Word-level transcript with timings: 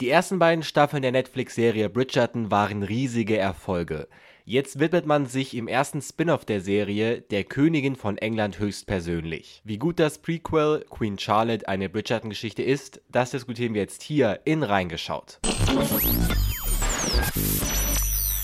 Die 0.00 0.08
ersten 0.08 0.38
beiden 0.38 0.64
Staffeln 0.64 1.02
der 1.02 1.12
Netflix-Serie 1.12 1.90
Bridgerton 1.90 2.50
waren 2.50 2.82
riesige 2.82 3.36
Erfolge. 3.36 4.08
Jetzt 4.46 4.80
widmet 4.80 5.04
man 5.04 5.26
sich 5.26 5.54
im 5.54 5.68
ersten 5.68 6.00
Spin-off 6.00 6.46
der 6.46 6.62
Serie 6.62 7.20
der 7.20 7.44
Königin 7.44 7.96
von 7.96 8.16
England 8.16 8.58
höchstpersönlich. 8.58 9.60
Wie 9.62 9.76
gut 9.76 10.00
das 10.00 10.16
Prequel 10.16 10.86
Queen 10.88 11.18
Charlotte 11.18 11.68
eine 11.68 11.90
Bridgerton-Geschichte 11.90 12.62
ist, 12.62 13.02
das 13.10 13.32
diskutieren 13.32 13.74
wir 13.74 13.82
jetzt 13.82 14.02
hier 14.02 14.40
in 14.46 14.62
Reingeschaut. 14.62 15.38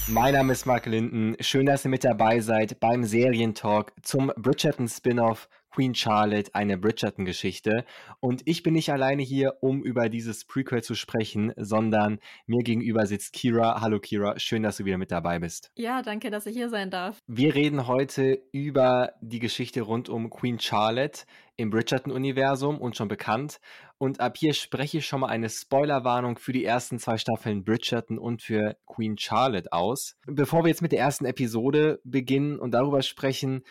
Mein 0.08 0.34
Name 0.34 0.52
ist 0.52 0.66
Mark 0.66 0.84
Linden. 0.84 1.36
Schön, 1.40 1.64
dass 1.64 1.86
ihr 1.86 1.90
mit 1.90 2.04
dabei 2.04 2.40
seid 2.40 2.80
beim 2.80 3.02
Serientalk 3.02 3.94
zum 4.02 4.30
Bridgerton 4.36 4.88
Spin-off 4.88 5.48
Queen 5.76 5.94
Charlotte, 5.94 6.54
eine 6.54 6.78
Bridgerton-Geschichte. 6.78 7.84
Und 8.20 8.40
ich 8.46 8.62
bin 8.62 8.72
nicht 8.72 8.90
alleine 8.90 9.22
hier, 9.22 9.58
um 9.60 9.82
über 9.84 10.08
dieses 10.08 10.46
Prequel 10.46 10.82
zu 10.82 10.94
sprechen, 10.94 11.52
sondern 11.56 12.18
mir 12.46 12.62
gegenüber 12.62 13.04
sitzt 13.04 13.34
Kira. 13.34 13.82
Hallo 13.82 14.00
Kira, 14.00 14.38
schön, 14.38 14.62
dass 14.62 14.78
du 14.78 14.86
wieder 14.86 14.96
mit 14.96 15.10
dabei 15.10 15.38
bist. 15.38 15.70
Ja, 15.74 16.00
danke, 16.00 16.30
dass 16.30 16.46
ich 16.46 16.56
hier 16.56 16.70
sein 16.70 16.90
darf. 16.90 17.18
Wir 17.26 17.54
reden 17.54 17.86
heute 17.86 18.40
über 18.52 19.12
die 19.20 19.38
Geschichte 19.38 19.82
rund 19.82 20.08
um 20.08 20.30
Queen 20.30 20.58
Charlotte 20.58 21.24
im 21.56 21.68
Bridgerton-Universum 21.68 22.78
und 22.78 22.96
schon 22.96 23.08
bekannt. 23.08 23.60
Und 23.98 24.18
ab 24.18 24.38
hier 24.38 24.54
spreche 24.54 24.98
ich 24.98 25.06
schon 25.06 25.20
mal 25.20 25.28
eine 25.28 25.50
Spoilerwarnung 25.50 26.38
für 26.38 26.54
die 26.54 26.64
ersten 26.64 26.98
zwei 26.98 27.18
Staffeln 27.18 27.64
Bridgerton 27.64 28.18
und 28.18 28.40
für 28.40 28.78
Queen 28.86 29.18
Charlotte 29.18 29.70
aus. 29.72 30.16
Bevor 30.26 30.64
wir 30.64 30.68
jetzt 30.68 30.82
mit 30.82 30.92
der 30.92 31.00
ersten 31.00 31.26
Episode 31.26 32.00
beginnen 32.02 32.58
und 32.58 32.70
darüber 32.70 33.02
sprechen, 33.02 33.62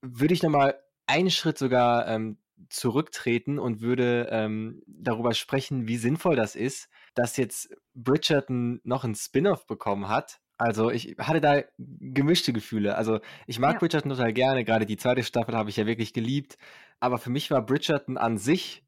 würde 0.00 0.34
ich 0.34 0.42
nochmal 0.42 0.78
einen 1.06 1.30
Schritt 1.30 1.58
sogar 1.58 2.06
ähm, 2.08 2.38
zurücktreten 2.68 3.58
und 3.58 3.80
würde 3.80 4.28
ähm, 4.30 4.82
darüber 4.86 5.34
sprechen, 5.34 5.86
wie 5.88 5.96
sinnvoll 5.96 6.36
das 6.36 6.56
ist, 6.56 6.88
dass 7.14 7.36
jetzt 7.36 7.74
Bridgerton 7.94 8.80
noch 8.84 9.04
ein 9.04 9.14
Spin-off 9.14 9.66
bekommen 9.66 10.08
hat. 10.08 10.40
Also 10.56 10.90
ich 10.90 11.16
hatte 11.18 11.40
da 11.40 11.62
gemischte 11.78 12.52
Gefühle. 12.52 12.96
Also 12.96 13.20
ich 13.46 13.58
mag 13.58 13.74
ja. 13.74 13.78
Bridgerton 13.80 14.10
total 14.10 14.32
gerne, 14.32 14.64
gerade 14.64 14.86
die 14.86 14.96
zweite 14.96 15.22
Staffel 15.22 15.54
habe 15.54 15.70
ich 15.70 15.76
ja 15.76 15.86
wirklich 15.86 16.12
geliebt. 16.12 16.56
Aber 17.00 17.18
für 17.18 17.30
mich 17.30 17.50
war 17.50 17.64
Bridgerton 17.64 18.16
an 18.16 18.38
sich 18.38 18.84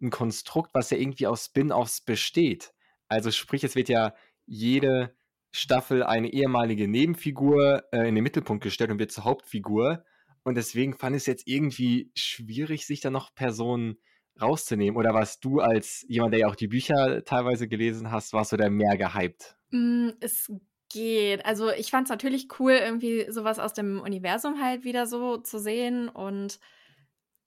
ein 0.00 0.10
Konstrukt, 0.10 0.70
was 0.74 0.90
ja 0.90 0.98
irgendwie 0.98 1.26
aus 1.26 1.46
Spin-offs 1.46 2.02
besteht. 2.02 2.72
Also 3.08 3.30
sprich, 3.30 3.64
es 3.64 3.76
wird 3.76 3.88
ja 3.88 4.14
jede 4.44 5.16
Staffel 5.52 6.02
eine 6.02 6.32
ehemalige 6.32 6.86
Nebenfigur 6.86 7.84
äh, 7.92 8.06
in 8.08 8.14
den 8.14 8.24
Mittelpunkt 8.24 8.62
gestellt 8.62 8.90
und 8.90 8.98
wird 8.98 9.12
zur 9.12 9.24
Hauptfigur. 9.24 10.04
Und 10.46 10.54
deswegen 10.54 10.94
fand 10.94 11.16
ich 11.16 11.22
es 11.22 11.26
jetzt 11.26 11.48
irgendwie 11.48 12.12
schwierig, 12.14 12.86
sich 12.86 13.00
da 13.00 13.10
noch 13.10 13.34
Personen 13.34 13.96
rauszunehmen. 14.40 14.96
Oder 14.96 15.12
warst 15.12 15.44
du 15.44 15.58
als 15.58 16.06
jemand, 16.08 16.34
der 16.34 16.40
ja 16.42 16.46
auch 16.46 16.54
die 16.54 16.68
Bücher 16.68 17.24
teilweise 17.24 17.66
gelesen 17.66 18.12
hast, 18.12 18.32
warst 18.32 18.52
du 18.52 18.56
da 18.56 18.70
mehr 18.70 18.96
gehypt? 18.96 19.56
Mm, 19.70 20.10
es 20.20 20.48
geht. 20.88 21.44
Also 21.44 21.72
ich 21.72 21.90
fand 21.90 22.06
es 22.06 22.10
natürlich 22.10 22.46
cool, 22.60 22.74
irgendwie 22.74 23.26
sowas 23.28 23.58
aus 23.58 23.72
dem 23.72 24.00
Universum 24.00 24.62
halt 24.62 24.84
wieder 24.84 25.08
so 25.08 25.38
zu 25.38 25.58
sehen 25.58 26.08
und 26.08 26.60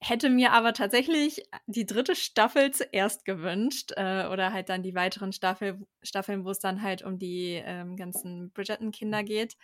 hätte 0.02 0.28
mir 0.28 0.52
aber 0.52 0.74
tatsächlich 0.74 1.48
die 1.66 1.86
dritte 1.86 2.14
Staffel 2.14 2.70
zuerst 2.70 3.24
gewünscht 3.24 3.92
äh, 3.96 4.26
oder 4.26 4.52
halt 4.52 4.68
dann 4.68 4.82
die 4.82 4.94
weiteren 4.94 5.32
Staffel, 5.32 5.86
Staffeln, 6.02 6.44
wo 6.44 6.50
es 6.50 6.58
dann 6.58 6.82
halt 6.82 7.00
um 7.02 7.18
die 7.18 7.62
ähm, 7.64 7.96
ganzen 7.96 8.50
Bridgerton-Kinder 8.50 9.22
geht. 9.22 9.56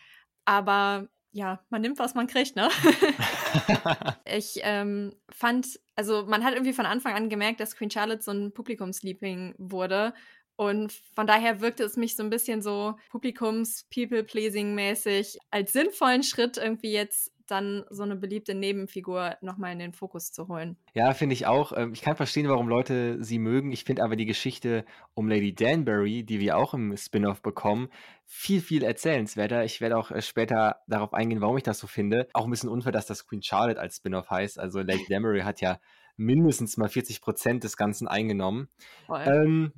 Aber 0.46 1.10
ja, 1.36 1.60
man 1.68 1.82
nimmt, 1.82 1.98
was 1.98 2.14
man 2.14 2.26
kriegt, 2.26 2.56
ne? 2.56 2.70
ich 4.24 4.60
ähm, 4.62 5.14
fand, 5.28 5.78
also 5.94 6.24
man 6.26 6.42
hat 6.42 6.54
irgendwie 6.54 6.72
von 6.72 6.86
Anfang 6.86 7.12
an 7.12 7.28
gemerkt, 7.28 7.60
dass 7.60 7.76
Queen 7.76 7.90
Charlotte 7.90 8.22
so 8.22 8.30
ein 8.30 8.54
Publikumsliebling 8.54 9.54
wurde. 9.58 10.14
Und 10.56 10.94
von 11.14 11.26
daher 11.26 11.60
wirkte 11.60 11.84
es 11.84 11.98
mich 11.98 12.16
so 12.16 12.22
ein 12.22 12.30
bisschen 12.30 12.62
so 12.62 12.94
Publikums-People-Pleasing-mäßig 13.10 15.36
als 15.50 15.74
sinnvollen 15.74 16.22
Schritt 16.22 16.56
irgendwie 16.56 16.92
jetzt 16.92 17.34
dann 17.46 17.84
so 17.90 18.02
eine 18.02 18.16
beliebte 18.16 18.54
Nebenfigur 18.54 19.36
nochmal 19.40 19.72
in 19.72 19.78
den 19.78 19.92
Fokus 19.92 20.32
zu 20.32 20.48
holen. 20.48 20.76
Ja, 20.94 21.14
finde 21.14 21.34
ich 21.34 21.46
auch. 21.46 21.72
Ähm, 21.76 21.92
ich 21.92 22.02
kann 22.02 22.16
verstehen, 22.16 22.48
warum 22.48 22.68
Leute 22.68 23.22
sie 23.22 23.38
mögen. 23.38 23.72
Ich 23.72 23.84
finde 23.84 24.02
aber 24.02 24.16
die 24.16 24.26
Geschichte 24.26 24.84
um 25.14 25.28
Lady 25.28 25.54
Danbury, 25.54 26.24
die 26.24 26.40
wir 26.40 26.56
auch 26.56 26.74
im 26.74 26.96
Spin-off 26.96 27.42
bekommen, 27.42 27.88
viel, 28.24 28.60
viel 28.60 28.82
erzählenswerter. 28.82 29.64
Ich 29.64 29.80
werde 29.80 29.96
auch 29.96 30.10
äh, 30.10 30.22
später 30.22 30.80
darauf 30.86 31.14
eingehen, 31.14 31.40
warum 31.40 31.56
ich 31.56 31.62
das 31.62 31.78
so 31.78 31.86
finde. 31.86 32.28
Auch 32.32 32.44
ein 32.44 32.50
bisschen 32.50 32.70
unfair, 32.70 32.92
dass 32.92 33.06
das 33.06 33.26
Queen 33.26 33.42
Charlotte 33.42 33.80
als 33.80 33.96
Spin-off 33.96 34.30
heißt. 34.30 34.58
Also 34.58 34.80
Lady 34.80 35.06
Danbury 35.08 35.40
hat 35.40 35.60
ja 35.60 35.78
mindestens 36.16 36.76
mal 36.76 36.88
40 36.88 37.20
Prozent 37.20 37.64
des 37.64 37.76
Ganzen 37.76 38.08
eingenommen. 38.08 38.68
Ähm, 39.08 39.72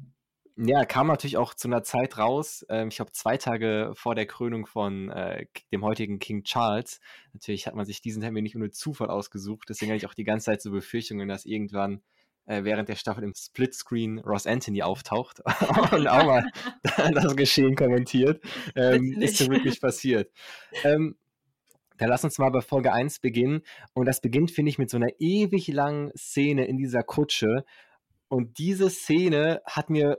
ja, 0.58 0.84
kam 0.84 1.06
natürlich 1.06 1.36
auch 1.36 1.54
zu 1.54 1.68
einer 1.68 1.84
Zeit 1.84 2.18
raus, 2.18 2.66
ähm, 2.68 2.88
ich 2.88 2.96
glaube 2.96 3.12
zwei 3.12 3.36
Tage 3.36 3.92
vor 3.94 4.14
der 4.14 4.26
Krönung 4.26 4.66
von 4.66 5.08
äh, 5.10 5.46
dem 5.72 5.84
heutigen 5.84 6.18
King 6.18 6.42
Charles. 6.42 7.00
Natürlich 7.32 7.66
hat 7.66 7.74
man 7.74 7.86
sich 7.86 8.00
diesen 8.00 8.22
Termin 8.22 8.42
nicht 8.42 8.56
ohne 8.56 8.70
Zufall 8.70 9.08
ausgesucht, 9.08 9.68
deswegen 9.68 9.92
hatte 9.92 9.98
ich 9.98 10.06
auch 10.06 10.14
die 10.14 10.24
ganze 10.24 10.46
Zeit 10.46 10.60
so 10.60 10.72
Befürchtungen, 10.72 11.28
dass 11.28 11.44
irgendwann 11.44 12.02
äh, 12.46 12.64
während 12.64 12.88
der 12.88 12.96
Staffel 12.96 13.22
im 13.22 13.34
Splitscreen 13.34 14.18
Ross 14.18 14.46
Anthony 14.46 14.82
auftaucht 14.82 15.40
und 15.92 16.08
auch 16.08 16.24
mal 16.24 16.44
das 17.14 17.36
Geschehen 17.36 17.76
kommentiert. 17.76 18.42
Ähm, 18.74 19.20
ist 19.20 19.36
so 19.36 19.48
wirklich 19.48 19.80
passiert. 19.80 20.32
Ähm, 20.82 21.16
dann 21.98 22.08
lass 22.08 22.24
uns 22.24 22.38
mal 22.38 22.50
bei 22.50 22.62
Folge 22.62 22.92
1 22.92 23.18
beginnen. 23.20 23.62
Und 23.92 24.06
das 24.06 24.20
beginnt, 24.20 24.50
finde 24.50 24.70
ich, 24.70 24.78
mit 24.78 24.88
so 24.88 24.96
einer 24.96 25.10
ewig 25.18 25.68
langen 25.68 26.12
Szene 26.16 26.66
in 26.66 26.76
dieser 26.78 27.02
Kutsche. 27.02 27.64
Und 28.28 28.58
diese 28.58 28.88
Szene 28.88 29.62
hat 29.64 29.90
mir 29.90 30.18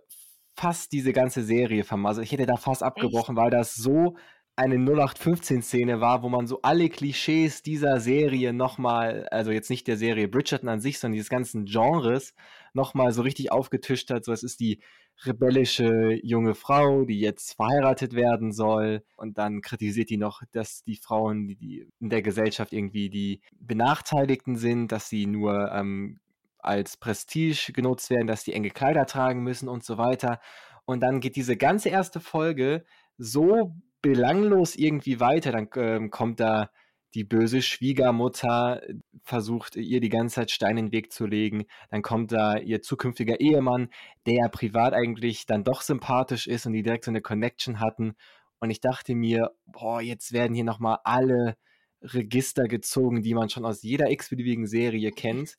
fast 0.59 0.91
diese 0.91 1.13
ganze 1.13 1.41
Serie 1.43 1.83
vermasselt. 1.85 2.25
Ich 2.25 2.31
hätte 2.33 2.45
da 2.45 2.57
fast 2.57 2.83
abgebrochen, 2.83 3.37
Echt? 3.37 3.43
weil 3.43 3.49
das 3.49 3.75
so 3.75 4.17
eine 4.57 4.75
0815-Szene 4.75 6.01
war, 6.01 6.21
wo 6.21 6.27
man 6.27 6.45
so 6.45 6.61
alle 6.63 6.89
Klischees 6.89 7.61
dieser 7.63 8.01
Serie 8.01 8.51
nochmal, 8.51 9.25
also 9.31 9.51
jetzt 9.51 9.69
nicht 9.69 9.87
der 9.87 9.95
Serie 9.95 10.27
Bridgerton 10.27 10.67
an 10.67 10.81
sich, 10.81 10.99
sondern 10.99 11.13
dieses 11.13 11.29
ganzen 11.29 11.63
Genres 11.63 12.33
nochmal 12.73 13.13
so 13.13 13.21
richtig 13.21 13.53
aufgetischt 13.53 14.09
hat. 14.09 14.25
So, 14.25 14.33
es 14.33 14.43
ist 14.43 14.59
die 14.59 14.81
rebellische 15.25 16.19
junge 16.23 16.55
Frau, 16.55 17.05
die 17.05 17.21
jetzt 17.21 17.53
verheiratet 17.53 18.13
werden 18.13 18.51
soll. 18.51 19.03
Und 19.15 19.37
dann 19.37 19.61
kritisiert 19.61 20.09
die 20.09 20.17
noch, 20.17 20.41
dass 20.51 20.83
die 20.83 20.97
Frauen, 20.97 21.47
die, 21.47 21.55
die 21.55 21.87
in 22.01 22.09
der 22.09 22.21
Gesellschaft 22.21 22.73
irgendwie 22.73 23.09
die 23.09 23.41
Benachteiligten 23.61 24.57
sind, 24.57 24.91
dass 24.91 25.07
sie 25.07 25.25
nur 25.25 25.71
ähm, 25.71 26.19
als 26.59 26.97
Prestige 26.97 27.71
genutzt 27.73 28.09
werden, 28.09 28.27
dass 28.27 28.43
die 28.43 28.53
enge 28.53 28.69
Kleider 28.69 29.05
tragen 29.05 29.41
müssen 29.43 29.69
und 29.69 29.83
so 29.83 29.97
weiter. 29.97 30.39
Und 30.85 31.01
dann 31.01 31.19
geht 31.19 31.35
diese 31.35 31.57
ganze 31.57 31.89
erste 31.89 32.19
Folge 32.19 32.85
so 33.17 33.75
belanglos 34.01 34.75
irgendwie 34.75 35.19
weiter. 35.19 35.51
Dann 35.51 35.69
ähm, 35.75 36.09
kommt 36.11 36.39
da 36.39 36.69
die 37.15 37.23
böse 37.23 37.61
Schwiegermutter, 37.61 38.81
versucht 39.23 39.75
ihr 39.75 39.99
die 39.99 40.09
ganze 40.09 40.35
Zeit 40.35 40.51
Steine 40.51 40.79
in 40.79 40.85
den 40.87 40.91
Weg 40.91 41.11
zu 41.11 41.25
legen. 41.25 41.65
Dann 41.89 42.01
kommt 42.01 42.31
da 42.31 42.57
ihr 42.57 42.81
zukünftiger 42.81 43.39
Ehemann, 43.39 43.89
der 44.25 44.35
ja 44.35 44.47
privat 44.47 44.93
eigentlich 44.93 45.45
dann 45.45 45.63
doch 45.63 45.81
sympathisch 45.81 46.47
ist 46.47 46.65
und 46.65 46.73
die 46.73 46.83
direkt 46.83 47.05
so 47.05 47.11
eine 47.11 47.21
Connection 47.21 47.79
hatten. 47.79 48.13
Und 48.59 48.69
ich 48.69 48.81
dachte 48.81 49.15
mir, 49.15 49.51
boah, 49.65 50.01
jetzt 50.01 50.33
werden 50.33 50.53
hier 50.53 50.65
nochmal 50.65 50.99
alle 51.03 51.57
Register 52.01 52.67
gezogen, 52.67 53.23
die 53.23 53.33
man 53.33 53.49
schon 53.49 53.65
aus 53.65 53.81
jeder 53.81 54.11
x-beliebigen 54.11 54.67
Serie 54.67 55.11
kennt 55.11 55.57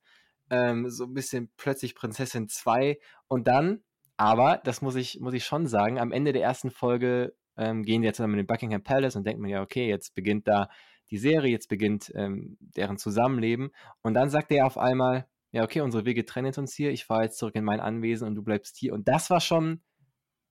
ähm, 0.51 0.91
so 0.91 1.05
ein 1.05 1.15
bisschen 1.15 1.51
plötzlich 1.57 1.95
Prinzessin 1.95 2.49
2 2.49 2.99
und 3.29 3.47
dann, 3.47 3.83
aber 4.17 4.61
das 4.65 4.83
muss 4.83 4.97
ich, 4.97 5.21
muss 5.21 5.35
ich 5.35 5.45
schon 5.45 5.67
sagen, 5.67 5.99
am 5.99 6.13
Ende 6.13 6.33
der 6.33 6.43
ersten 6.43 6.71
Folge 6.71 7.35
ähm, 7.57 7.83
gehen 7.85 8.03
die 8.03 8.07
jetzt 8.07 8.17
zusammen 8.17 8.35
in 8.35 8.41
den 8.41 8.47
Buckingham 8.47 8.83
Palace 8.83 9.17
und 9.17 9.27
denkt 9.27 9.41
man 9.41 9.51
ja, 9.51 9.63
okay, 9.63 9.89
jetzt 9.89 10.15
beginnt 10.15 10.47
da 10.49 10.69
die 11.11 11.19
Serie, 11.19 11.51
jetzt 11.51 11.69
beginnt 11.69 12.13
ähm, 12.15 12.57
deren 12.61 12.99
Zusammenleben 12.99 13.71
und 14.03 14.15
dann 14.15 14.31
sagt 14.31 14.53
er 14.53 14.67
auf 14.67 14.79
einmal, 14.79 15.27
ja, 15.53 15.65
okay, 15.65 15.81
unsere 15.81 16.05
Wege 16.05 16.25
trennen 16.25 16.55
uns 16.57 16.75
hier, 16.75 16.91
ich 16.91 17.05
fahre 17.05 17.25
jetzt 17.25 17.39
zurück 17.39 17.57
in 17.57 17.65
mein 17.65 17.81
Anwesen 17.81 18.29
und 18.29 18.35
du 18.35 18.43
bleibst 18.43 18.77
hier 18.77 18.93
und 18.93 19.09
das 19.09 19.31
war 19.31 19.41
schon 19.41 19.83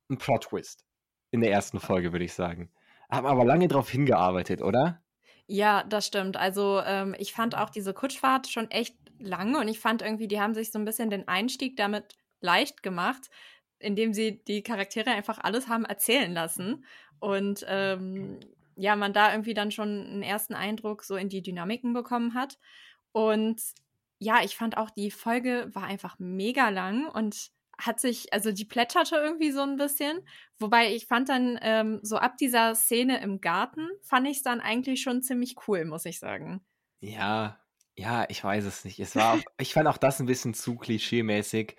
ein 0.09 0.17
Plot-Twist 0.17 0.85
in 1.31 1.41
der 1.41 1.51
ersten 1.51 1.79
Folge, 1.79 2.11
würde 2.11 2.25
ich 2.25 2.33
sagen. 2.33 2.71
Haben 3.09 3.27
aber 3.27 3.45
lange 3.45 3.67
darauf 3.67 3.89
hingearbeitet, 3.89 4.61
oder? 4.61 5.01
Ja, 5.47 5.83
das 5.83 6.05
stimmt. 6.05 6.37
Also 6.37 6.81
ähm, 6.85 7.15
ich 7.17 7.33
fand 7.33 7.55
auch 7.57 7.69
diese 7.69 7.93
Kutschfahrt 7.93 8.47
schon 8.47 8.69
echt 8.69 8.95
lang 9.19 9.55
und 9.55 9.67
ich 9.67 9.79
fand 9.79 10.01
irgendwie, 10.01 10.27
die 10.27 10.39
haben 10.39 10.53
sich 10.53 10.71
so 10.71 10.79
ein 10.79 10.85
bisschen 10.85 11.09
den 11.09 11.27
Einstieg 11.27 11.75
damit 11.77 12.15
leicht 12.41 12.83
gemacht, 12.83 13.29
indem 13.79 14.13
sie 14.13 14.43
die 14.43 14.63
Charaktere 14.63 15.11
einfach 15.11 15.39
alles 15.39 15.67
haben 15.67 15.85
erzählen 15.85 16.33
lassen 16.33 16.85
und 17.19 17.65
ähm, 17.67 18.39
ja, 18.75 18.95
man 18.95 19.13
da 19.13 19.31
irgendwie 19.31 19.53
dann 19.53 19.71
schon 19.71 19.89
einen 19.89 20.23
ersten 20.23 20.53
Eindruck 20.53 21.03
so 21.03 21.17
in 21.17 21.27
die 21.27 21.41
Dynamiken 21.41 21.93
bekommen 21.93 22.33
hat. 22.33 22.57
Und 23.11 23.61
ja, 24.19 24.41
ich 24.43 24.55
fand 24.55 24.77
auch, 24.77 24.89
die 24.89 25.11
Folge 25.11 25.69
war 25.73 25.83
einfach 25.83 26.17
mega 26.17 26.69
lang 26.69 27.07
und 27.07 27.51
hat 27.77 27.99
sich, 27.99 28.31
also 28.33 28.51
die 28.51 28.65
plätscherte 28.65 29.15
irgendwie 29.15 29.51
so 29.51 29.61
ein 29.61 29.75
bisschen. 29.75 30.19
Wobei 30.59 30.93
ich 30.93 31.07
fand 31.07 31.29
dann 31.29 31.59
ähm, 31.61 31.99
so 32.03 32.17
ab 32.17 32.37
dieser 32.37 32.75
Szene 32.75 33.21
im 33.21 33.41
Garten, 33.41 33.87
fand 34.01 34.27
ich 34.27 34.37
es 34.37 34.43
dann 34.43 34.61
eigentlich 34.61 35.01
schon 35.01 35.21
ziemlich 35.21 35.55
cool, 35.67 35.85
muss 35.85 36.05
ich 36.05 36.19
sagen. 36.19 36.61
Ja, 37.01 37.59
ja, 37.95 38.25
ich 38.29 38.43
weiß 38.43 38.65
es 38.65 38.85
nicht. 38.85 38.99
Es 38.99 39.15
war 39.15 39.33
auch, 39.33 39.39
ich 39.59 39.73
fand 39.73 39.87
auch 39.87 39.97
das 39.97 40.19
ein 40.19 40.25
bisschen 40.25 40.53
zu 40.53 40.75
klischee-mäßig. 40.75 41.75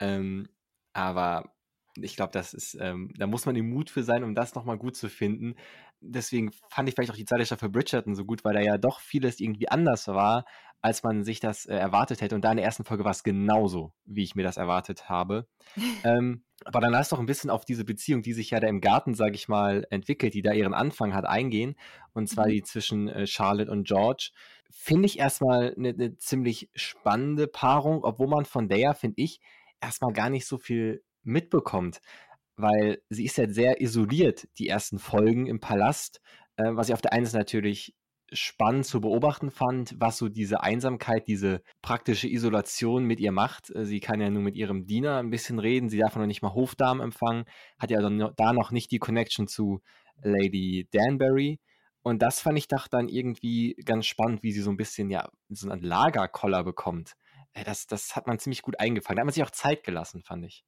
Ähm, 0.00 0.48
aber 0.92 1.54
ich 1.96 2.16
glaube, 2.16 2.32
das 2.32 2.54
ist, 2.54 2.76
ähm, 2.80 3.12
da 3.16 3.26
muss 3.26 3.46
man 3.46 3.56
im 3.56 3.70
Mut 3.70 3.90
für 3.90 4.02
sein, 4.02 4.24
um 4.24 4.34
das 4.34 4.54
nochmal 4.54 4.78
gut 4.78 4.96
zu 4.96 5.08
finden. 5.08 5.54
Deswegen 6.00 6.50
fand 6.70 6.88
ich 6.88 6.94
vielleicht 6.94 7.10
auch 7.10 7.16
die 7.16 7.24
zweite 7.24 7.46
Staffel 7.46 7.68
Bridgerton 7.68 8.14
so 8.14 8.24
gut, 8.24 8.44
weil 8.44 8.54
da 8.54 8.60
ja 8.60 8.78
doch 8.78 9.00
vieles 9.00 9.40
irgendwie 9.40 9.68
anders 9.68 10.08
war, 10.08 10.44
als 10.82 11.04
man 11.04 11.22
sich 11.22 11.38
das 11.40 11.64
äh, 11.64 11.76
erwartet 11.76 12.20
hätte. 12.20 12.34
Und 12.34 12.44
da 12.44 12.50
in 12.50 12.56
der 12.56 12.66
ersten 12.66 12.84
Folge 12.84 13.04
war 13.04 13.12
es 13.12 13.22
genauso, 13.22 13.92
wie 14.04 14.24
ich 14.24 14.34
mir 14.34 14.42
das 14.42 14.56
erwartet 14.56 15.08
habe. 15.08 15.46
ähm, 16.04 16.44
aber 16.64 16.80
dann 16.80 16.92
lass 16.92 17.08
doch 17.08 17.20
ein 17.20 17.26
bisschen 17.26 17.50
auf 17.50 17.64
diese 17.64 17.84
Beziehung, 17.84 18.22
die 18.22 18.32
sich 18.32 18.50
ja 18.50 18.60
da 18.60 18.66
im 18.66 18.80
Garten, 18.80 19.14
sage 19.14 19.36
ich 19.36 19.48
mal, 19.48 19.86
entwickelt, 19.90 20.34
die 20.34 20.42
da 20.42 20.52
ihren 20.52 20.74
Anfang 20.74 21.14
hat, 21.14 21.24
eingehen. 21.24 21.76
Und 22.12 22.28
zwar 22.28 22.46
mhm. 22.46 22.50
die 22.50 22.62
zwischen 22.62 23.08
äh, 23.08 23.26
Charlotte 23.26 23.70
und 23.70 23.86
George. 23.86 24.30
Finde 24.70 25.06
ich 25.06 25.18
erstmal 25.18 25.74
eine 25.76 25.92
ne 25.92 26.16
ziemlich 26.16 26.68
spannende 26.74 27.46
Paarung, 27.46 28.02
obwohl 28.02 28.28
man 28.28 28.44
von 28.44 28.68
der, 28.68 28.94
finde 28.94 29.22
ich, 29.22 29.40
erstmal 29.80 30.12
gar 30.12 30.30
nicht 30.30 30.46
so 30.46 30.58
viel 30.58 31.04
mitbekommt, 31.22 32.00
weil 32.56 33.02
sie 33.08 33.24
ist 33.24 33.38
ja 33.38 33.48
sehr 33.48 33.80
isoliert, 33.80 34.48
die 34.58 34.68
ersten 34.68 34.98
Folgen 34.98 35.46
im 35.46 35.60
Palast, 35.60 36.20
äh, 36.56 36.70
was 36.72 36.88
ich 36.88 36.94
auf 36.94 37.02
der 37.02 37.12
einen 37.12 37.26
Seite 37.26 37.38
natürlich 37.38 37.94
spannend 38.32 38.86
zu 38.86 39.00
beobachten 39.00 39.50
fand, 39.50 39.94
was 39.98 40.18
so 40.18 40.28
diese 40.28 40.62
Einsamkeit, 40.62 41.28
diese 41.28 41.62
praktische 41.82 42.28
Isolation 42.28 43.04
mit 43.04 43.20
ihr 43.20 43.32
macht. 43.32 43.70
Äh, 43.70 43.84
sie 43.84 44.00
kann 44.00 44.20
ja 44.20 44.30
nur 44.30 44.42
mit 44.42 44.56
ihrem 44.56 44.86
Diener 44.86 45.18
ein 45.18 45.30
bisschen 45.30 45.58
reden, 45.58 45.88
sie 45.88 45.98
darf 45.98 46.16
noch 46.16 46.26
nicht 46.26 46.42
mal 46.42 46.54
Hofdamen 46.54 47.02
empfangen, 47.02 47.44
hat 47.78 47.90
ja 47.90 48.00
da 48.00 48.52
noch 48.52 48.70
nicht 48.70 48.90
die 48.90 48.98
Connection 48.98 49.48
zu 49.48 49.80
Lady 50.22 50.88
Danbury. 50.92 51.60
Und 52.02 52.20
das 52.20 52.40
fand 52.40 52.58
ich 52.58 52.68
doch 52.68 52.88
dann 52.88 53.08
irgendwie 53.08 53.74
ganz 53.84 54.06
spannend, 54.06 54.42
wie 54.42 54.52
sie 54.52 54.62
so 54.62 54.70
ein 54.70 54.76
bisschen, 54.76 55.10
ja, 55.10 55.28
so 55.48 55.70
einen 55.70 55.82
Lagerkoller 55.82 56.64
bekommt. 56.64 57.14
Äh, 57.52 57.64
das, 57.64 57.86
das 57.86 58.16
hat 58.16 58.26
man 58.26 58.38
ziemlich 58.38 58.62
gut 58.62 58.80
eingefangen. 58.80 59.16
Da 59.16 59.20
hat 59.20 59.26
man 59.26 59.34
sich 59.34 59.44
auch 59.44 59.50
Zeit 59.50 59.84
gelassen, 59.84 60.22
fand 60.22 60.44
ich. 60.44 60.64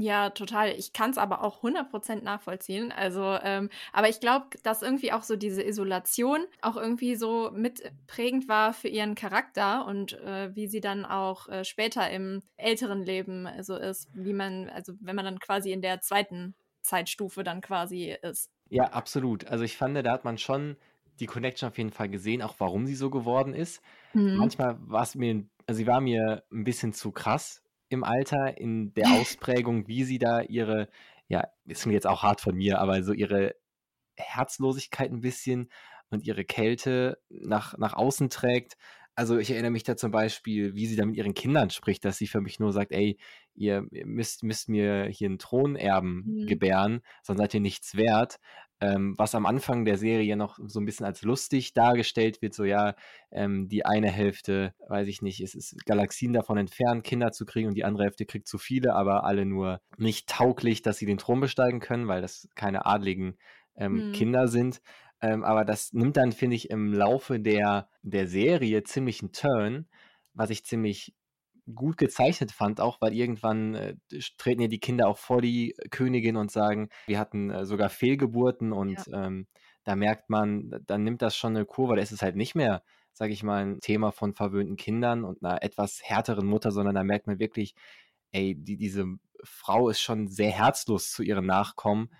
Ja, 0.00 0.30
total. 0.30 0.70
Ich 0.70 0.94
kann 0.94 1.10
es 1.10 1.18
aber 1.18 1.44
auch 1.44 1.62
100% 1.62 2.22
nachvollziehen. 2.22 2.90
Also, 2.90 3.36
ähm, 3.42 3.68
aber 3.92 4.08
ich 4.08 4.18
glaube, 4.18 4.46
dass 4.62 4.80
irgendwie 4.80 5.12
auch 5.12 5.22
so 5.22 5.36
diese 5.36 5.62
Isolation 5.62 6.46
auch 6.62 6.76
irgendwie 6.76 7.16
so 7.16 7.50
mitprägend 7.52 8.48
war 8.48 8.72
für 8.72 8.88
ihren 8.88 9.14
Charakter 9.14 9.86
und 9.86 10.14
äh, 10.20 10.56
wie 10.56 10.68
sie 10.68 10.80
dann 10.80 11.04
auch 11.04 11.48
äh, 11.48 11.64
später 11.64 12.08
im 12.08 12.42
älteren 12.56 13.04
Leben 13.04 13.46
so 13.60 13.76
ist, 13.76 14.08
wie 14.14 14.32
man, 14.32 14.70
also 14.70 14.94
wenn 15.00 15.16
man 15.16 15.26
dann 15.26 15.38
quasi 15.38 15.70
in 15.70 15.82
der 15.82 16.00
zweiten 16.00 16.54
Zeitstufe 16.80 17.44
dann 17.44 17.60
quasi 17.60 18.16
ist. 18.22 18.50
Ja, 18.70 18.84
absolut. 18.84 19.46
Also 19.48 19.64
ich 19.64 19.76
fand, 19.76 19.96
da 19.96 20.12
hat 20.12 20.24
man 20.24 20.38
schon 20.38 20.76
die 21.18 21.26
Connection 21.26 21.68
auf 21.68 21.76
jeden 21.76 21.90
Fall 21.90 22.08
gesehen, 22.08 22.40
auch 22.40 22.54
warum 22.56 22.86
sie 22.86 22.94
so 22.94 23.10
geworden 23.10 23.52
ist. 23.52 23.82
Mhm. 24.14 24.36
Manchmal 24.36 24.78
war 24.80 25.02
es 25.02 25.14
mir, 25.14 25.44
also 25.66 25.76
sie 25.76 25.86
war 25.86 26.00
mir 26.00 26.42
ein 26.50 26.64
bisschen 26.64 26.94
zu 26.94 27.12
krass 27.12 27.62
im 27.90 28.04
Alter, 28.04 28.56
in 28.56 28.94
der 28.94 29.10
Ausprägung, 29.20 29.86
wie 29.86 30.04
sie 30.04 30.18
da 30.18 30.40
ihre, 30.40 30.88
ja, 31.28 31.46
ist 31.66 31.86
mir 31.86 31.92
jetzt 31.92 32.06
auch 32.06 32.22
hart 32.22 32.40
von 32.40 32.56
mir, 32.56 32.80
aber 32.80 33.02
so 33.02 33.12
ihre 33.12 33.54
Herzlosigkeit 34.16 35.10
ein 35.10 35.20
bisschen 35.20 35.70
und 36.08 36.24
ihre 36.24 36.44
Kälte 36.44 37.18
nach, 37.28 37.76
nach 37.78 37.94
außen 37.94 38.30
trägt. 38.30 38.76
Also 39.14 39.38
ich 39.38 39.50
erinnere 39.50 39.72
mich 39.72 39.82
da 39.82 39.96
zum 39.96 40.12
Beispiel, 40.12 40.74
wie 40.74 40.86
sie 40.86 40.96
da 40.96 41.04
mit 41.04 41.16
ihren 41.16 41.34
Kindern 41.34 41.70
spricht, 41.70 42.04
dass 42.04 42.16
sie 42.16 42.26
für 42.26 42.40
mich 42.40 42.60
nur 42.60 42.72
sagt, 42.72 42.92
ey, 42.92 43.18
ihr 43.54 43.86
müsst, 43.90 44.44
müsst 44.44 44.68
mir 44.68 45.06
hier 45.06 45.28
einen 45.28 45.38
Thronerben 45.38 46.24
mhm. 46.24 46.46
gebären, 46.46 47.02
sonst 47.22 47.38
seid 47.38 47.54
ihr 47.54 47.60
nichts 47.60 47.96
wert 47.96 48.38
ähm, 48.80 49.14
was 49.18 49.34
am 49.34 49.46
Anfang 49.46 49.84
der 49.84 49.98
Serie 49.98 50.36
noch 50.36 50.58
so 50.64 50.80
ein 50.80 50.86
bisschen 50.86 51.04
als 51.04 51.22
lustig 51.22 51.74
dargestellt 51.74 52.40
wird, 52.40 52.54
so 52.54 52.64
ja, 52.64 52.94
ähm, 53.30 53.68
die 53.68 53.84
eine 53.84 54.10
Hälfte, 54.10 54.74
weiß 54.88 55.06
ich 55.08 55.20
nicht, 55.20 55.40
es 55.40 55.54
ist 55.54 55.84
Galaxien 55.84 56.32
davon 56.32 56.56
entfernt, 56.56 57.04
Kinder 57.04 57.30
zu 57.32 57.44
kriegen 57.44 57.68
und 57.68 57.74
die 57.74 57.84
andere 57.84 58.04
Hälfte 58.04 58.24
kriegt 58.24 58.48
zu 58.48 58.56
viele, 58.56 58.94
aber 58.94 59.24
alle 59.24 59.44
nur 59.44 59.80
nicht 59.98 60.28
tauglich, 60.28 60.80
dass 60.82 60.96
sie 60.96 61.06
den 61.06 61.18
Thron 61.18 61.40
besteigen 61.40 61.80
können, 61.80 62.08
weil 62.08 62.22
das 62.22 62.48
keine 62.54 62.86
adligen 62.86 63.36
ähm, 63.76 64.08
mhm. 64.08 64.12
Kinder 64.12 64.48
sind. 64.48 64.80
Ähm, 65.22 65.44
aber 65.44 65.66
das 65.66 65.92
nimmt 65.92 66.16
dann, 66.16 66.32
finde 66.32 66.56
ich, 66.56 66.70
im 66.70 66.94
Laufe 66.94 67.38
der, 67.38 67.88
der 68.02 68.26
Serie 68.26 68.82
ziemlich 68.84 69.20
einen 69.20 69.32
Turn, 69.32 69.86
was 70.32 70.48
ich 70.48 70.64
ziemlich 70.64 71.14
gut 71.74 71.96
gezeichnet 71.96 72.52
fand, 72.52 72.80
auch 72.80 73.00
weil 73.00 73.14
irgendwann 73.14 73.74
äh, 73.74 73.94
treten 74.38 74.62
ja 74.62 74.68
die 74.68 74.80
Kinder 74.80 75.08
auch 75.08 75.18
vor 75.18 75.40
die 75.40 75.74
Königin 75.90 76.36
und 76.36 76.50
sagen, 76.50 76.88
wir 77.06 77.18
hatten 77.18 77.50
äh, 77.50 77.64
sogar 77.64 77.88
Fehlgeburten 77.88 78.72
und 78.72 79.06
ja. 79.06 79.26
ähm, 79.26 79.46
da 79.84 79.96
merkt 79.96 80.30
man, 80.30 80.82
dann 80.86 81.04
nimmt 81.04 81.22
das 81.22 81.36
schon 81.36 81.56
eine 81.56 81.64
Kurve, 81.64 81.96
da 81.96 82.02
ist 82.02 82.12
es 82.12 82.22
halt 82.22 82.36
nicht 82.36 82.54
mehr, 82.54 82.82
sage 83.12 83.32
ich 83.32 83.42
mal, 83.42 83.62
ein 83.64 83.80
Thema 83.80 84.12
von 84.12 84.34
verwöhnten 84.34 84.76
Kindern 84.76 85.24
und 85.24 85.42
einer 85.42 85.62
etwas 85.62 86.00
härteren 86.02 86.46
Mutter, 86.46 86.70
sondern 86.70 86.94
da 86.94 87.04
merkt 87.04 87.26
man 87.26 87.38
wirklich, 87.38 87.74
ey, 88.32 88.54
die, 88.54 88.76
diese 88.76 89.06
Frau 89.42 89.88
ist 89.88 90.00
schon 90.00 90.28
sehr 90.28 90.50
herzlos 90.50 91.10
zu 91.10 91.22
ihren 91.22 91.46
Nachkommen. 91.46 92.10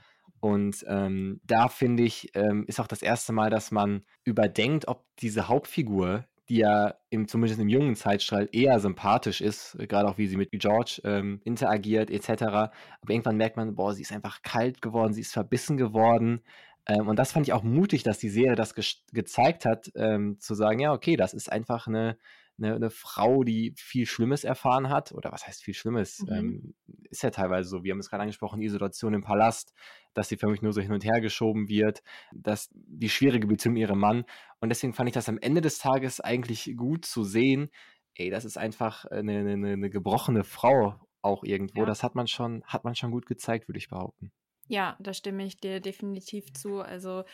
Und 0.41 0.85
ähm, 0.89 1.41
da 1.45 1.69
finde 1.69 2.03
ich, 2.03 2.31
ähm, 2.35 2.65
ist 2.67 2.81
auch 2.81 2.87
das 2.87 3.03
erste 3.03 3.33
Mal, 3.33 3.51
dass 3.51 3.71
man 3.71 4.05
überdenkt, 4.25 4.89
ob 4.89 5.05
diese 5.19 5.49
Hauptfigur, 5.49 6.25
die 6.51 6.59
ja 6.59 6.95
im, 7.11 7.29
zumindest 7.29 7.61
im 7.61 7.69
jungen 7.69 7.95
Zeitstrahl 7.95 8.49
eher 8.51 8.81
sympathisch 8.81 9.41
ist, 9.41 9.79
gerade 9.79 10.09
auch 10.09 10.19
wie 10.19 10.27
sie 10.27 10.37
mit 10.37 10.51
George 10.51 11.01
ähm, 11.05 11.41
interagiert 11.45 12.11
etc. 12.11 12.43
Aber 12.43 12.73
irgendwann 13.09 13.37
merkt 13.37 13.57
man, 13.57 13.77
boah, 13.77 13.95
sie 13.95 14.03
ist 14.03 14.13
einfach 14.13 14.43
kalt 14.43 14.83
geworden, 14.83 15.15
sie 15.15 15.21
ist 15.21 15.33
verbissen 15.33 15.77
geworden. 15.77 16.43
Ähm, 16.87 17.07
und 17.07 17.17
das 17.19 17.33
fand 17.33 17.47
ich 17.47 17.53
auch 17.53 17.63
mutig, 17.63 18.03
dass 18.03 18.19
die 18.19 18.29
Serie 18.29 18.57
das 18.57 18.75
ge 18.75 18.85
gezeigt 19.13 19.65
hat, 19.65 19.93
ähm, 19.95 20.39
zu 20.41 20.55
sagen, 20.55 20.81
ja, 20.81 20.93
okay, 20.93 21.17
das 21.17 21.35
ist 21.35 21.51
einfach 21.51 21.87
eine, 21.87 22.19
eine, 22.61 22.75
eine, 22.75 22.91
Frau, 22.91 23.43
die 23.45 23.75
viel 23.77 24.07
Schlimmes 24.07 24.45
erfahren 24.45 24.89
hat, 24.89 25.13
oder 25.13 25.33
was 25.33 25.47
heißt 25.47 25.63
viel 25.63 25.75
Schlimmes? 25.75 26.21
Mhm. 26.21 26.33
Ähm, 26.33 26.75
ist 27.11 27.23
ja 27.23 27.31
teilweise 27.31 27.69
so, 27.69 27.85
wir 27.85 27.93
haben 27.93 27.99
es 28.01 28.11
gerade 28.11 28.23
angesprochen, 28.23 28.61
die 28.61 28.67
Isolation 28.67 29.15
im 29.15 29.23
Palast, 29.23 29.75
dass 30.15 30.29
sie 30.29 30.37
für 30.37 30.49
mich 30.49 30.63
nur 30.63 30.73
so 30.73 30.81
hin 30.81 30.93
und 30.93 31.05
her 31.05 31.21
geschoben 31.21 31.69
wird, 31.69 32.03
dass 32.33 32.69
die 32.73 33.09
schwierige 33.09 33.47
Beziehung 33.47 33.77
ihrem 33.77 33.99
Mann. 33.99 34.25
Und 34.61 34.69
deswegen 34.69 34.93
fand 34.93 35.09
ich 35.09 35.15
das 35.15 35.29
am 35.29 35.39
Ende 35.39 35.61
des 35.61 35.79
Tages 35.79 36.21
eigentlich 36.21 36.75
gut 36.77 37.05
zu 37.05 37.25
sehen, 37.25 37.71
ey, 38.15 38.31
das 38.31 38.45
ist 38.45 38.59
einfach 38.59 39.05
eine, 39.07 39.39
eine, 39.39 39.73
eine 39.73 39.91
gebrochene 39.91 40.45
Frau 40.45 41.01
auch 41.23 41.45
irgendwo. 41.45 41.81
Ja. 41.81 41.87
Das 41.87 42.03
hat 42.03 42.15
man 42.15 42.27
schon, 42.27 42.63
hat 42.65 42.85
man 42.85 42.95
schon 42.95 43.11
gut 43.11 43.27
gezeigt, 43.27 43.69
würde 43.69 43.79
ich 43.79 43.89
behaupten. 43.89 44.33
Ja, 44.69 44.97
da 45.01 45.13
stimme 45.13 45.45
ich 45.45 45.59
dir 45.59 45.81
definitiv 45.81 46.53
zu. 46.53 46.81
Also 46.81 47.25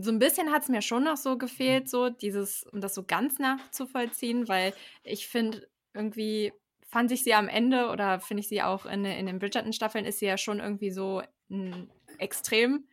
so 0.00 0.10
ein 0.12 0.18
bisschen 0.20 0.52
hat 0.52 0.62
es 0.62 0.68
mir 0.68 0.80
schon 0.80 1.04
noch 1.04 1.16
so 1.16 1.36
gefehlt, 1.36 1.88
so 1.88 2.08
dieses, 2.08 2.64
um 2.72 2.80
das 2.80 2.94
so 2.94 3.02
ganz 3.02 3.38
nachzuvollziehen, 3.38 4.48
weil 4.48 4.74
ich 5.02 5.26
finde, 5.26 5.66
irgendwie 5.92 6.52
fand 6.86 7.10
ich 7.10 7.24
sie 7.24 7.34
am 7.34 7.48
Ende 7.48 7.88
oder 7.88 8.20
finde 8.20 8.42
ich 8.42 8.48
sie 8.48 8.62
auch 8.62 8.86
in, 8.86 9.04
in 9.04 9.26
den 9.26 9.38
Bridgerton-Staffeln, 9.40 10.04
ist 10.04 10.20
sie 10.20 10.26
ja 10.26 10.38
schon 10.38 10.60
irgendwie 10.60 10.90
so 10.90 11.22
ein 11.50 11.90
extrem. 12.18 12.86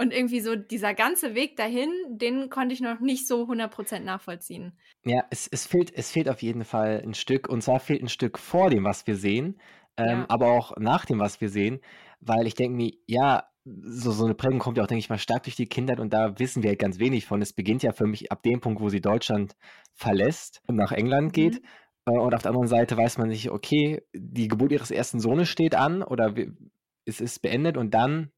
Und 0.00 0.12
irgendwie 0.12 0.40
so 0.40 0.54
dieser 0.54 0.94
ganze 0.94 1.34
Weg 1.34 1.56
dahin, 1.56 1.90
den 2.08 2.50
konnte 2.50 2.72
ich 2.72 2.80
noch 2.80 3.00
nicht 3.00 3.26
so 3.26 3.44
100% 3.44 4.00
nachvollziehen. 4.00 4.78
Ja, 5.04 5.24
es, 5.30 5.48
es, 5.48 5.66
fehlt, 5.66 5.92
es 5.94 6.12
fehlt 6.12 6.28
auf 6.28 6.42
jeden 6.42 6.64
Fall 6.64 7.02
ein 7.02 7.14
Stück. 7.14 7.48
Und 7.48 7.62
zwar 7.62 7.80
fehlt 7.80 8.02
ein 8.02 8.08
Stück 8.08 8.38
vor 8.38 8.70
dem, 8.70 8.84
was 8.84 9.06
wir 9.08 9.16
sehen, 9.16 9.60
ähm, 9.96 10.20
ja. 10.20 10.26
aber 10.28 10.52
auch 10.52 10.76
nach 10.76 11.04
dem, 11.04 11.18
was 11.18 11.40
wir 11.40 11.48
sehen. 11.48 11.80
Weil 12.20 12.46
ich 12.46 12.54
denke 12.54 12.76
mir, 12.76 12.92
ja, 13.06 13.47
so, 13.82 14.12
so 14.12 14.24
eine 14.24 14.34
Prägung 14.34 14.58
kommt 14.58 14.78
ja 14.78 14.84
auch, 14.84 14.88
denke 14.88 15.00
ich 15.00 15.10
mal, 15.10 15.18
stark 15.18 15.44
durch 15.44 15.56
die 15.56 15.66
Kindheit 15.66 16.00
und 16.00 16.12
da 16.12 16.38
wissen 16.38 16.62
wir 16.62 16.70
halt 16.70 16.78
ganz 16.78 16.98
wenig 16.98 17.26
von. 17.26 17.42
Es 17.42 17.52
beginnt 17.52 17.82
ja 17.82 17.92
für 17.92 18.06
mich 18.06 18.30
ab 18.32 18.42
dem 18.42 18.60
Punkt, 18.60 18.80
wo 18.80 18.88
sie 18.88 19.00
Deutschland 19.00 19.56
verlässt 19.94 20.62
und 20.66 20.76
nach 20.76 20.92
England 20.92 21.32
geht. 21.32 21.62
Mhm. 21.62 21.68
Äh, 22.06 22.18
und 22.18 22.34
auf 22.34 22.42
der 22.42 22.50
anderen 22.50 22.68
Seite 22.68 22.96
weiß 22.96 23.18
man 23.18 23.28
nicht, 23.28 23.50
okay, 23.50 24.02
die 24.14 24.48
Geburt 24.48 24.72
ihres 24.72 24.90
ersten 24.90 25.20
Sohnes 25.20 25.48
steht 25.48 25.74
an 25.74 26.02
oder 26.02 26.34
es 27.04 27.20
ist 27.20 27.40
beendet 27.40 27.76
und 27.76 27.94
dann, 27.94 28.30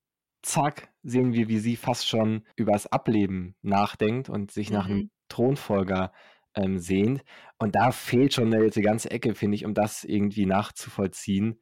zack, 0.43 0.93
sehen 1.03 1.33
wir, 1.33 1.49
wie 1.49 1.59
sie 1.59 1.77
fast 1.77 2.09
schon 2.09 2.45
über 2.57 2.73
das 2.73 2.87
Ableben 2.87 3.55
nachdenkt 3.63 4.29
und 4.29 4.51
sich 4.51 4.71
mhm. 4.71 4.77
nach 4.77 4.87
einem 4.87 4.99
mhm. 4.99 5.11
Thronfolger 5.29 6.13
ähm, 6.55 6.79
sehnt. 6.79 7.23
Und 7.59 7.75
da 7.77 7.91
fehlt 7.93 8.35
schon 8.35 8.53
eine, 8.53 8.65
eine 8.65 8.83
ganze 8.83 9.11
Ecke, 9.11 9.35
finde 9.35 9.57
ich, 9.57 9.65
um 9.65 9.75
das 9.75 10.05
irgendwie 10.05 10.47
nachzuvollziehen. 10.47 11.61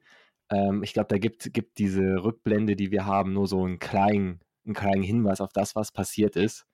Ähm, 0.51 0.83
ich 0.83 0.93
glaube, 0.93 1.07
da 1.07 1.17
gibt, 1.17 1.53
gibt 1.53 1.77
diese 1.77 2.23
Rückblende, 2.23 2.75
die 2.75 2.91
wir 2.91 3.05
haben, 3.05 3.33
nur 3.33 3.47
so 3.47 3.63
einen 3.63 3.79
kleinen, 3.79 4.39
einen 4.65 4.75
kleinen 4.75 5.03
Hinweis 5.03 5.41
auf 5.41 5.53
das, 5.53 5.75
was 5.75 5.91
passiert 5.91 6.35
ist. 6.35 6.65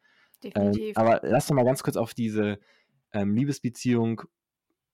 Ähm, 0.44 0.52
Definitiv. 0.52 0.88
Ähm, 0.88 0.94
aber 0.96 1.20
lass 1.24 1.48
doch 1.48 1.56
mal 1.56 1.66
ganz 1.66 1.84
kurz 1.84 1.98
auf 1.98 2.14
diese 2.14 2.60
ähm, 3.14 3.36
Liebesbeziehung, 3.36 4.22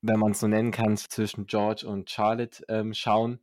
wenn 0.02 0.20
man 0.20 0.32
es 0.32 0.40
so 0.40 0.48
nennen 0.48 0.72
kann, 0.72 0.98
zwischen 0.98 1.46
George 1.46 1.88
und 1.88 2.10
Charlotte 2.10 2.64
ähm, 2.70 2.94
schauen. 2.94 3.40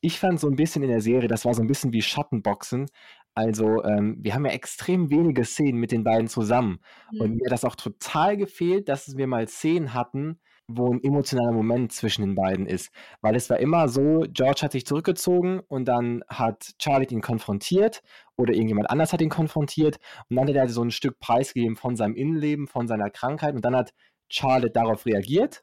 Ich 0.00 0.18
fand 0.18 0.40
so 0.40 0.48
ein 0.48 0.56
bisschen 0.56 0.82
in 0.82 0.90
der 0.90 1.00
Serie, 1.00 1.28
das 1.28 1.44
war 1.44 1.54
so 1.54 1.62
ein 1.62 1.68
bisschen 1.68 1.92
wie 1.92 2.02
Schattenboxen. 2.02 2.86
Also, 3.34 3.84
ähm, 3.84 4.16
wir 4.20 4.34
haben 4.34 4.46
ja 4.46 4.52
extrem 4.52 5.10
wenige 5.10 5.44
Szenen 5.44 5.78
mit 5.78 5.92
den 5.92 6.04
beiden 6.04 6.28
zusammen. 6.28 6.80
Mhm. 7.12 7.20
Und 7.20 7.36
mir 7.36 7.44
hat 7.46 7.52
das 7.52 7.64
auch 7.64 7.76
total 7.76 8.36
gefehlt, 8.36 8.88
dass 8.88 9.16
wir 9.16 9.26
mal 9.26 9.46
Szenen 9.46 9.92
hatten, 9.92 10.40
wo 10.68 10.92
ein 10.92 11.02
emotionaler 11.02 11.52
Moment 11.52 11.92
zwischen 11.92 12.22
den 12.22 12.34
beiden 12.34 12.66
ist. 12.66 12.90
Weil 13.20 13.36
es 13.36 13.48
war 13.50 13.58
immer 13.60 13.88
so, 13.88 14.24
George 14.28 14.62
hat 14.62 14.72
sich 14.72 14.84
zurückgezogen 14.86 15.60
und 15.68 15.86
dann 15.86 16.22
hat 16.28 16.72
Charlie 16.78 17.06
ihn 17.10 17.20
konfrontiert 17.20 18.02
oder 18.36 18.52
irgendjemand 18.52 18.90
anders 18.90 19.12
hat 19.12 19.20
ihn 19.20 19.28
konfrontiert 19.30 19.98
und 20.28 20.36
dann 20.36 20.48
hat 20.48 20.56
er 20.56 20.68
so 20.68 20.82
ein 20.82 20.90
Stück 20.90 21.18
preisgegeben 21.20 21.76
von 21.76 21.96
seinem 21.96 22.14
Innenleben, 22.16 22.66
von 22.66 22.88
seiner 22.88 23.10
Krankheit 23.10 23.54
und 23.54 23.64
dann 23.64 23.76
hat 23.76 23.92
Charlotte 24.28 24.72
darauf 24.72 25.06
reagiert 25.06 25.62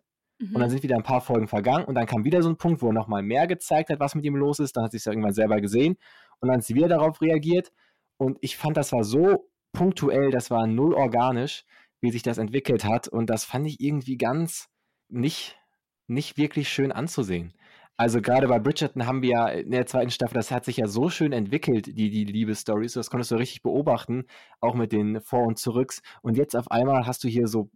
Und 0.53 0.59
dann 0.61 0.63
Mhm. 0.63 0.69
sind 0.71 0.83
wieder 0.83 0.95
ein 0.97 1.03
paar 1.03 1.21
Folgen 1.21 1.47
vergangen 1.47 1.85
und 1.85 1.95
dann 1.95 2.05
kam 2.05 2.23
wieder 2.25 2.41
so 2.41 2.49
ein 2.49 2.57
Punkt, 2.57 2.81
wo 2.81 2.87
er 2.87 2.93
nochmal 2.93 3.23
mehr 3.23 3.47
gezeigt 3.47 3.89
hat, 3.89 3.99
was 3.99 4.15
mit 4.15 4.25
ihm 4.25 4.35
los 4.35 4.59
ist. 4.59 4.75
Dann 4.75 4.83
hat 4.83 4.91
sie 4.91 4.97
es 4.97 5.05
ja 5.05 5.11
irgendwann 5.11 5.33
selber 5.33 5.61
gesehen 5.61 5.95
und 6.39 6.47
dann 6.49 6.57
hat 6.57 6.63
sie 6.65 6.75
wieder 6.75 6.87
darauf 6.89 7.21
reagiert. 7.21 7.71
Und 8.17 8.37
ich 8.41 8.57
fand, 8.57 8.77
das 8.77 8.91
war 8.91 9.03
so 9.03 9.49
punktuell, 9.73 10.31
das 10.31 10.51
war 10.51 10.67
null 10.67 10.93
organisch, 10.93 11.65
wie 12.01 12.11
sich 12.11 12.23
das 12.23 12.37
entwickelt 12.37 12.85
hat. 12.85 13.07
Und 13.07 13.29
das 13.29 13.45
fand 13.45 13.67
ich 13.67 13.79
irgendwie 13.81 14.17
ganz 14.17 14.69
nicht, 15.13 15.57
nicht 16.07 16.37
wirklich 16.37 16.69
schön 16.69 16.91
anzusehen. 16.91 17.53
Also 17.95 18.21
gerade 18.21 18.47
bei 18.47 18.59
Bridgerton 18.59 19.05
haben 19.05 19.21
wir 19.21 19.29
ja 19.29 19.47
in 19.49 19.71
der 19.71 19.85
zweiten 19.85 20.09
Staffel, 20.09 20.33
das 20.33 20.49
hat 20.51 20.65
sich 20.65 20.77
ja 20.77 20.87
so 20.87 21.09
schön 21.09 21.31
entwickelt, 21.31 21.85
die, 21.87 22.09
die 22.09 22.25
Liebesstories. 22.25 22.93
Das 22.93 23.09
konntest 23.09 23.31
du 23.31 23.35
richtig 23.35 23.61
beobachten, 23.61 24.25
auch 24.61 24.73
mit 24.73 24.91
den 24.91 25.21
Vor- 25.21 25.45
und 25.45 25.59
Zurücks. 25.59 26.01
Und 26.21 26.35
jetzt 26.35 26.55
auf 26.55 26.71
einmal 26.71 27.05
hast 27.05 27.23
du 27.23 27.27
hier 27.27 27.47
so 27.47 27.69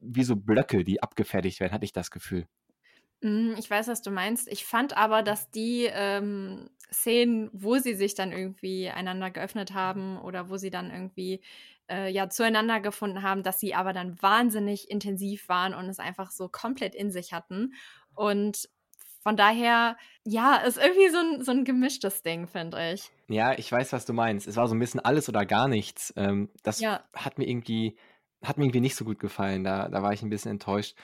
wie 0.00 0.24
so 0.24 0.36
Blöcke, 0.36 0.84
die 0.84 1.02
abgefertigt 1.02 1.60
werden, 1.60 1.72
hatte 1.72 1.84
ich 1.84 1.92
das 1.92 2.10
Gefühl. 2.10 2.46
Mm, 3.22 3.54
Ich 3.58 3.70
weiß, 3.70 3.88
was 3.88 4.02
du 4.02 4.10
meinst. 4.10 4.48
Ich 4.48 4.64
fand 4.64 4.96
aber, 4.96 5.22
dass 5.22 5.50
die 5.50 5.88
ähm, 5.90 6.68
Szenen, 6.92 7.50
wo 7.52 7.78
sie 7.78 7.94
sich 7.94 8.14
dann 8.14 8.32
irgendwie 8.32 8.88
einander 8.90 9.30
geöffnet 9.30 9.72
haben 9.72 10.18
oder 10.18 10.50
wo 10.50 10.56
sie 10.56 10.70
dann 10.70 10.90
irgendwie 10.90 11.40
äh, 11.90 12.10
ja 12.10 12.28
zueinander 12.28 12.80
gefunden 12.80 13.22
haben, 13.22 13.42
dass 13.42 13.60
sie 13.60 13.74
aber 13.74 13.92
dann 13.92 14.20
wahnsinnig 14.22 14.90
intensiv 14.90 15.48
waren 15.48 15.74
und 15.74 15.88
es 15.88 15.98
einfach 15.98 16.30
so 16.30 16.48
komplett 16.48 16.94
in 16.94 17.10
sich 17.10 17.32
hatten. 17.32 17.74
Und 18.14 18.68
von 19.22 19.36
daher, 19.36 19.96
ja, 20.24 20.56
ist 20.56 20.76
irgendwie 20.76 21.08
so 21.08 21.18
ein, 21.18 21.42
so 21.42 21.50
ein 21.52 21.64
gemischtes 21.64 22.22
Ding, 22.22 22.46
finde 22.46 22.92
ich. 22.92 23.10
Ja, 23.28 23.52
ich 23.58 23.72
weiß, 23.72 23.92
was 23.94 24.04
du 24.04 24.12
meinst. 24.12 24.46
Es 24.46 24.56
war 24.56 24.68
so 24.68 24.74
ein 24.74 24.78
bisschen 24.78 25.00
alles 25.00 25.28
oder 25.28 25.46
gar 25.46 25.66
nichts. 25.66 26.12
Ähm, 26.16 26.50
das 26.62 26.80
Ja. 26.80 27.02
hat 27.14 27.38
mir 27.38 27.48
irgendwie, 27.48 27.96
hat 28.44 28.58
mir 28.58 28.64
irgendwie 28.64 28.80
nicht 28.80 28.96
so 28.96 29.04
gut 29.04 29.18
gefallen. 29.18 29.64
Da, 29.64 29.88
da 29.88 30.02
war 30.02 30.12
ich 30.12 30.22
ein 30.22 30.28
bisschen 30.28 30.50
enttäuscht. 30.50 30.94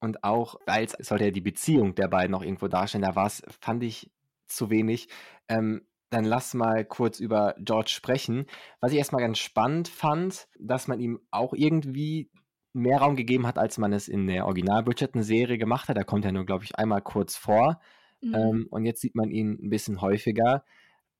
Und 0.00 0.24
auch, 0.24 0.56
weil 0.66 0.84
es 0.84 0.92
sollte 1.06 1.24
ja 1.26 1.30
die 1.30 1.40
Beziehung 1.42 1.94
der 1.94 2.08
beiden 2.08 2.30
noch 2.30 2.42
irgendwo 2.42 2.68
darstellen, 2.68 3.04
da 3.04 3.14
war 3.14 3.26
es, 3.26 3.42
fand 3.60 3.82
ich, 3.82 4.10
zu 4.46 4.70
wenig. 4.70 5.08
Ähm, 5.48 5.86
dann 6.10 6.24
lass 6.24 6.54
mal 6.54 6.84
kurz 6.84 7.20
über 7.20 7.54
George 7.58 7.90
sprechen. 7.90 8.46
Was 8.80 8.92
ich 8.92 8.98
erstmal 8.98 9.22
ganz 9.22 9.38
spannend 9.38 9.88
fand, 9.88 10.48
dass 10.58 10.88
man 10.88 11.00
ihm 11.00 11.20
auch 11.30 11.52
irgendwie 11.52 12.30
mehr 12.72 12.98
Raum 12.98 13.16
gegeben 13.16 13.46
hat, 13.46 13.58
als 13.58 13.78
man 13.78 13.92
es 13.92 14.06
in 14.06 14.26
der 14.26 14.46
Original-Bridgerton-Serie 14.46 15.58
gemacht 15.58 15.88
hat. 15.88 15.96
Da 15.96 16.04
kommt 16.04 16.24
er 16.24 16.32
nur, 16.32 16.44
glaube 16.44 16.64
ich, 16.64 16.78
einmal 16.78 17.00
kurz 17.00 17.36
vor. 17.36 17.80
Mhm. 18.20 18.34
Ähm, 18.34 18.66
und 18.70 18.84
jetzt 18.84 19.00
sieht 19.00 19.14
man 19.14 19.30
ihn 19.30 19.58
ein 19.60 19.70
bisschen 19.70 20.00
häufiger. 20.00 20.64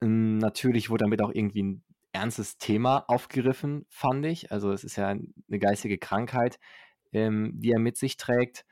Ähm, 0.03 0.39
natürlich 0.39 0.91
wurde 0.91 1.05
damit 1.05 1.23
auch 1.23 1.33
irgendwie 1.33 1.63
ein 1.63 1.83
ernstes 2.13 2.59
Thema 2.59 3.05
aufgegriffen, 3.09 3.87
fand 3.89 4.25
ich. 4.27 4.53
Also 4.53 4.73
es 4.73 4.85
ist 4.85 4.97
ja 4.97 5.09
eine 5.09 5.59
geistige 5.59 5.99
Krankheit, 5.99 6.59
ähm, 7.13 7.53
die 7.55 7.73
er 7.73 7.81
mit 7.81 7.97
sich 7.97 8.17
trägt. 8.17 8.65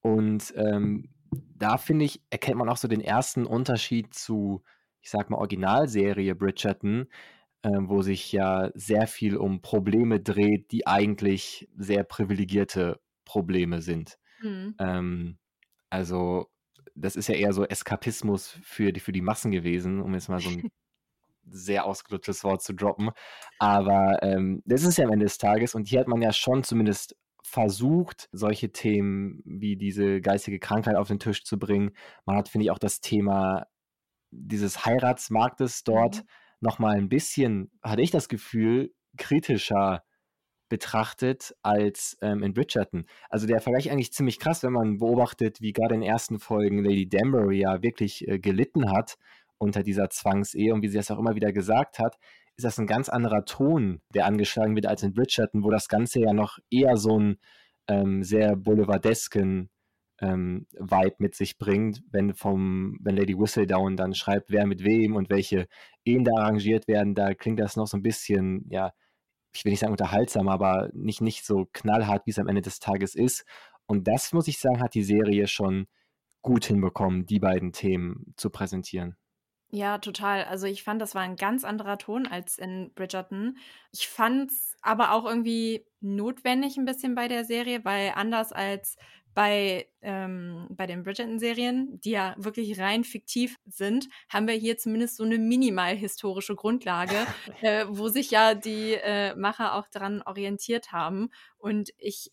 Und 0.00 0.54
ähm, 0.56 1.10
da 1.30 1.78
finde 1.78 2.04
ich, 2.04 2.22
erkennt 2.30 2.58
man 2.58 2.68
auch 2.68 2.76
so 2.76 2.88
den 2.88 3.00
ersten 3.00 3.46
Unterschied 3.46 4.14
zu, 4.14 4.62
ich 5.00 5.10
sag 5.10 5.30
mal, 5.30 5.38
Originalserie 5.38 6.34
Bridgerton, 6.34 7.06
ähm, 7.62 7.88
wo 7.88 8.02
sich 8.02 8.32
ja 8.32 8.70
sehr 8.74 9.06
viel 9.06 9.36
um 9.36 9.60
Probleme 9.60 10.20
dreht, 10.20 10.72
die 10.72 10.86
eigentlich 10.86 11.68
sehr 11.76 12.04
privilegierte 12.04 13.00
Probleme 13.24 13.82
sind. 13.82 14.18
Mhm. 14.42 14.74
Ähm, 14.78 15.38
also, 15.90 16.48
das 16.94 17.16
ist 17.16 17.28
ja 17.28 17.34
eher 17.34 17.52
so 17.52 17.64
Eskapismus 17.64 18.58
für 18.62 18.92
die, 18.92 19.00
für 19.00 19.12
die 19.12 19.20
Massen 19.20 19.50
gewesen, 19.50 20.00
um 20.00 20.14
jetzt 20.14 20.28
mal 20.28 20.40
so 20.40 20.50
ein 20.50 20.70
sehr 21.50 21.84
ausgelutschtes 21.84 22.44
Wort 22.44 22.62
zu 22.62 22.74
droppen. 22.74 23.10
Aber 23.58 24.22
ähm, 24.22 24.62
das 24.64 24.84
ist 24.84 24.98
ja 24.98 25.04
am 25.04 25.12
Ende 25.12 25.26
des 25.26 25.38
Tages 25.38 25.74
und 25.74 25.88
hier 25.88 26.00
hat 26.00 26.08
man 26.08 26.22
ja 26.22 26.32
schon 26.32 26.62
zumindest 26.62 27.16
versucht, 27.42 28.28
solche 28.32 28.70
Themen 28.70 29.42
wie 29.44 29.76
diese 29.76 30.20
geistige 30.20 30.60
Krankheit 30.60 30.96
auf 30.96 31.08
den 31.08 31.18
Tisch 31.18 31.44
zu 31.44 31.58
bringen. 31.58 31.92
Man 32.24 32.36
hat, 32.36 32.48
finde 32.48 32.64
ich, 32.64 32.70
auch 32.70 32.78
das 32.78 33.00
Thema 33.00 33.66
dieses 34.30 34.84
Heiratsmarktes 34.86 35.84
dort 35.84 36.18
Mhm. 36.18 36.28
nochmal 36.60 36.96
ein 36.96 37.08
bisschen, 37.08 37.70
hatte 37.82 38.02
ich 38.02 38.10
das 38.10 38.28
Gefühl, 38.28 38.92
kritischer 39.16 40.04
betrachtet 40.68 41.54
als 41.62 42.16
ähm, 42.22 42.42
in 42.42 42.54
Bridgerton. 42.54 43.06
Also 43.28 43.46
der 43.46 43.60
Vergleich 43.60 43.90
eigentlich 43.90 44.12
ziemlich 44.12 44.38
krass, 44.38 44.62
wenn 44.62 44.72
man 44.72 44.98
beobachtet, 44.98 45.60
wie 45.60 45.72
gerade 45.72 45.94
in 45.96 46.00
den 46.02 46.10
ersten 46.10 46.38
Folgen 46.38 46.84
Lady 46.84 47.08
Danbury 47.08 47.60
ja 47.60 47.82
wirklich 47.82 48.26
äh, 48.28 48.38
gelitten 48.38 48.90
hat 48.92 49.18
unter 49.58 49.82
dieser 49.82 50.10
Zwangsehe 50.10 50.72
und 50.72 50.82
wie 50.82 50.88
sie 50.88 50.96
das 50.96 51.10
auch 51.10 51.18
immer 51.18 51.34
wieder 51.34 51.52
gesagt 51.52 51.98
hat, 51.98 52.16
ist 52.56 52.64
das 52.64 52.78
ein 52.78 52.86
ganz 52.86 53.08
anderer 53.08 53.44
Ton, 53.44 54.00
der 54.14 54.26
angeschlagen 54.26 54.76
wird 54.76 54.86
als 54.86 55.02
in 55.02 55.12
Bridgerton, 55.12 55.64
wo 55.64 55.70
das 55.70 55.88
Ganze 55.88 56.20
ja 56.20 56.32
noch 56.32 56.58
eher 56.70 56.96
so 56.96 57.16
einen 57.18 57.38
ähm, 57.88 58.22
sehr 58.22 58.56
boulevardesken 58.56 59.70
ähm, 60.20 60.66
Vibe 60.78 61.16
mit 61.18 61.34
sich 61.34 61.58
bringt, 61.58 62.02
wenn 62.10 62.34
vom, 62.34 62.98
wenn 63.00 63.16
Lady 63.16 63.38
Whistledown 63.38 63.96
dann 63.96 64.14
schreibt, 64.14 64.50
wer 64.50 64.66
mit 64.66 64.84
wem 64.84 65.16
und 65.16 65.30
welche 65.30 65.66
Ehen 66.04 66.24
da 66.24 66.32
arrangiert 66.36 66.88
werden, 66.88 67.14
da 67.14 67.34
klingt 67.34 67.60
das 67.60 67.76
noch 67.76 67.86
so 67.86 67.96
ein 67.96 68.02
bisschen, 68.02 68.66
ja, 68.70 68.92
ich 69.52 69.64
will 69.64 69.70
nicht 69.70 69.80
sagen 69.80 69.92
unterhaltsam, 69.92 70.48
aber 70.48 70.90
nicht, 70.92 71.20
nicht 71.20 71.44
so 71.44 71.66
knallhart, 71.72 72.26
wie 72.26 72.30
es 72.30 72.38
am 72.38 72.48
Ende 72.48 72.62
des 72.62 72.78
Tages 72.78 73.14
ist. 73.14 73.44
Und 73.86 74.06
das, 74.06 74.32
muss 74.32 74.48
ich 74.48 74.58
sagen, 74.58 74.80
hat 74.80 74.94
die 74.94 75.02
Serie 75.02 75.48
schon 75.48 75.86
gut 76.42 76.64
hinbekommen, 76.64 77.26
die 77.26 77.40
beiden 77.40 77.72
Themen 77.72 78.34
zu 78.36 78.50
präsentieren. 78.50 79.16
Ja, 79.72 79.98
total. 79.98 80.44
Also 80.44 80.66
ich 80.66 80.82
fand, 80.82 81.00
das 81.00 81.14
war 81.14 81.22
ein 81.22 81.36
ganz 81.36 81.64
anderer 81.64 81.96
Ton 81.96 82.26
als 82.26 82.58
in 82.58 82.92
Bridgerton. 82.94 83.56
Ich 83.92 84.08
fand 84.08 84.50
es 84.50 84.76
aber 84.82 85.12
auch 85.12 85.24
irgendwie 85.24 85.86
notwendig 86.00 86.76
ein 86.76 86.84
bisschen 86.84 87.14
bei 87.14 87.28
der 87.28 87.44
Serie, 87.44 87.84
weil 87.84 88.12
anders 88.16 88.52
als 88.52 88.96
bei, 89.34 89.88
ähm, 90.02 90.66
bei 90.70 90.86
den 90.86 91.02
Bridgerton-Serien, 91.02 92.00
die 92.00 92.10
ja 92.10 92.34
wirklich 92.38 92.78
rein 92.80 93.04
fiktiv 93.04 93.56
sind, 93.66 94.08
haben 94.28 94.46
wir 94.46 94.54
hier 94.54 94.76
zumindest 94.76 95.16
so 95.16 95.24
eine 95.24 95.38
minimal 95.38 95.96
historische 95.96 96.56
Grundlage, 96.56 97.14
äh, 97.62 97.86
wo 97.88 98.08
sich 98.08 98.30
ja 98.30 98.54
die 98.54 98.94
äh, 98.94 99.34
Macher 99.36 99.74
auch 99.74 99.88
daran 99.88 100.22
orientiert 100.22 100.92
haben. 100.92 101.30
Und 101.58 101.90
ich 101.98 102.30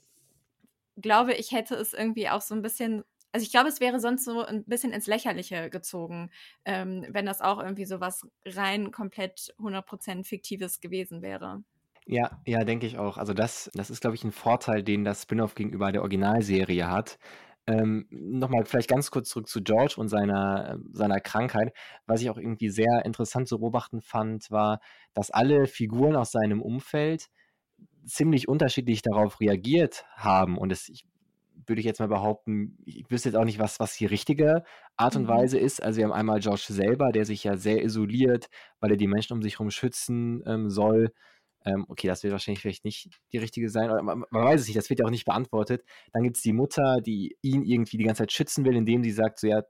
glaube, 0.96 1.34
ich 1.34 1.51
hätte 1.51 1.75
es 1.75 1.94
irgendwie 1.94 2.30
auch 2.30 2.42
so 2.42 2.56
ein 2.56 2.62
bisschen 2.62 3.04
also 3.34 3.44
ich 3.44 3.51
glaube, 3.51 3.70
es 3.70 3.82
wäre 3.82 4.00
sonst 4.00 4.25
so 4.25 4.44
ein 4.44 4.63
bisschen 4.63 4.94
ins 4.94 5.06
Lächerliche 5.06 5.70
gezogen, 5.70 6.32
ähm, 6.66 7.06
wenn 7.10 7.25
das 7.25 7.42
auch 7.42 7.60
irgendwie 7.60 7.86
so 7.86 8.00
was 8.00 8.25
rein 8.46 8.89
komplett 8.92 9.54
100% 9.60 10.25
Fiktives 10.25 10.80
gewesen 10.80 11.22
wäre. 11.22 11.63
Ja, 12.10 12.42
ja, 12.46 12.64
denke 12.64 12.88
ich 12.88 12.98
auch. 12.98 13.18
Also 13.18 13.34
das, 13.34 13.70
das 13.74 13.90
ist, 13.90 14.00
glaube 14.02 14.16
ich, 14.16 14.24
ein 14.24 14.32
Vorteil, 14.32 14.82
den 14.82 15.04
das 15.04 15.24
Spin-off 15.24 15.56
gegenüber 15.56 15.92
der 15.92 16.02
Originalserie 16.02 16.88
hat. 16.90 17.18
Ähm, 17.68 18.08
Nochmal 18.12 18.64
vielleicht 18.66 18.90
ganz 18.90 19.12
kurz 19.12 19.28
zurück 19.30 19.50
zu 19.50 19.62
George 19.62 19.96
und 19.98 20.08
seiner, 20.08 20.80
seiner 20.94 21.20
Krankheit. 21.20 21.74
Was 22.06 22.22
ich 22.22 22.30
auch 22.30 22.38
irgendwie 22.38 22.70
sehr 22.70 23.04
interessant 23.04 23.50
zu 23.50 23.60
beobachten 23.60 24.00
fand, 24.02 24.50
war, 24.52 24.80
dass 25.14 25.32
alle 25.32 25.68
Figuren 25.68 26.16
aus 26.16 26.32
seinem 26.32 26.62
Umfeld 26.62 27.28
ziemlich 28.06 28.48
unterschiedlich 28.48 29.02
darauf 29.02 29.40
reagiert 29.42 30.06
haben. 30.16 30.58
Und 30.58 30.72
es, 30.72 30.90
ich 30.90 31.06
würde 31.66 31.80
ich 31.82 31.86
jetzt 31.86 32.00
mal 32.00 32.08
behaupten, 32.08 32.78
ich 32.86 33.04
wüsste 33.10 33.30
jetzt 33.30 33.36
auch 33.36 33.44
nicht, 33.46 33.60
was, 33.60 33.80
was 33.80 33.98
die 33.98 34.06
richtige 34.06 34.64
Art 34.96 35.16
und 35.18 35.24
Mhm. 35.24 35.28
Weise 35.28 35.58
ist. 35.60 35.84
Also 35.84 35.98
wir 35.98 36.06
haben 36.06 36.14
einmal 36.14 36.40
George 36.40 36.66
selber, 36.70 37.12
der 37.12 37.26
sich 37.26 37.44
ja 37.44 37.58
sehr 37.58 37.84
isoliert, 37.84 38.48
weil 38.80 38.92
er 38.92 38.98
die 38.98 39.08
Menschen 39.08 39.34
um 39.34 39.42
sich 39.42 39.56
herum 39.60 39.72
schützen 39.72 40.44
ähm, 40.46 40.70
soll. 40.70 41.12
Ähm, 41.68 41.86
okay, 41.90 42.08
das 42.08 42.24
wird 42.24 42.32
wahrscheinlich 42.32 42.62
vielleicht 42.62 42.86
nicht 42.86 43.10
die 43.34 43.38
richtige 43.38 43.70
sein. 43.70 43.92
Oder 43.92 44.02
man, 44.02 44.24
man 44.30 44.44
weiß 44.44 44.62
es 44.62 44.68
nicht, 44.68 44.78
das 44.78 44.90
wird 44.90 45.00
ja 45.00 45.06
auch 45.06 45.12
nicht 45.12 45.26
beantwortet. 45.26 45.84
Dann 46.14 46.24
gibt 46.24 46.38
es 46.38 46.44
die 46.44 46.54
Mutter, 46.54 47.02
die 47.02 47.38
ihn 47.42 47.64
irgendwie 47.64 47.98
die 47.98 48.06
ganze 48.06 48.24
Zeit 48.24 48.32
schützen 48.32 48.66
will, 48.66 48.76
indem 48.76 49.04
sie 49.04 49.12
sagt, 49.12 49.40
so 49.40 49.48
ja, 49.48 49.64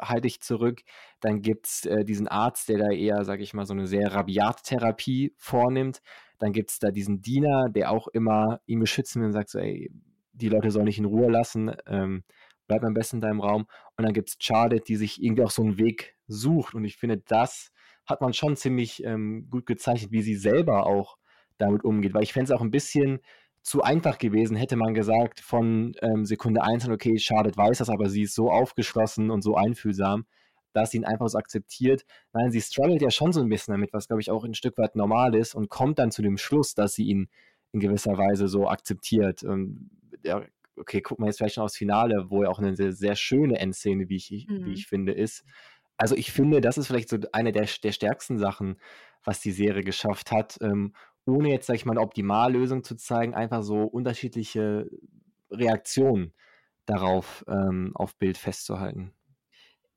halte 0.00 0.22
dich 0.22 0.40
zurück. 0.40 0.82
Dann 1.20 1.42
gibt 1.42 1.66
es 1.66 1.86
äh, 1.86 2.04
diesen 2.04 2.28
Arzt, 2.28 2.68
der 2.68 2.78
da 2.78 2.90
eher, 2.90 3.24
sage 3.24 3.42
ich 3.42 3.54
mal, 3.54 3.66
so 3.66 3.74
eine 3.74 3.86
sehr 3.86 4.12
rabiate 4.12 4.62
Therapie 4.64 5.34
vornimmt. 5.38 6.00
Dann 6.38 6.52
gibt 6.52 6.70
es 6.70 6.78
da 6.78 6.90
diesen 6.90 7.22
Diener, 7.22 7.68
der 7.70 7.92
auch 7.92 8.08
immer 8.08 8.60
ihn 8.66 8.80
beschützen 8.80 9.20
will 9.20 9.26
und 9.26 9.32
sagt 9.32 9.50
so, 9.50 9.58
ey, 9.58 9.90
die 10.32 10.48
Leute 10.48 10.70
sollen 10.70 10.86
nicht 10.86 10.98
in 10.98 11.04
Ruhe 11.04 11.30
lassen, 11.30 11.72
ähm, 11.86 12.24
bleib 12.66 12.82
am 12.84 12.94
besten 12.94 13.16
in 13.16 13.20
deinem 13.20 13.40
Raum. 13.40 13.66
Und 13.96 14.04
dann 14.04 14.12
gibt 14.12 14.30
es 14.30 14.36
Charlotte, 14.40 14.82
die 14.82 14.96
sich 14.96 15.22
irgendwie 15.22 15.44
auch 15.44 15.50
so 15.50 15.62
einen 15.62 15.78
Weg 15.78 16.16
sucht. 16.26 16.74
Und 16.74 16.84
ich 16.84 16.96
finde, 16.96 17.18
das 17.18 17.70
hat 18.06 18.20
man 18.20 18.32
schon 18.32 18.56
ziemlich 18.56 19.04
ähm, 19.04 19.48
gut 19.50 19.66
gezeichnet, 19.66 20.12
wie 20.12 20.22
sie 20.22 20.34
selber 20.36 20.86
auch 20.86 21.16
damit 21.58 21.84
umgeht. 21.84 22.14
Weil 22.14 22.22
ich 22.24 22.32
fände 22.32 22.52
es 22.52 22.58
auch 22.58 22.62
ein 22.62 22.70
bisschen 22.70 23.20
zu 23.62 23.82
einfach 23.82 24.18
gewesen, 24.18 24.56
hätte 24.56 24.76
man 24.76 24.92
gesagt, 24.94 25.40
von 25.40 25.94
ähm, 26.02 26.24
Sekunde 26.24 26.62
1 26.64 26.86
an, 26.86 26.92
okay, 26.92 27.18
Charlotte 27.18 27.56
weiß 27.56 27.78
das, 27.78 27.90
aber 27.90 28.08
sie 28.08 28.22
ist 28.22 28.34
so 28.34 28.50
aufgeschlossen 28.50 29.30
und 29.30 29.42
so 29.42 29.54
einfühlsam, 29.54 30.26
dass 30.72 30.90
sie 30.90 30.98
ihn 30.98 31.04
einfach 31.04 31.28
so 31.28 31.38
akzeptiert. 31.38 32.04
Nein, 32.32 32.50
sie 32.50 32.60
struggelt 32.60 33.02
ja 33.02 33.10
schon 33.10 33.32
so 33.32 33.40
ein 33.40 33.48
bisschen 33.48 33.72
damit, 33.72 33.92
was, 33.92 34.08
glaube 34.08 34.20
ich, 34.20 34.30
auch 34.30 34.42
ein 34.44 34.54
Stück 34.54 34.78
weit 34.78 34.96
normal 34.96 35.36
ist 35.36 35.54
und 35.54 35.68
kommt 35.68 36.00
dann 36.00 36.10
zu 36.10 36.22
dem 36.22 36.38
Schluss, 36.38 36.74
dass 36.74 36.94
sie 36.94 37.04
ihn 37.04 37.28
in 37.70 37.78
gewisser 37.78 38.18
Weise 38.18 38.48
so 38.48 38.68
akzeptiert. 38.68 39.44
Und 39.44 39.90
ja, 40.24 40.42
okay, 40.76 41.00
guck 41.00 41.20
mal 41.20 41.26
jetzt 41.26 41.38
vielleicht 41.38 41.54
schon 41.54 41.64
aufs 41.64 41.76
Finale, 41.76 42.30
wo 42.30 42.42
ja 42.42 42.48
auch 42.48 42.58
eine 42.58 42.74
sehr, 42.74 42.92
sehr 42.92 43.14
schöne 43.14 43.58
Endszene, 43.58 44.08
wie 44.08 44.16
ich, 44.16 44.46
Mhm. 44.48 44.64
wie 44.64 44.72
ich 44.72 44.86
finde, 44.86 45.12
ist. 45.12 45.44
Also 46.02 46.16
ich 46.16 46.32
finde, 46.32 46.60
das 46.60 46.78
ist 46.78 46.88
vielleicht 46.88 47.08
so 47.08 47.18
eine 47.30 47.52
der, 47.52 47.68
der 47.80 47.92
stärksten 47.92 48.36
Sachen, 48.36 48.76
was 49.22 49.38
die 49.38 49.52
Serie 49.52 49.84
geschafft 49.84 50.32
hat, 50.32 50.58
ähm, 50.60 50.96
ohne 51.26 51.50
jetzt, 51.50 51.68
sag 51.68 51.76
ich 51.76 51.84
mal, 51.84 51.92
eine 51.92 52.00
Optimallösung 52.00 52.82
zu 52.82 52.96
zeigen, 52.96 53.34
einfach 53.36 53.62
so 53.62 53.84
unterschiedliche 53.84 54.90
Reaktionen 55.48 56.32
darauf 56.86 57.44
ähm, 57.46 57.92
auf 57.94 58.16
Bild 58.16 58.36
festzuhalten. 58.36 59.12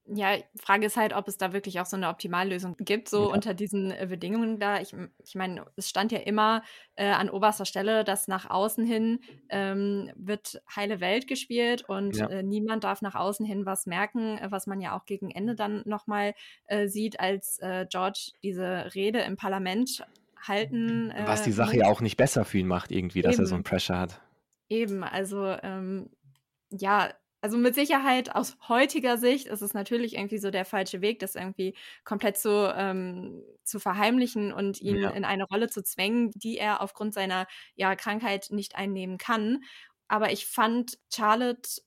Ja, 0.07 0.35
Frage 0.59 0.85
ist 0.85 0.97
halt, 0.97 1.13
ob 1.15 1.27
es 1.27 1.37
da 1.37 1.51
wirklich 1.51 1.79
auch 1.79 1.87
so 1.87 1.95
eine 1.97 2.09
Optimallösung 2.09 2.75
gibt, 2.77 3.09
so 3.09 3.31
Ja. 3.31 3.31
unter 3.31 3.55
diesen, 3.55 3.89
äh, 3.89 4.05
Bedingungen 4.07 4.59
da. 4.59 4.79
Ich 4.79 4.93
ich 5.23 5.33
meine, 5.33 5.65
es 5.77 5.89
stand 5.89 6.11
ja 6.11 6.19
immer, 6.19 6.61
äh, 6.95 7.07
an 7.09 7.27
oberster 7.29 7.65
Stelle, 7.65 8.03
dass 8.03 8.27
nach 8.27 8.47
außen 8.47 8.85
hin, 8.85 9.19
ähm, 9.49 10.11
wird 10.15 10.61
heile 10.75 10.99
Welt 10.99 11.25
gespielt 11.27 11.81
und, 11.89 12.19
Ja. 12.19 12.29
äh, 12.29 12.43
niemand 12.43 12.83
darf 12.83 13.01
nach 13.01 13.15
außen 13.15 13.47
hin 13.47 13.65
was 13.65 13.87
merken, 13.87 14.37
äh, 14.37 14.51
was 14.51 14.67
man 14.67 14.79
ja 14.79 14.95
auch 14.95 15.05
gegen 15.05 15.31
Ende 15.31 15.55
dann 15.55 15.81
noch 15.87 16.05
mal, 16.05 16.35
äh, 16.65 16.87
sieht, 16.87 17.19
als, 17.19 17.57
äh, 17.59 17.87
George 17.89 18.31
diese 18.43 18.93
Rede 18.93 19.21
im 19.21 19.37
Parlament 19.37 20.03
halten, 20.39 21.09
Was 21.17 21.41
die 21.41 21.51
äh, 21.51 21.53
Sache 21.53 21.77
ja 21.77 21.85
auch 21.87 22.01
nicht 22.01 22.17
besser 22.17 22.43
für 22.45 22.57
ihn 22.57 22.67
macht 22.67 22.91
irgendwie, 22.91 23.21
dass 23.21 23.39
er 23.39 23.45
so 23.45 23.55
'n 23.55 23.63
Eben. 23.63 23.63
Pressure 23.63 23.97
hat. 23.97 24.21
Eben, 24.69 25.03
also, 25.03 25.45
ähm, 25.61 26.09
ja, 26.71 27.13
also 27.45 27.57
mit 27.57 27.75
Sicherheit 27.75 28.35
aus 28.35 28.57
heutiger 28.69 29.17
Sicht 29.17 29.47
ist 29.47 29.61
es 29.61 29.73
natürlich 29.73 30.15
irgendwie 30.15 30.37
so 30.39 30.51
der 30.51 30.65
falsche 30.65 31.01
Weg, 31.01 31.19
das 31.19 31.35
irgendwie 31.35 31.75
komplett 32.03 32.37
zu 32.37 32.49
ähm, 32.75 33.43
zu 33.63 33.79
verheimlichen 33.79 34.51
und 34.53 34.81
ihn 34.81 34.97
Ja. 35.01 35.09
in 35.09 35.25
eine 35.25 35.45
Rolle 35.45 35.69
zu 35.69 35.83
zwängen, 35.83 36.31
die 36.35 36.57
er 36.57 36.81
aufgrund 36.81 37.13
seiner, 37.13 37.47
ja, 37.75 37.95
Krankheit 37.95 38.47
nicht 38.51 38.75
einnehmen 38.75 39.17
kann. 39.17 39.63
Aber 40.07 40.31
ich 40.31 40.47
fand 40.47 40.97
Charlotte 41.13 41.81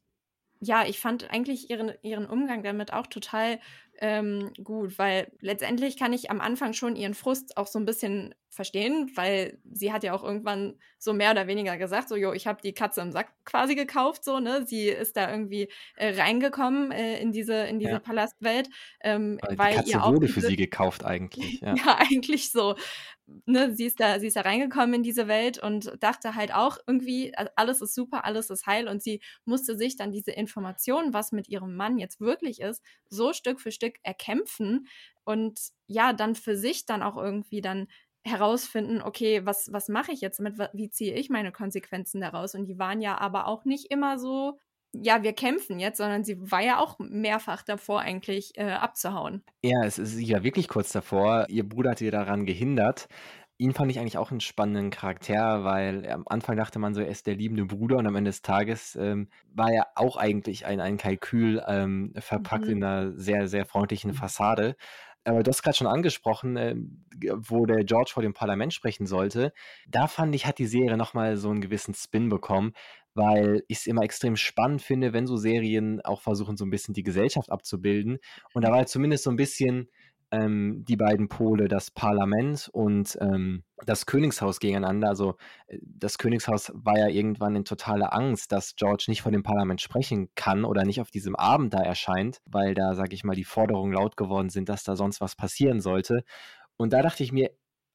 ja, 0.60 0.84
ich 0.86 0.98
fand 1.00 1.30
eigentlich 1.30 1.70
ihren 1.70 1.92
ihren 2.02 2.26
Umgang 2.26 2.62
damit 2.64 2.92
auch 2.92 3.06
total, 3.06 3.60
ähm, 4.00 4.52
gut, 4.64 4.98
weil 4.98 5.32
letztendlich 5.40 5.96
kann 5.96 6.12
ich 6.12 6.30
am 6.30 6.40
Anfang 6.40 6.72
schon 6.72 6.96
ihren 6.96 7.14
Frust 7.14 7.56
auch 7.56 7.66
so 7.68 7.78
'n 7.78 7.84
bisschen 7.86 8.34
verstehen, 8.58 9.10
weil 9.16 9.60
sie 9.72 9.92
hat 9.92 10.04
ja 10.04 10.12
auch 10.14 10.24
irgendwann 10.24 10.78
so 10.98 11.14
mehr 11.14 11.30
oder 11.32 11.46
weniger 11.46 11.78
gesagt, 11.78 12.08
so: 12.10 12.16
„Jo, 12.16 12.32
ich 12.34 12.46
habe 12.46 12.60
die 12.62 12.74
Katze 12.74 13.00
im 13.00 13.12
Sack 13.12 13.32
quasi 13.46 13.74
gekauft“, 13.76 14.24
so, 14.24 14.40
ne? 14.40 14.66
Sie 14.66 14.88
ist 14.88 15.16
da 15.16 15.30
irgendwie, 15.30 15.70
äh, 15.96 16.20
reingekommen, 16.20 16.92
äh, 16.92 17.20
in 17.20 17.32
diese 17.32 17.54
in 17.66 17.78
diese 17.80 18.00
Ja. 18.00 18.00
Palastwelt, 18.00 18.68
ähm, 19.00 19.40
Weil 19.40 19.56
die 19.56 19.66
Katze 19.66 20.04
wurde 20.04 20.28
für 20.28 20.42
sie 20.42 20.54
gekauft 20.54 21.04
eigentlich, 21.04 21.58
ja. 21.60 21.80
ja, 21.86 21.96
eigentlich 21.98 22.50
so. 22.52 22.76
Ne, 23.46 23.74
sie 23.76 23.84
ist 23.86 24.00
da 24.00 24.18
sie 24.20 24.28
ist 24.28 24.36
da 24.36 24.40
reingekommen 24.42 24.94
in 24.94 25.02
diese 25.02 25.28
Welt 25.28 25.58
und 25.62 25.92
dachte 26.00 26.34
halt 26.34 26.54
auch 26.54 26.78
irgendwie, 26.86 27.32
alles 27.56 27.82
ist 27.82 27.94
super, 27.94 28.24
alles 28.24 28.48
ist 28.50 28.66
heil 28.66 28.88
und 28.88 29.02
sie 29.02 29.20
musste 29.44 29.76
sich 29.76 29.96
dann 29.96 30.10
diese 30.12 30.30
Information, 30.32 31.12
was 31.12 31.30
mit 31.32 31.48
ihrem 31.48 31.76
Mann 31.76 31.98
jetzt 31.98 32.20
wirklich 32.20 32.60
ist, 32.60 32.82
so 33.10 33.32
Stück 33.34 33.60
für 33.60 33.70
Stück 33.72 33.96
erkämpfen 34.02 34.88
und 35.24 35.60
ja, 35.86 36.12
dann 36.14 36.34
für 36.36 36.56
sich 36.56 36.86
dann 36.86 37.02
auch 37.02 37.16
irgendwie 37.18 37.60
dann 37.60 37.88
herausfinden: 38.28 39.02
„Okay, 39.02 39.44
was 39.46 39.68
was 39.72 39.88
mache 39.88 40.12
ich 40.12 40.20
jetzt 40.22 40.38
damit? 40.40 40.58
Wie 40.74 40.90
ziehe 40.90 41.14
ich 41.14 41.30
meine 41.30 41.52
Konsequenzen 41.52 42.20
daraus?“ 42.20 42.54
Und 42.54 42.66
die 42.66 42.78
waren 42.78 43.00
ja 43.02 43.18
aber 43.18 43.46
auch 43.48 43.64
nicht 43.64 43.90
immer 43.90 44.18
so: 44.18 44.58
„Ja, 44.94 45.22
wir 45.24 45.32
kämpfen 45.34 45.80
jetzt“, 45.80 45.98
sondern 45.98 46.24
sie 46.24 46.38
war 46.40 46.62
ja 46.62 46.78
auch 46.80 46.98
mehrfach 47.00 47.62
davor 47.62 48.00
eigentlich, 48.00 48.52
äh, 48.58 48.70
abzuhauen. 48.72 49.44
Ja, 49.64 49.82
es 49.84 49.98
ist 49.98 50.16
ja 50.20 50.44
wirklich 50.44 50.68
kurz 50.68 50.92
davor. 50.92 51.46
Ihr 51.48 51.68
Bruder 51.68 51.90
hat 51.90 52.00
ihr 52.00 52.12
daran 52.12 52.46
gehindert. 52.46 53.08
Ihn 53.60 53.72
fand 53.74 53.90
ich 53.90 53.98
eigentlich 53.98 54.16
auch 54.16 54.30
'n 54.30 54.38
spannenden 54.40 54.90
Charakter, 54.90 55.64
weil 55.64 56.08
am 56.08 56.22
Anfang 56.28 56.56
dachte 56.56 56.78
man 56.78 56.94
so, 56.94 57.00
er 57.00 57.08
ist 57.08 57.26
der 57.26 57.34
liebende 57.34 57.64
Bruder 57.66 57.96
und 57.96 58.06
am 58.06 58.14
Ende 58.14 58.28
des 58.28 58.42
Tages, 58.42 58.94
ähm, 58.94 59.30
war 59.52 59.72
er 59.72 59.88
auch 59.96 60.16
eigentlich 60.16 60.64
ein 60.64 60.78
ein 60.80 60.96
Kalkül, 60.96 61.60
ähm, 61.66 62.12
verpackt 62.16 62.68
Mhm. 62.68 62.68
in 62.68 62.78
'ner 62.78 63.10
sehr, 63.16 63.48
sehr 63.48 63.66
freundlichen 63.66 64.12
Fassade. 64.12 64.76
Aber 65.28 65.42
du 65.42 65.50
hast 65.50 65.62
grad 65.62 65.76
schon 65.76 65.86
angesprochen, 65.86 67.04
g 67.14 67.30
wo 67.36 67.66
der 67.66 67.84
George 67.84 68.10
vor 68.14 68.22
dem 68.22 68.32
Parlament 68.32 68.72
sprechen 68.72 69.06
sollte. 69.06 69.52
Da 69.86 70.06
fand 70.06 70.34
ich, 70.34 70.46
hat 70.46 70.58
die 70.58 70.66
Serie 70.66 70.96
noch 70.96 71.12
mal 71.12 71.36
so 71.36 71.50
'n 71.50 71.60
gewissen 71.60 71.92
Spin 71.94 72.30
bekommen, 72.30 72.72
weil 73.14 73.62
ich's 73.68 73.86
immer 73.86 74.02
extrem 74.02 74.36
spannend 74.36 74.80
finde, 74.80 75.12
wenn 75.12 75.26
so 75.26 75.36
Serien 75.36 76.00
auch 76.02 76.22
versuchen, 76.22 76.56
so 76.56 76.64
'n 76.64 76.70
bisschen 76.70 76.94
die 76.94 77.02
Gesellschaft 77.02 77.50
abzubilden. 77.52 78.18
Und 78.54 78.62
da 78.64 78.70
war 78.70 78.78
halt 78.78 78.88
zumindest 78.88 79.24
so 79.24 79.30
'n 79.30 79.36
bisschen, 79.36 79.90
ähm, 80.30 80.84
die 80.86 80.96
beiden 80.96 81.28
Pole, 81.28 81.68
das 81.68 81.90
Parlament 81.90 82.68
und, 82.72 83.16
ähm, 83.20 83.64
das 83.86 84.06
Königshaus 84.06 84.60
gegeneinander. 84.60 85.08
Also, 85.08 85.36
äh, 85.66 85.78
das 85.82 86.18
Königshaus 86.18 86.72
war 86.74 86.98
ja 86.98 87.08
irgendwann 87.08 87.56
in 87.56 87.64
totaler 87.64 88.12
Angst, 88.14 88.52
dass 88.52 88.76
George 88.76 89.06
nicht 89.08 89.22
vor 89.22 89.32
dem 89.32 89.42
Parlament 89.42 89.80
sprechen 89.80 90.28
kann 90.34 90.64
oder 90.64 90.84
nicht 90.84 91.00
auf 91.00 91.10
diesem 91.10 91.36
Abend 91.36 91.74
da 91.74 91.78
erscheint, 91.78 92.40
weil 92.46 92.74
da, 92.74 92.94
sage 92.94 93.14
ich 93.14 93.24
mal, 93.24 93.36
die 93.36 93.44
Forderungen 93.44 93.92
laut 93.92 94.16
geworden 94.16 94.50
sind, 94.50 94.68
dass 94.68 94.84
da 94.84 94.96
sonst 94.96 95.20
was 95.20 95.36
passieren 95.36 95.80
sollte. 95.80 96.24
Und 96.76 96.92
da 96.92 97.02
dachte 97.02 97.22
ich 97.22 97.32
mir: 97.32 97.50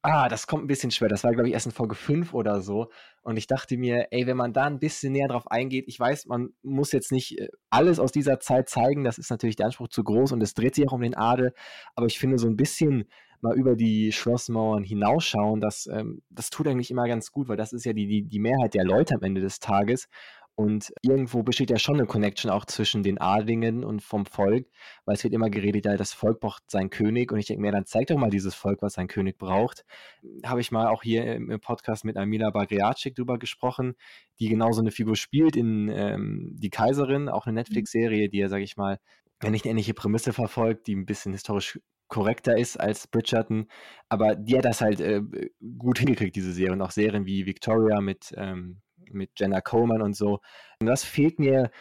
„Ah, 0.05 0.27
das 0.27 0.47
kommt 0.47 0.63
'n 0.65 0.67
bisschen 0.67 0.91
schwer.“ 0.91 1.07
Das 1.07 1.23
war, 1.23 1.31
glaube 1.31 1.47
ich, 1.47 1.53
erst 1.53 1.65
in 1.65 1.71
Folge 1.71 1.95
5 1.95 2.33
oder 2.33 2.59
so. 2.61 2.89
Und 3.21 3.37
ich 3.37 3.47
dachte 3.47 3.77
mir: 3.77 4.07
„Ey, 4.11 4.27
wenn 4.27 4.35
man 4.35 4.51
da 4.51 4.65
'n 4.67 4.77
bisschen 4.79 5.13
näher 5.13 5.29
drauf 5.29 5.49
eingeht“ 5.49 5.85
ich 5.87 5.97
weiß, 5.97 6.25
man 6.25 6.49
muss 6.61 6.91
jetzt 6.91 7.13
nicht, 7.13 7.39
äh, 7.39 7.47
alles 7.69 7.99
aus 7.99 8.11
dieser 8.11 8.41
Zeit 8.41 8.67
zeigen, 8.67 9.05
das 9.05 9.17
ist 9.17 9.29
natürlich 9.31 9.55
der 9.55 9.67
Anspruch 9.67 9.87
zu 9.87 10.03
groß 10.03 10.33
und 10.33 10.41
es 10.43 10.55
dreht 10.55 10.75
sich 10.75 10.85
auch 10.89 10.91
um 10.91 10.99
den 11.01 11.15
Adel. 11.15 11.53
Aber 11.95 12.05
ich 12.07 12.19
finde, 12.19 12.37
so 12.37 12.47
'n 12.47 12.57
bisschen 12.57 13.05
mal 13.39 13.55
über 13.55 13.77
die 13.77 14.11
Schlossmauern 14.11 14.83
hinausschauen, 14.83 15.61
das, 15.61 15.87
ähm 15.87 16.21
das 16.29 16.49
tut 16.49 16.67
eigentlich 16.67 16.91
immer 16.91 17.07
ganz 17.07 17.31
gut, 17.31 17.47
weil 17.47 17.55
das 17.57 17.71
ist 17.71 17.85
ja 17.85 17.93
die 17.93 18.05
die 18.07 18.23
die 18.27 18.39
Mehrheit 18.39 18.73
der 18.73 18.83
Leute 18.83 19.15
am 19.15 19.21
Ende 19.23 19.39
des 19.39 19.59
Tages. 19.59 20.09
Und 20.57 20.93
irgendwo 21.01 21.41
besteht 21.41 21.71
ja 21.71 21.79
schon 21.79 21.97
'ne 21.97 22.05
Connection 22.05 22.51
auch 22.51 22.65
zwischen 22.65 23.01
den 23.01 23.19
Adligen 23.19 23.83
und 23.83 24.01
vom 24.03 24.25
Volk, 24.27 24.67
weil 25.05 25.15
es 25.15 25.23
wird 25.23 25.33
immer 25.33 25.49
geredet, 25.49 25.85
ja, 25.85 25.97
das 25.97 26.13
Volk 26.13 26.39
braucht 26.41 26.69
seinen 26.69 26.91
König. 26.91 27.31
Und 27.31 27.39
ich 27.39 27.47
denke 27.47 27.61
mir, 27.61 27.71
dann 27.71 27.85
zeigt 27.87 28.11
doch 28.11 28.17
mal 28.17 28.29
dieses 28.29 28.53
Volk, 28.53 28.81
was 28.83 28.99
ein 28.99 29.07
König 29.07 29.39
braucht. 29.39 29.83
Habe 30.45 30.61
ich 30.61 30.71
mal 30.71 30.87
auch 30.87 31.01
hier 31.01 31.25
im 31.35 31.59
Podcast 31.59 32.05
mit 32.05 32.17
Amila 32.17 32.51
Bagriacic 32.51 33.15
drüber 33.15 33.39
gesprochen, 33.39 33.95
die 34.39 34.47
genau 34.49 34.71
so 34.73 34.81
'ne 34.83 34.91
Figur 34.91 35.15
spielt 35.15 35.55
in, 35.55 35.89
ähm, 35.89 36.51
„Die 36.53 36.69
Kaiserin“, 36.69 37.29
auch 37.29 37.47
'ne 37.47 37.53
Mhm. 37.53 37.53
Netflix-Serie, 37.53 38.29
die 38.29 38.37
ja, 38.37 38.49
sage 38.49 38.63
ich 38.63 38.77
mal, 38.77 38.99
ja 39.41 39.49
nicht 39.49 39.65
'ne 39.65 39.71
ähnliche 39.71 39.95
Prämisse 39.95 40.33
verfolgt, 40.33 40.85
die 40.87 40.93
'n 40.93 41.05
bisschen 41.07 41.31
historisch 41.33 41.79
korrekter 42.09 42.55
ist 42.57 42.77
als 42.79 43.07
Bridgerton. 43.07 43.65
Aber 44.07 44.35
die 44.35 44.55
hat 44.57 44.65
das 44.65 44.81
halt, 44.81 44.99
äh, 45.01 45.21
gut 45.79 45.97
hingekriegt, 45.97 46.35
diese 46.35 46.53
Serie. 46.53 46.73
Und 46.73 46.81
auch 46.83 46.91
Serien 46.91 47.25
wie 47.25 47.47
Victoria 47.47 48.01
mit, 48.01 48.31
ähm 48.37 48.81
mit 49.11 49.31
Jenna 49.37 49.61
Coleman 49.61 50.01
und 50.01 50.15
so. 50.15 50.39
Und 50.79 50.87
das 50.87 51.03
fehlt 51.03 51.39
mir 51.39 51.71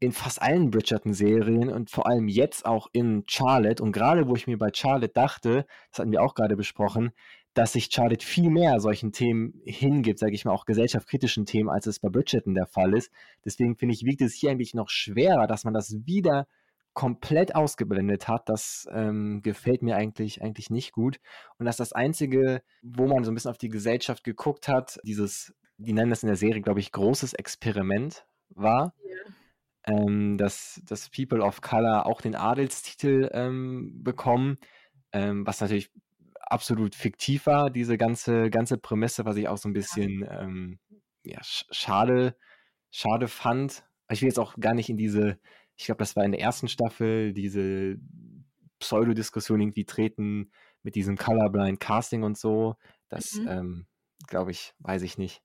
in 0.00 0.10
fast 0.12 0.42
allen 0.42 0.70
Bridgerton-Serien 0.70 1.68
und 1.68 1.90
vor 1.90 2.08
allem 2.08 2.26
jetzt 2.26 2.66
auch 2.66 2.88
in 2.92 3.22
Charlotte. 3.28 3.80
Und 3.82 3.92
grade, 3.92 4.26
wo 4.26 4.34
ich 4.34 4.48
mir 4.48 4.58
bei 4.58 4.70
Charlotte 4.74 5.12
dachte, 5.12 5.64
das 5.90 6.00
hatten 6.00 6.10
wir 6.10 6.22
auch 6.22 6.34
grade 6.34 6.56
besprochen, 6.56 7.12
dass 7.54 7.74
sich 7.74 7.88
Charlotte 7.92 8.26
viel 8.26 8.50
mehr 8.50 8.80
solchen 8.80 9.12
Themen 9.12 9.60
hingibt, 9.64 10.18
sage 10.18 10.34
ich 10.34 10.44
mal, 10.44 10.52
auch 10.52 10.64
gesellschaftskritischen 10.64 11.46
Themen, 11.46 11.68
als 11.68 11.86
es 11.86 12.00
bei 12.00 12.08
Bridgerton 12.08 12.54
der 12.54 12.66
Fall 12.66 12.94
ist. 12.94 13.12
Deswegen 13.44 13.76
finde 13.76 13.94
ich, 13.94 14.04
wiegt 14.04 14.22
es 14.22 14.34
hier 14.34 14.50
eigentlich 14.50 14.74
noch 14.74 14.88
schwerer, 14.88 15.46
dass 15.46 15.64
man 15.64 15.74
das 15.74 15.94
wieder 16.04 16.48
komplett 16.94 17.54
ausgeblendet 17.54 18.26
hat. 18.26 18.48
Das, 18.48 18.86
ähm, 18.92 19.40
gefällt 19.42 19.82
mir 19.82 19.96
eigentlich 19.96 20.42
eigentlich 20.42 20.68
nicht 20.70 20.92
gut. 20.92 21.20
Und 21.58 21.66
dass 21.66 21.76
das 21.76 21.92
Einzige, 21.92 22.62
wo 22.82 23.06
man 23.06 23.24
so 23.24 23.30
'n 23.30 23.34
bisschen 23.34 23.50
auf 23.50 23.58
die 23.58 23.68
Gesellschaft 23.68 24.24
geguckt 24.24 24.68
hat, 24.68 24.98
dieses 25.04 25.54
die 25.82 25.92
nennen 25.94 26.10
das 26.10 26.22
in 26.22 26.28
der 26.28 26.36
Serie, 26.36 26.62
glaube 26.62 26.80
ich, 26.80 26.92
großes 26.92 27.34
Experiment 27.34 28.26
war. 28.50 28.94
Ja. 28.98 29.32
Ähm, 29.86 30.38
dass 30.38 30.82
dass 30.86 31.10
People 31.10 31.42
of 31.42 31.60
Color 31.62 32.06
auch 32.06 32.20
den 32.22 32.36
Adelstitel, 32.36 33.30
ähm, 33.34 34.02
bekommen, 34.04 34.58
ähm, 35.12 35.46
was 35.46 35.60
natürlich 35.62 35.90
absolut 36.42 36.94
fiktiv 36.96 37.46
war, 37.46 37.70
diese 37.70 37.98
ganze 37.98 38.50
ganze 38.50 38.78
Prämisse, 38.78 39.24
was 39.26 39.36
ich 39.36 39.48
auch 39.48 39.58
so 39.58 39.68
'n 39.70 39.74
Ja. 39.80 40.12
bisschen, 40.12 40.26
ähm, 40.30 40.80
ja, 41.24 41.42
sch 41.44 41.66
schade 41.72 42.36
schade 42.92 43.28
fand. 43.28 43.84
Ich 44.10 44.22
will 44.22 44.28
jetzt 44.28 44.38
auch 44.40 44.56
gar 44.60 44.74
nicht 44.74 44.90
in 44.90 44.98
diese 44.98 45.38
ich 45.76 45.86
glaube, 45.86 45.98
das 46.00 46.16
war 46.16 46.24
in 46.24 46.32
der 46.32 46.40
1. 46.42 46.68
Staffel, 46.68 47.32
diese 47.34 47.98
Pseudodiskussion 48.80 49.60
irgendwie 49.62 49.84
treten 49.86 50.52
mit 50.84 50.94
diesem 50.96 51.16
Colorblind 51.18 51.80
Casting 51.80 52.22
und 52.24 52.38
so. 52.38 52.76
Das, 53.10 53.40
Mhm. 53.40 53.46
ähm, 53.46 53.86
glaube 54.28 54.52
ich 54.52 54.74
weiß 54.80 55.02
ich 55.02 55.18
nicht. 55.18 55.42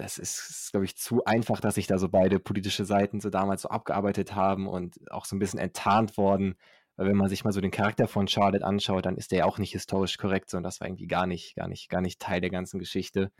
Das 0.00 0.16
ist, 0.18 0.70
glaube 0.70 0.86
ich, 0.86 0.96
zu 0.96 1.24
einfach, 1.26 1.60
dass 1.60 1.74
sich 1.74 1.86
da 1.86 1.98
so 1.98 2.08
beide 2.08 2.40
politische 2.40 2.86
Seiten 2.86 3.20
so 3.20 3.28
damals 3.28 3.62
so 3.62 3.68
abgearbeitet 3.68 4.34
haben 4.34 4.66
und 4.66 4.98
auch 5.12 5.26
so 5.26 5.36
'n 5.36 5.38
bisschen 5.38 5.60
enttarnt 5.60 6.16
worden. 6.16 6.54
Weil 6.96 7.08
wenn 7.08 7.16
man 7.18 7.28
sich 7.28 7.44
mal 7.44 7.52
so 7.52 7.60
den 7.60 7.70
Charakter 7.70 8.08
von 8.08 8.26
Charlotte 8.26 8.64
anschaut, 8.64 9.04
dann 9.04 9.16
ist 9.18 9.30
der 9.30 9.40
ja 9.40 9.44
auch 9.44 9.58
nicht 9.58 9.72
historisch 9.72 10.16
korrekt, 10.16 10.48
sondern 10.48 10.64
das 10.68 10.80
war 10.80 10.88
irgendwie 10.88 11.06
gar 11.06 11.26
nicht 11.26 11.54
gar 11.54 11.68
nicht 11.68 11.90
gar 11.90 12.00
nicht 12.00 12.18
Teil 12.18 12.40
der 12.40 12.48
ganzen 12.50 12.78
Geschichte. 12.78 13.30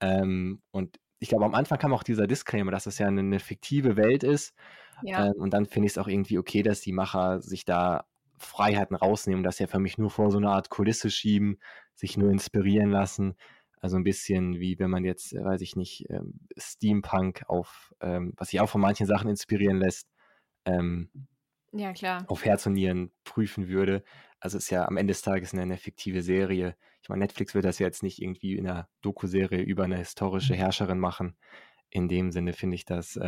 Ähm, 0.00 0.62
und 0.72 0.98
ich 1.20 1.28
glaube, 1.30 1.44
am 1.46 1.54
Anfang 1.54 1.78
kam 1.78 1.92
auch 1.94 2.04
dieser 2.04 2.26
Disclaimer, 2.28 2.72
dass 2.72 2.86
es 2.86 2.98
ja 2.98 3.10
'ne 3.10 3.22
'ne 3.24 3.40
fiktive 3.40 3.96
Welt 3.96 4.24
ist. 4.24 4.54
Ja. 5.02 5.26
Ähm, 5.26 5.34
und 5.38 5.52
dann 5.54 5.66
finde 5.66 5.86
ich's 5.88 5.98
auch 5.98 6.08
irgendwie 6.08 6.38
okay, 6.38 6.62
dass 6.64 6.80
die 6.82 6.92
Macher 6.92 7.42
sich 7.42 7.64
da 7.66 8.06
Freiheiten 8.38 8.96
rausnehmen, 8.96 9.44
das 9.44 9.58
ja 9.60 9.66
für 9.68 9.80
mich 9.80 9.98
nur 9.98 10.10
vor 10.10 10.30
so 10.32 10.40
'ne 10.40 10.50
Art 10.50 10.70
Kulisse 10.70 11.10
schieben, 11.10 11.58
sich 11.94 12.16
nur 12.18 12.30
inspirieren 12.32 12.90
lassen. 12.90 13.36
Also 13.80 13.96
'n 13.96 14.04
bisschen 14.04 14.60
wie 14.60 14.78
wenn 14.78 14.90
man 14.90 15.04
jetzt, 15.04 15.32
äh, 15.34 15.42
weiß 15.44 15.62
ich 15.62 15.76
nicht, 15.76 16.06
ähm, 16.10 16.40
Steampunk 16.58 17.44
auf, 17.48 17.94
ähm 18.00 18.34
was 18.36 18.50
sich 18.50 18.60
auch 18.60 18.68
von 18.70 18.80
manchen 18.82 19.06
Sachen 19.06 19.30
inspirieren 19.30 19.78
lässt, 19.78 20.08
ähm 20.66 21.10
Ja, 21.72 21.92
klar. 21.92 22.30
auf 22.30 22.44
Herz 22.44 22.66
und 22.66 22.74
Nieren 22.74 23.10
prüfen 23.24 23.68
würde. 23.68 24.04
Also, 24.38 24.56
ist 24.58 24.70
ja 24.70 24.86
am 24.86 24.96
Ende 24.96 25.12
des 25.12 25.22
Tages 25.22 25.52
'ne 25.52 25.66
'ne 25.66 25.76
fiktive 25.78 26.22
Serie. 26.22 26.76
Ich 27.02 27.08
meine, 27.08 27.20
Netflix 27.20 27.54
wird 27.54 27.64
das 27.64 27.78
ja 27.80 27.86
jetzt 27.86 28.02
nicht 28.02 28.20
irgendwie 28.22 28.56
in 28.56 28.64
'ner 28.64 28.88
Dokuserie 29.02 29.60
über 29.62 29.86
'ne 29.88 29.96
historische 29.98 30.54
Herrscherin 30.54 30.98
machen. 31.00 31.36
In 31.90 32.08
dem 32.08 32.32
Sinne 32.32 32.52
finde 32.54 32.76
ich 32.76 32.84
das, 32.86 33.18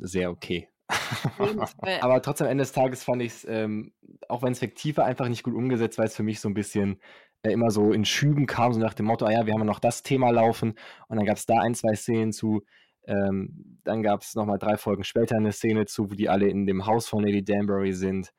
sehr 0.00 0.30
okay. 0.30 0.70
Aber 2.00 2.22
trotzdem, 2.22 2.46
am 2.46 2.52
Ende 2.52 2.62
des 2.62 2.72
Tages 2.72 3.04
fand 3.04 3.22
ich 3.22 3.32
es, 3.32 3.44
ähm, 3.48 3.94
auch 4.28 4.42
wenn 4.42 4.52
es 4.52 4.58
fiktiv 4.60 4.96
war, 4.98 5.06
einfach 5.06 5.28
nicht 5.28 5.42
gut 5.44 5.54
umgesetzt, 5.54 5.98
weil 5.98 6.06
es 6.06 6.16
für 6.16 6.22
mich 6.24 6.40
so 6.40 6.48
ein 6.48 6.54
bisschen 6.54 7.00
äh, 7.42 7.52
immer 7.52 7.70
so 7.70 7.92
in 7.92 8.04
Schüben 8.04 8.46
kam, 8.46 8.72
so 8.72 8.80
nach 8.80 8.94
dem 8.94 9.06
Motto, 9.06 9.26
ah 9.26 9.32
ja, 9.32 9.46
wir 9.46 9.54
haben 9.54 9.66
noch 9.66 9.80
das 9.80 10.02
Thema 10.02 10.30
laufen 10.30 10.74
und 11.08 11.16
dann 11.16 11.26
gab 11.26 11.36
es 11.36 11.46
da 11.46 11.58
ein, 11.60 11.74
zwei 11.74 11.94
Szenen 11.94 12.32
zu. 12.32 12.62
Ähm, 13.06 13.80
dann 13.84 14.02
gab 14.02 14.22
es 14.22 14.34
nochmal 14.34 14.58
drei 14.58 14.76
Folgen 14.76 15.04
später 15.04 15.36
eine 15.36 15.52
Szene 15.52 15.86
zu, 15.86 16.10
wo 16.10 16.14
die 16.14 16.28
alle 16.28 16.48
in 16.48 16.66
dem 16.66 16.86
Haus 16.86 17.08
von 17.08 17.22
Lady 17.24 17.44
Danbury 17.44 17.92
sind. 17.92 18.32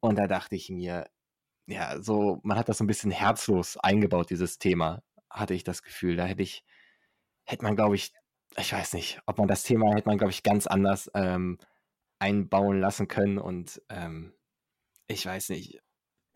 Und 0.00 0.18
da 0.18 0.26
dachte 0.26 0.56
ich 0.56 0.70
mir, 0.70 1.06
ja, 1.66 2.00
so, 2.02 2.40
man 2.44 2.58
hat 2.58 2.68
das 2.68 2.78
so 2.78 2.84
ein 2.84 2.86
bisschen 2.86 3.10
herzlos 3.10 3.76
eingebaut, 3.78 4.30
dieses 4.30 4.58
Thema, 4.58 5.02
hatte 5.30 5.54
ich 5.54 5.64
das 5.64 5.82
Gefühl. 5.82 6.16
Da 6.16 6.24
hätte 6.26 6.42
ich, 6.42 6.64
hätte 7.44 7.64
man, 7.64 7.76
glaube 7.76 7.96
ich, 7.96 8.12
ich 8.58 8.72
weiß 8.72 8.94
nicht, 8.94 9.20
ob 9.26 9.38
man 9.38 9.48
das 9.48 9.64
Thema 9.64 9.94
hätte 9.94 10.08
man, 10.08 10.18
glaube 10.18 10.32
ich, 10.32 10.42
ganz 10.42 10.66
anders 10.66 11.10
ähm, 11.14 11.58
einbauen 12.18 12.80
lassen 12.80 13.08
können 13.08 13.38
und 13.38 13.82
ähm, 13.90 14.32
ich 15.08 15.26
weiß 15.26 15.50
nicht. 15.50 15.80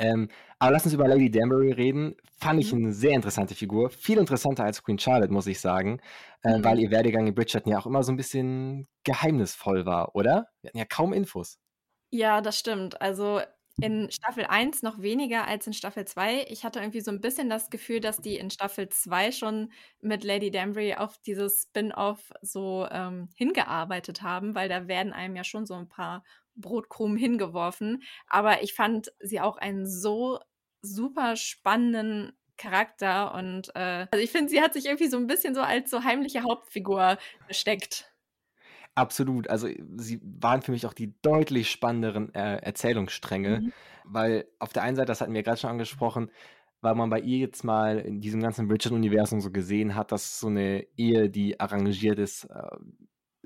Ähm, 0.01 0.29
aber 0.59 0.73
lass 0.73 0.85
uns 0.85 0.95
über 0.95 1.07
Lady 1.07 1.31
Danbury 1.31 1.73
reden. 1.73 2.17
Fand 2.39 2.61
ich 2.61 2.73
mhm. 2.73 2.85
eine 2.85 2.93
sehr 2.93 3.13
interessante 3.13 3.55
Figur. 3.55 3.91
Viel 3.91 4.19
interessanter 4.19 4.65
als 4.65 4.83
Queen 4.83 4.99
Charlotte, 4.99 5.33
muss 5.33 5.47
ich 5.47 5.61
sagen. 5.61 6.01
Äh, 6.43 6.59
mhm. 6.59 6.65
Weil 6.65 6.81
ihr 6.81 6.91
Werdegang 6.91 7.27
in 7.27 7.35
Bridgerton 7.35 7.73
ja 7.73 7.79
auch 7.79 7.87
immer 7.87 8.03
so 8.03 8.11
ein 8.11 8.17
bisschen 8.17 8.89
geheimnisvoll 9.05 9.87
war, 9.87 10.15
oder? 10.15 10.49
Wir 10.63 10.69
hatten 10.69 10.79
ja 10.79 10.85
kaum 10.87 11.13
Infos. 11.13 11.59
Ja, 12.11 12.41
das 12.41 12.59
stimmt. 12.59 13.01
Also 13.01 13.41
in 13.81 14.11
Staffel 14.11 14.45
1 14.45 14.83
noch 14.83 15.01
weniger 15.01 15.47
als 15.47 15.66
in 15.66 15.73
Staffel 15.73 16.05
2. 16.05 16.47
Ich 16.49 16.64
hatte 16.64 16.81
irgendwie 16.81 17.01
so 17.01 17.11
ein 17.11 17.21
bisschen 17.21 17.49
das 17.49 17.71
Gefühl, 17.71 18.01
dass 18.01 18.19
die 18.19 18.37
in 18.37 18.51
Staffel 18.51 18.88
2 18.88 19.33
schon 19.33 19.73
mit 20.01 20.25
Lady 20.25 20.51
Danbury 20.51 20.95
auf 20.95 21.19
dieses 21.19 21.62
Spin-off 21.62 22.33
so 22.43 22.87
ähm, 22.90 23.29
hingearbeitet 23.37 24.23
haben, 24.23 24.55
weil 24.55 24.69
da 24.69 24.88
werden 24.88 25.12
einem 25.12 25.37
ja 25.37 25.45
schon 25.45 25.66
so 25.66 25.75
ein 25.75 25.88
paar 25.88 26.25
Brotkrumen 26.57 27.16
hingeworfen. 27.16 28.03
Aber 28.27 28.62
ich 28.62 28.75
fand 28.75 29.12
sie 29.21 29.40
auch 29.40 29.57
einen 29.57 29.87
so 29.87 30.38
super 30.83 31.37
spannenden 31.37 32.33
Charakter 32.57 33.35
und 33.35 33.75
äh, 33.75 34.07
also 34.11 34.23
ich 34.23 34.31
finde, 34.31 34.51
sie 34.51 34.61
hat 34.61 34.75
sich 34.75 34.85
irgendwie 34.85 35.09
so 35.09 35.16
ein 35.16 35.27
bisschen 35.27 35.55
so 35.55 35.62
als 35.62 35.90
so 35.90 36.05
heimliche 36.05 36.43
Hauptfigur 36.43 37.16
versteckt. 37.47 38.10
Absolut. 38.94 39.48
Also 39.48 39.68
sie 39.96 40.20
waren 40.22 40.62
für 40.62 40.72
mich 40.72 40.87
auch 40.87 40.92
die 40.92 41.14
deutlich 41.22 41.70
spannenderen 41.70 42.35
äh, 42.35 42.57
Erzählungsstränge, 42.57 43.61
mhm. 43.61 43.72
weil 44.05 44.46
auf 44.59 44.72
der 44.72 44.83
einen 44.83 44.96
Seite, 44.96 45.07
das 45.07 45.20
hatten 45.20 45.33
wir 45.33 45.42
gerade 45.42 45.59
schon 45.59 45.70
angesprochen, 45.70 46.31
weil 46.81 46.94
man 46.94 47.11
bei 47.11 47.20
ihr 47.20 47.38
jetzt 47.38 47.62
mal 47.62 47.98
in 47.98 48.20
diesem 48.20 48.42
ganzen 48.42 48.68
Bridget-Universum 48.68 49.40
so 49.40 49.50
gesehen 49.50 49.94
hat, 49.94 50.12
dass 50.12 50.40
so 50.40 50.48
eine 50.48 50.87
Ehe, 50.96 51.31
die 51.31 51.61
arrangiert 51.61 52.18
ist, 52.18 52.44
äh, 52.44 52.76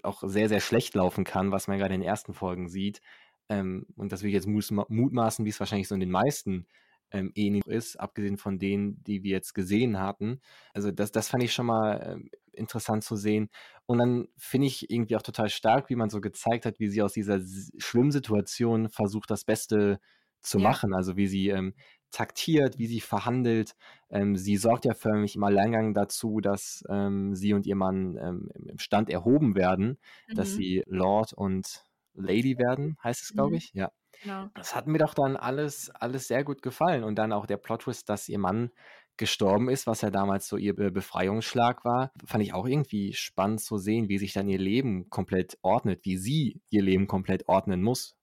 auch 0.03 0.23
sehr, 0.25 0.49
sehr 0.49 0.61
schlecht 0.61 0.95
laufen 0.95 1.25
kann, 1.25 1.51
was 1.51 1.67
man 1.67 1.79
gerade 1.79 1.95
in 1.95 2.01
den 2.01 2.09
ersten 2.09 2.35
Folgen 2.35 2.69
sieht. 2.69 3.01
Ähm, 3.49 3.87
und 3.97 4.13
das 4.13 4.23
will 4.23 4.29
ich 4.29 4.35
jetzt 4.35 4.49
mutmaßen, 4.49 5.45
wie 5.45 5.51
es 5.51 5.61
wahrscheinlich 5.61 5.89
so 5.89 5.95
in 5.95 6.01
den 6.01 6.11
meisten 6.11 6.67
ähm, 7.11 7.33
eh 7.35 7.61
ist, 7.67 7.97
abgesehen 7.97 8.37
von 8.37 8.59
denen, 8.59 9.03
die 9.05 9.23
wir 9.23 9.33
jetzt 9.33 9.55
gesehen 9.55 10.01
hatten. 10.01 10.41
Also 10.73 10.91
das, 10.91 11.13
das 11.13 11.29
fand 11.29 11.43
ich 11.43 11.53
schon 11.53 11.67
mal 11.67 12.01
ähm, 12.05 12.31
interessant 12.53 13.05
zu 13.05 13.17
sehen. 13.17 13.51
Und 13.87 13.99
dann 13.99 14.29
finde 14.37 14.67
ich 14.67 14.91
irgendwie 14.91 15.17
auch 15.17 15.23
total 15.23 15.51
stark, 15.51 15.91
wie 15.91 15.97
man 15.97 16.11
so 16.11 16.21
gezeigt 16.21 16.65
hat, 16.65 16.81
wie 16.81 16.89
sie 16.89 17.03
aus 17.03 17.13
dieser 17.13 17.41
Schwimmsituation 17.79 18.89
versucht, 18.89 19.31
das 19.31 19.45
Beste 19.45 20.01
zu 20.41 20.59
ja. 20.59 20.69
machen. 20.69 20.95
Also 20.95 21.17
wie 21.17 21.27
sie 21.27 21.49
ähm, 21.49 21.75
taktiert, 22.11 22.79
wie 22.79 22.87
sie 22.87 23.01
verhandelt. 23.01 23.75
Ähm, 24.11 24.37
sie 24.37 24.57
sorgt 24.57 24.85
ja 24.85 24.95
förmlich 24.95 25.37
im 25.37 25.45
Alleingang 25.45 25.95
dazu, 25.95 26.41
dass 26.41 26.85
ähm, 26.89 27.35
sie 27.35 27.53
und 27.53 27.67
ihr 27.67 27.77
Mann 27.77 28.17
ähm, 28.17 28.51
im 28.55 28.79
Stand 28.79 29.11
erhoben 29.11 29.55
werden, 29.57 29.99
mhm. 30.29 30.35
dass 30.35 30.55
sie 30.55 30.83
Lord 30.87 31.33
und 31.33 31.85
Lady 32.15 32.57
werden, 32.57 32.97
heißt 33.03 33.23
es, 33.23 33.33
glaube 33.33 33.51
mhm. 33.51 33.57
ich. 33.57 33.73
Ja. 33.75 33.91
Genau. 34.23 34.49
Das 34.55 34.77
hat 34.77 34.87
mir 34.87 34.99
doch 34.99 35.15
dann 35.15 35.37
alles, 35.37 35.91
alles 35.91 36.29
sehr 36.29 36.45
gut 36.45 36.63
gefallen. 36.63 37.03
Und 37.03 37.17
dann 37.17 37.33
auch 37.33 37.47
der 37.47 37.57
Plot-Twist, 37.57 38.09
dass 38.09 38.29
ihr 38.29 38.39
Mann 38.39 38.71
gestorben 39.17 39.69
ist, 39.69 39.87
was 39.87 40.01
ja 40.01 40.11
damals 40.11 40.49
so 40.49 40.57
ihr 40.57 40.75
Befreiungsschlag 40.75 41.85
war, 41.85 42.13
fand 42.25 42.43
ich 42.45 42.53
auch 42.53 42.67
irgendwie 42.67 43.13
spannend 43.13 43.61
zu 43.61 43.79
sehen, 43.79 44.09
wie 44.09 44.19
sich 44.19 44.33
dann 44.33 44.49
ihr 44.49 44.59
Leben 44.59 45.09
komplett 45.11 45.59
ordnet, 45.63 46.05
wie 46.05 46.17
sie 46.17 46.61
ihr 46.71 46.83
Leben 46.83 47.07
komplett 47.07 47.49
ordnen 47.49 47.83
muss. 47.83 48.17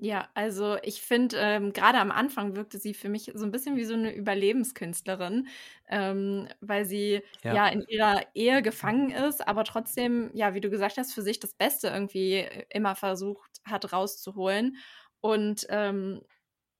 Ja, 0.00 0.28
also 0.34 0.76
ich 0.84 1.02
finde, 1.02 1.36
ähm, 1.38 1.72
gerade 1.72 1.98
am 1.98 2.12
Anfang 2.12 2.54
wirkte 2.54 2.78
sie 2.78 2.94
für 2.94 3.08
mich 3.08 3.32
so 3.34 3.44
ein 3.44 3.50
bisschen 3.50 3.76
wie 3.76 3.84
so 3.84 3.94
eine 3.94 4.14
Überlebenskünstlerin, 4.14 5.48
ähm, 5.88 6.48
weil 6.60 6.84
sie 6.84 7.20
ja. 7.42 7.54
ja. 7.54 7.66
in 7.66 7.82
ihrer 7.88 8.22
Ehe 8.32 8.62
gefangen 8.62 9.10
ist, 9.10 9.46
aber 9.48 9.64
trotzdem, 9.64 10.30
ja, 10.34 10.54
wie 10.54 10.60
du 10.60 10.70
gesagt 10.70 10.98
hast, 10.98 11.12
für 11.12 11.22
sich 11.22 11.40
das 11.40 11.52
Beste 11.52 11.88
irgendwie 11.88 12.34
äh, 12.34 12.64
immer 12.70 12.94
versucht 12.94 13.50
hat 13.64 13.92
rauszuholen. 13.92 14.76
Und 15.20 15.66
ähm, 15.68 16.22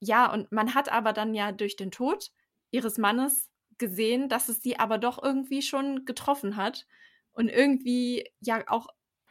ja, 0.00 0.32
und 0.32 0.52
man 0.52 0.74
hat 0.76 0.92
aber 0.92 1.12
dann 1.12 1.34
ja 1.34 1.50
durch 1.50 1.74
den 1.74 1.90
Tod 1.90 2.30
ihres 2.70 2.98
Mannes 2.98 3.50
gesehen, 3.78 4.28
dass 4.28 4.48
es 4.48 4.62
sie 4.62 4.78
aber 4.78 4.98
doch 4.98 5.22
irgendwie 5.22 5.62
schon 5.62 6.04
getroffen 6.04 6.56
hat 6.56 6.86
und 7.32 7.48
irgendwie 7.48 8.28
ja 8.40 8.62
auch 8.66 8.88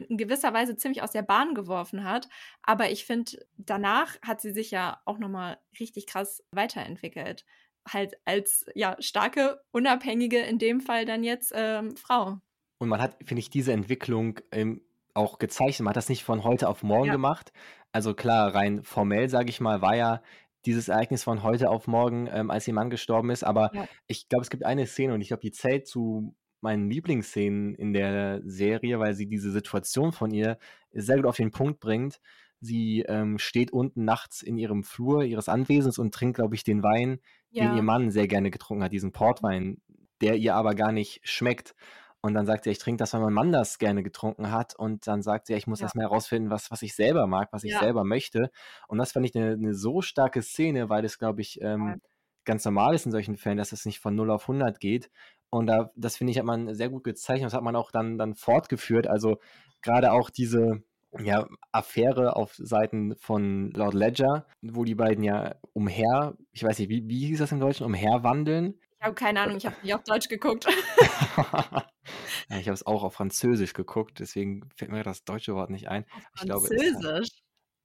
in 0.08 0.16
gewisser 0.16 0.52
Weise 0.54 0.76
ziemlich 0.76 1.02
aus 1.02 1.10
der 1.10 1.22
Bahn 1.22 1.54
geworfen 1.54 2.04
hat. 2.04 2.28
Aber 2.62 2.90
ich 2.90 3.04
finde, 3.04 3.32
danach 3.56 4.16
hat 4.22 4.40
sie 4.40 4.52
sich 4.52 4.70
ja 4.70 5.00
auch 5.04 5.18
nochmal 5.18 5.58
richtig 5.78 6.06
krass 6.06 6.42
weiterentwickelt. 6.52 7.44
Halt 7.88 8.14
als 8.24 8.64
ja 8.74 8.96
starke, 9.00 9.60
unabhängige, 9.72 10.38
in 10.38 10.58
dem 10.58 10.80
Fall 10.80 11.04
dann 11.04 11.24
jetzt 11.24 11.52
ähm, 11.54 11.96
Frau. 11.96 12.38
Und 12.78 12.88
man 12.88 13.00
hat, 13.00 13.16
finde 13.24 13.40
ich, 13.40 13.50
diese 13.50 13.72
Entwicklung 13.72 14.40
ähm, 14.52 14.82
auch 15.14 15.38
gezeichnet. 15.38 15.80
Man 15.80 15.90
hat 15.90 15.96
das 15.96 16.08
nicht 16.08 16.24
von 16.24 16.44
heute 16.44 16.68
auf 16.68 16.82
morgen 16.82 17.06
ja. 17.06 17.12
gemacht. 17.12 17.52
Also 17.90 18.14
klar, 18.14 18.54
rein 18.54 18.84
formell, 18.84 19.28
sage 19.28 19.50
ich 19.50 19.60
mal, 19.60 19.82
war 19.82 19.96
ja 19.96 20.22
dieses 20.66 20.88
Ereignis 20.88 21.22
von 21.22 21.42
heute 21.42 21.70
auf 21.70 21.86
morgen, 21.86 22.28
ähm, 22.32 22.50
als 22.50 22.66
ihr 22.68 22.74
Mann 22.74 22.90
gestorben 22.90 23.30
ist. 23.30 23.44
Aber 23.44 23.70
ja. 23.74 23.88
ich 24.06 24.28
glaube, 24.28 24.42
es 24.42 24.50
gibt 24.50 24.64
eine 24.64 24.86
Szene 24.86 25.14
und 25.14 25.20
ich 25.20 25.28
glaube, 25.28 25.42
die 25.42 25.52
zählt 25.52 25.86
zu 25.86 26.34
meinen 26.60 26.90
Lieblingsszenen 26.90 27.74
in 27.74 27.92
der 27.92 28.40
Serie, 28.44 28.98
weil 28.98 29.14
sie 29.14 29.26
diese 29.26 29.52
Situation 29.52 30.12
von 30.12 30.32
ihr 30.32 30.58
sehr 30.92 31.16
gut 31.16 31.26
auf 31.26 31.36
den 31.36 31.50
Punkt 31.50 31.80
bringt. 31.80 32.20
Sie 32.60 33.04
ähm, 33.06 33.38
steht 33.38 33.72
unten 33.72 34.04
nachts 34.04 34.42
in 34.42 34.58
ihrem 34.58 34.82
Flur 34.82 35.22
ihres 35.22 35.48
Anwesens 35.48 35.98
und 35.98 36.12
trinkt, 36.12 36.36
glaube 36.36 36.56
ich, 36.56 36.64
den 36.64 36.82
Wein, 36.82 37.20
ja. 37.50 37.68
den 37.68 37.76
ihr 37.76 37.82
Mann 37.82 38.10
sehr 38.10 38.26
gerne 38.26 38.50
getrunken 38.50 38.82
hat, 38.82 38.92
diesen 38.92 39.12
Portwein, 39.12 39.80
der 40.20 40.34
ihr 40.36 40.56
aber 40.56 40.74
gar 40.74 40.90
nicht 40.90 41.20
schmeckt. 41.22 41.76
Und 42.20 42.34
dann 42.34 42.46
sagt 42.46 42.64
sie, 42.64 42.70
ich 42.70 42.78
trinke 42.78 42.98
das, 42.98 43.14
weil 43.14 43.20
mein 43.20 43.32
Mann 43.32 43.52
das 43.52 43.78
gerne 43.78 44.02
getrunken 44.02 44.50
hat. 44.50 44.74
Und 44.74 45.06
dann 45.06 45.22
sagt 45.22 45.46
sie, 45.46 45.54
ich 45.54 45.66
muss 45.66 45.80
ja. 45.80 45.84
erstmal 45.84 46.06
herausfinden, 46.06 46.50
was, 46.50 46.70
was 46.70 46.82
ich 46.82 46.94
selber 46.94 47.26
mag, 47.26 47.48
was 47.52 47.64
ich 47.64 47.72
ja. 47.72 47.80
selber 47.80 48.04
möchte. 48.04 48.50
Und 48.88 48.98
das 48.98 49.12
fand 49.12 49.26
ich 49.26 49.36
eine, 49.36 49.52
eine 49.52 49.74
so 49.74 50.02
starke 50.02 50.42
Szene, 50.42 50.88
weil 50.88 51.04
es, 51.04 51.18
glaube 51.18 51.40
ich, 51.40 51.60
ähm, 51.60 52.00
ganz 52.44 52.64
normal 52.64 52.94
ist 52.94 53.06
in 53.06 53.12
solchen 53.12 53.36
Fällen, 53.36 53.58
dass 53.58 53.72
es 53.72 53.84
nicht 53.84 54.00
von 54.00 54.14
0 54.14 54.30
auf 54.30 54.42
100 54.42 54.80
geht. 54.80 55.10
Und 55.50 55.66
da, 55.66 55.90
das 55.94 56.16
finde 56.16 56.32
ich, 56.32 56.38
hat 56.38 56.44
man 56.44 56.74
sehr 56.74 56.88
gut 56.88 57.04
gezeichnet. 57.04 57.46
Das 57.46 57.54
hat 57.54 57.62
man 57.62 57.76
auch 57.76 57.92
dann, 57.92 58.18
dann 58.18 58.34
fortgeführt. 58.34 59.06
Also 59.06 59.38
gerade 59.80 60.12
auch 60.12 60.30
diese 60.30 60.82
ja, 61.18 61.46
Affäre 61.72 62.36
auf 62.36 62.54
Seiten 62.54 63.16
von 63.16 63.70
Lord 63.70 63.94
Ledger, 63.94 64.46
wo 64.60 64.84
die 64.84 64.94
beiden 64.94 65.24
ja 65.24 65.54
umher, 65.72 66.36
ich 66.52 66.64
weiß 66.64 66.78
nicht, 66.78 66.88
wie, 66.88 67.08
wie 67.08 67.26
hieß 67.26 67.38
das 67.38 67.52
im 67.52 67.60
Deutschen, 67.60 67.86
umherwandeln. 67.86 68.78
Ich 69.00 69.04
habe 69.04 69.14
keine 69.14 69.40
Ahnung, 69.40 69.56
ich 69.58 69.66
habe 69.66 69.76
nicht 69.82 69.94
auf 69.94 70.02
Deutsch 70.02 70.28
geguckt. 70.28 70.66
ja, 71.36 72.58
ich 72.58 72.66
habe 72.66 72.74
es 72.74 72.84
auch 72.84 73.04
auf 73.04 73.14
Französisch 73.14 73.72
geguckt, 73.72 74.18
deswegen 74.18 74.68
fällt 74.74 74.90
mir 74.90 75.04
das 75.04 75.24
deutsche 75.24 75.54
Wort 75.54 75.70
nicht 75.70 75.88
ein. 75.88 76.04
Auf 76.10 76.48
Französisch? 76.48 77.00
Glaube, 77.00 77.22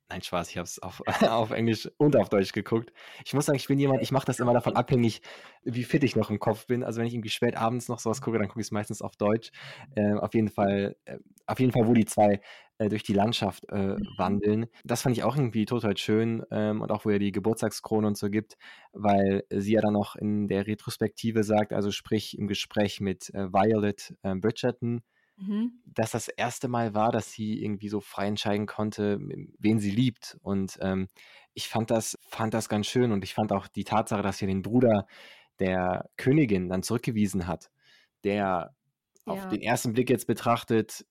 Nein, 0.10 0.21
Spaß, 0.21 0.49
ich 0.49 0.58
habe 0.58 0.65
es 0.65 0.82
auf, 0.82 1.02
auf 1.21 1.52
Englisch 1.52 1.89
und 1.97 2.15
auf 2.15 2.30
Deutsch 2.30 2.52
geguckt. 2.52 2.93
Ich 3.26 3.34
muss 3.34 3.45
sagen, 3.45 3.58
ich 3.58 3.67
bin 3.67 3.80
jemand, 3.80 4.02
ich 4.02 4.12
mache 4.12 4.26
das 4.26 4.39
immer 4.39 4.54
davon 4.54 4.76
abhängig, 4.76 5.21
wie 5.63 5.84
fit 5.84 6.04
ich 6.04 6.15
noch 6.15 6.30
im 6.30 6.39
Kopf 6.39 6.67
bin. 6.67 6.84
Also 6.84 6.99
wenn 6.99 7.08
ich 7.08 7.13
irgendwie 7.13 7.30
spät 7.30 7.56
abends 7.58 7.89
noch 7.89 7.99
sowas 7.99 8.21
gucke, 8.21 8.38
dann 8.38 8.47
gucke 8.47 8.60
ich 8.60 8.67
es 8.67 8.71
meistens 8.71 9.02
auf 9.02 9.15
Deutsch. 9.15 9.52
Äh, 9.95 10.13
auf 10.13 10.34
jeden 10.34 10.49
Fall, 10.49 10.95
äh, 11.06 11.17
auf 11.47 11.60
jeden 11.60 11.71
Fall, 11.71 11.88
wo 11.88 11.93
die 11.93 12.06
zwei 12.06 12.41
äh, 12.77 12.89
durch 12.89 13.03
die 13.03 13.13
Landschaft 13.13 13.65
äh, 13.69 13.95
mhm. 13.95 14.07
wandeln. 14.17 14.65
Das 14.83 15.01
fand 15.01 15.17
ich 15.17 15.23
auch 15.23 15.36
irgendwie 15.36 15.65
total 15.65 15.97
schön 15.97 16.43
ähm, 16.51 16.81
und 16.81 16.91
auch 16.91 17.05
wo 17.05 17.09
er 17.09 17.19
die 17.19 17.31
Geburtstagskrone 17.31 18.07
und 18.07 18.17
so 18.17 18.29
gibt, 18.29 18.57
weil 18.91 19.43
sie 19.49 19.73
ja 19.73 19.81
dann 19.81 19.93
noch 19.93 20.15
in 20.15 20.47
der 20.47 20.67
Retrospektive 20.67 21.43
sagt, 21.43 21.73
also 21.73 21.91
sprich 21.91 22.38
im 22.38 22.47
Gespräch 22.47 22.99
mit 22.99 23.33
äh, 23.33 23.51
Violet 23.51 24.15
äh, 24.23 24.36
Bridgerton, 24.36 25.01
Mhm. 25.36 25.79
dass 25.86 26.12
das 26.12 26.27
erste 26.27 26.67
Mal 26.67 26.93
war, 26.93 27.12
dass 27.12 27.31
sie 27.31 27.63
irgendwie 27.63 27.89
so 27.89 27.99
frei 27.99 28.27
entscheiden 28.27 28.67
konnte, 28.67 29.19
wen 29.57 29.79
sie 29.79 29.89
liebt. 29.89 30.38
Und 30.43 30.77
ähm, 30.79 31.07
ich 31.55 31.67
fand 31.67 31.89
das, 31.89 32.17
fand 32.27 32.53
das 32.53 32.69
ganz 32.69 32.86
schön 32.88 33.12
und 33.12 33.23
ich 33.23 33.33
fand 33.33 33.51
auch 33.51 33.67
die 33.67 33.83
Tatsache, 33.83 34.21
dass 34.21 34.38
sie 34.38 34.45
den 34.45 34.62
Bruder 34.62 35.07
der 35.59 36.09
Königin 36.17 36.69
dann 36.69 36.83
zurückgewiesen 36.83 37.47
hat, 37.47 37.71
der 38.23 38.36
ja. 38.36 38.69
auf 39.25 39.47
den 39.47 39.62
ersten 39.62 39.93
Blick 39.93 40.09
jetzt 40.09 40.27
betrachtet 40.27 41.05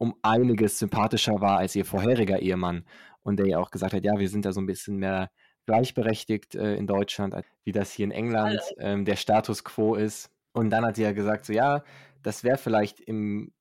um 0.00 0.14
einiges 0.22 0.78
sympathischer 0.78 1.42
war 1.42 1.58
als 1.58 1.76
ihr 1.76 1.84
vorheriger 1.84 2.38
Ehemann. 2.38 2.86
Und 3.22 3.38
der 3.38 3.46
ja 3.46 3.58
auch 3.58 3.70
gesagt 3.70 3.92
hat, 3.92 4.02
ja, 4.02 4.18
wir 4.18 4.30
sind 4.30 4.46
da 4.46 4.52
so 4.52 4.60
ein 4.60 4.66
bisschen 4.66 4.96
mehr 4.96 5.30
gleichberechtigt 5.66 6.54
äh, 6.54 6.74
in 6.76 6.86
Deutschland, 6.86 7.34
wie 7.64 7.72
das 7.72 7.92
hier 7.92 8.06
in 8.06 8.10
England 8.10 8.60
ähm, 8.78 9.04
der 9.04 9.16
Status 9.16 9.62
quo 9.62 9.94
ist. 9.94 10.30
Und 10.52 10.70
dann 10.70 10.86
hat 10.86 10.96
sie 10.96 11.02
ja 11.02 11.12
gesagt, 11.12 11.44
so 11.44 11.52
ja, 11.52 11.84
das 12.22 12.44
wäre 12.44 12.56
vielleicht 12.56 12.98
im 12.98 13.52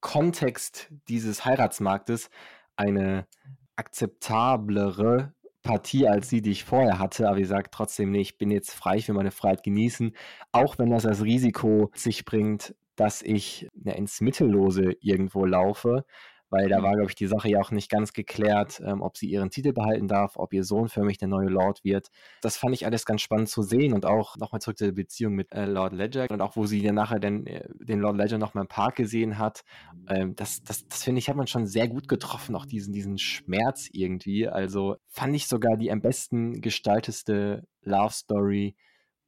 Kontext 0.00 0.88
dieses 1.08 1.44
Heiratsmarktes 1.44 2.30
eine 2.76 3.26
akzeptablere 3.74 5.34
Partie 5.62 6.06
als 6.06 6.28
die, 6.28 6.42
die 6.42 6.52
ich 6.52 6.64
vorher 6.64 7.00
hatte, 7.00 7.28
aber 7.28 7.38
ich 7.38 7.48
sage 7.48 7.70
trotzdem, 7.72 8.12
nee, 8.12 8.20
ich 8.20 8.38
bin 8.38 8.52
jetzt 8.52 8.72
frei, 8.72 8.96
ich 8.96 9.08
will 9.08 9.16
meine 9.16 9.30
Freiheit 9.32 9.64
genießen, 9.64 10.14
auch 10.52 10.78
wenn 10.78 10.90
das 10.90 11.02
das 11.02 11.22
Risiko 11.22 11.90
sich 11.94 12.24
bringt, 12.24 12.74
dass 12.96 13.22
ich 13.22 13.68
ja, 13.84 13.92
ins 13.92 14.20
Mittellose 14.20 14.92
irgendwo 15.00 15.44
laufe 15.44 16.04
weil 16.52 16.68
da 16.68 16.78
mhm. 16.78 16.82
war, 16.82 16.92
glaube 16.92 17.08
ich, 17.08 17.14
die 17.14 17.26
Sache 17.26 17.48
ja 17.48 17.60
auch 17.60 17.70
nicht 17.70 17.90
ganz 17.90 18.12
geklärt, 18.12 18.82
ähm, 18.84 19.00
ob 19.00 19.16
sie 19.16 19.26
ihren 19.26 19.48
Titel 19.48 19.72
behalten 19.72 20.06
darf, 20.06 20.36
ob 20.36 20.52
ihr 20.52 20.64
Sohn 20.64 20.88
für 20.90 21.02
mich 21.02 21.16
der 21.16 21.28
neue 21.28 21.48
Lord 21.48 21.82
wird. 21.82 22.08
Das 22.42 22.58
fand 22.58 22.74
ich 22.74 22.84
alles 22.84 23.06
ganz 23.06 23.22
spannend 23.22 23.48
zu 23.48 23.62
sehen 23.62 23.94
und 23.94 24.04
auch 24.04 24.36
nochmal 24.36 24.60
zurück 24.60 24.76
zur 24.76 24.92
Beziehung 24.92 25.34
mit 25.34 25.50
äh, 25.52 25.64
Lord 25.64 25.94
Ledger 25.94 26.26
und 26.30 26.42
auch, 26.42 26.54
wo 26.54 26.66
sie 26.66 26.82
dann 26.82 26.94
nachher 26.94 27.20
den, 27.20 27.46
äh, 27.46 27.66
den 27.80 28.00
Lord 28.00 28.18
Ledger 28.18 28.36
nochmal 28.36 28.64
im 28.64 28.68
Park 28.68 28.96
gesehen 28.96 29.38
hat. 29.38 29.64
Ähm, 30.08 30.36
das, 30.36 30.62
das, 30.62 30.86
das 30.86 31.02
finde 31.02 31.20
ich, 31.20 31.30
hat 31.30 31.36
man 31.36 31.46
schon 31.46 31.66
sehr 31.66 31.88
gut 31.88 32.06
getroffen, 32.06 32.54
auch 32.54 32.66
diesen, 32.66 32.92
diesen 32.92 33.16
Schmerz 33.16 33.88
irgendwie. 33.90 34.46
Also 34.46 34.96
fand 35.08 35.34
ich 35.34 35.48
sogar 35.48 35.78
die 35.78 35.90
am 35.90 36.02
besten 36.02 36.60
gestalteste 36.60 37.66
Love 37.80 38.12
Story, 38.12 38.76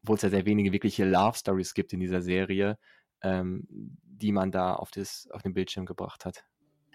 obwohl 0.02 0.16
es 0.16 0.22
ja 0.22 0.28
sehr 0.28 0.44
wenige 0.44 0.72
wirkliche 0.72 1.06
Love 1.06 1.38
Stories 1.38 1.72
gibt 1.72 1.94
in 1.94 2.00
dieser 2.00 2.20
Serie, 2.20 2.76
ähm, 3.24 3.66
die 3.68 4.32
man 4.32 4.52
da 4.52 4.74
auf, 4.74 4.90
das, 4.90 5.28
auf 5.32 5.42
den 5.42 5.54
Bildschirm 5.54 5.86
gebracht 5.86 6.24
hat 6.24 6.44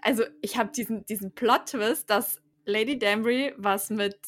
also 0.02 0.24
ich 0.42 0.56
habe 0.56 0.70
diesen, 0.70 1.04
diesen 1.06 1.34
Plot-Twist, 1.34 2.08
dass 2.10 2.40
Lady 2.64 2.98
Danbury 2.98 3.54
was 3.56 3.90
mit 3.90 4.18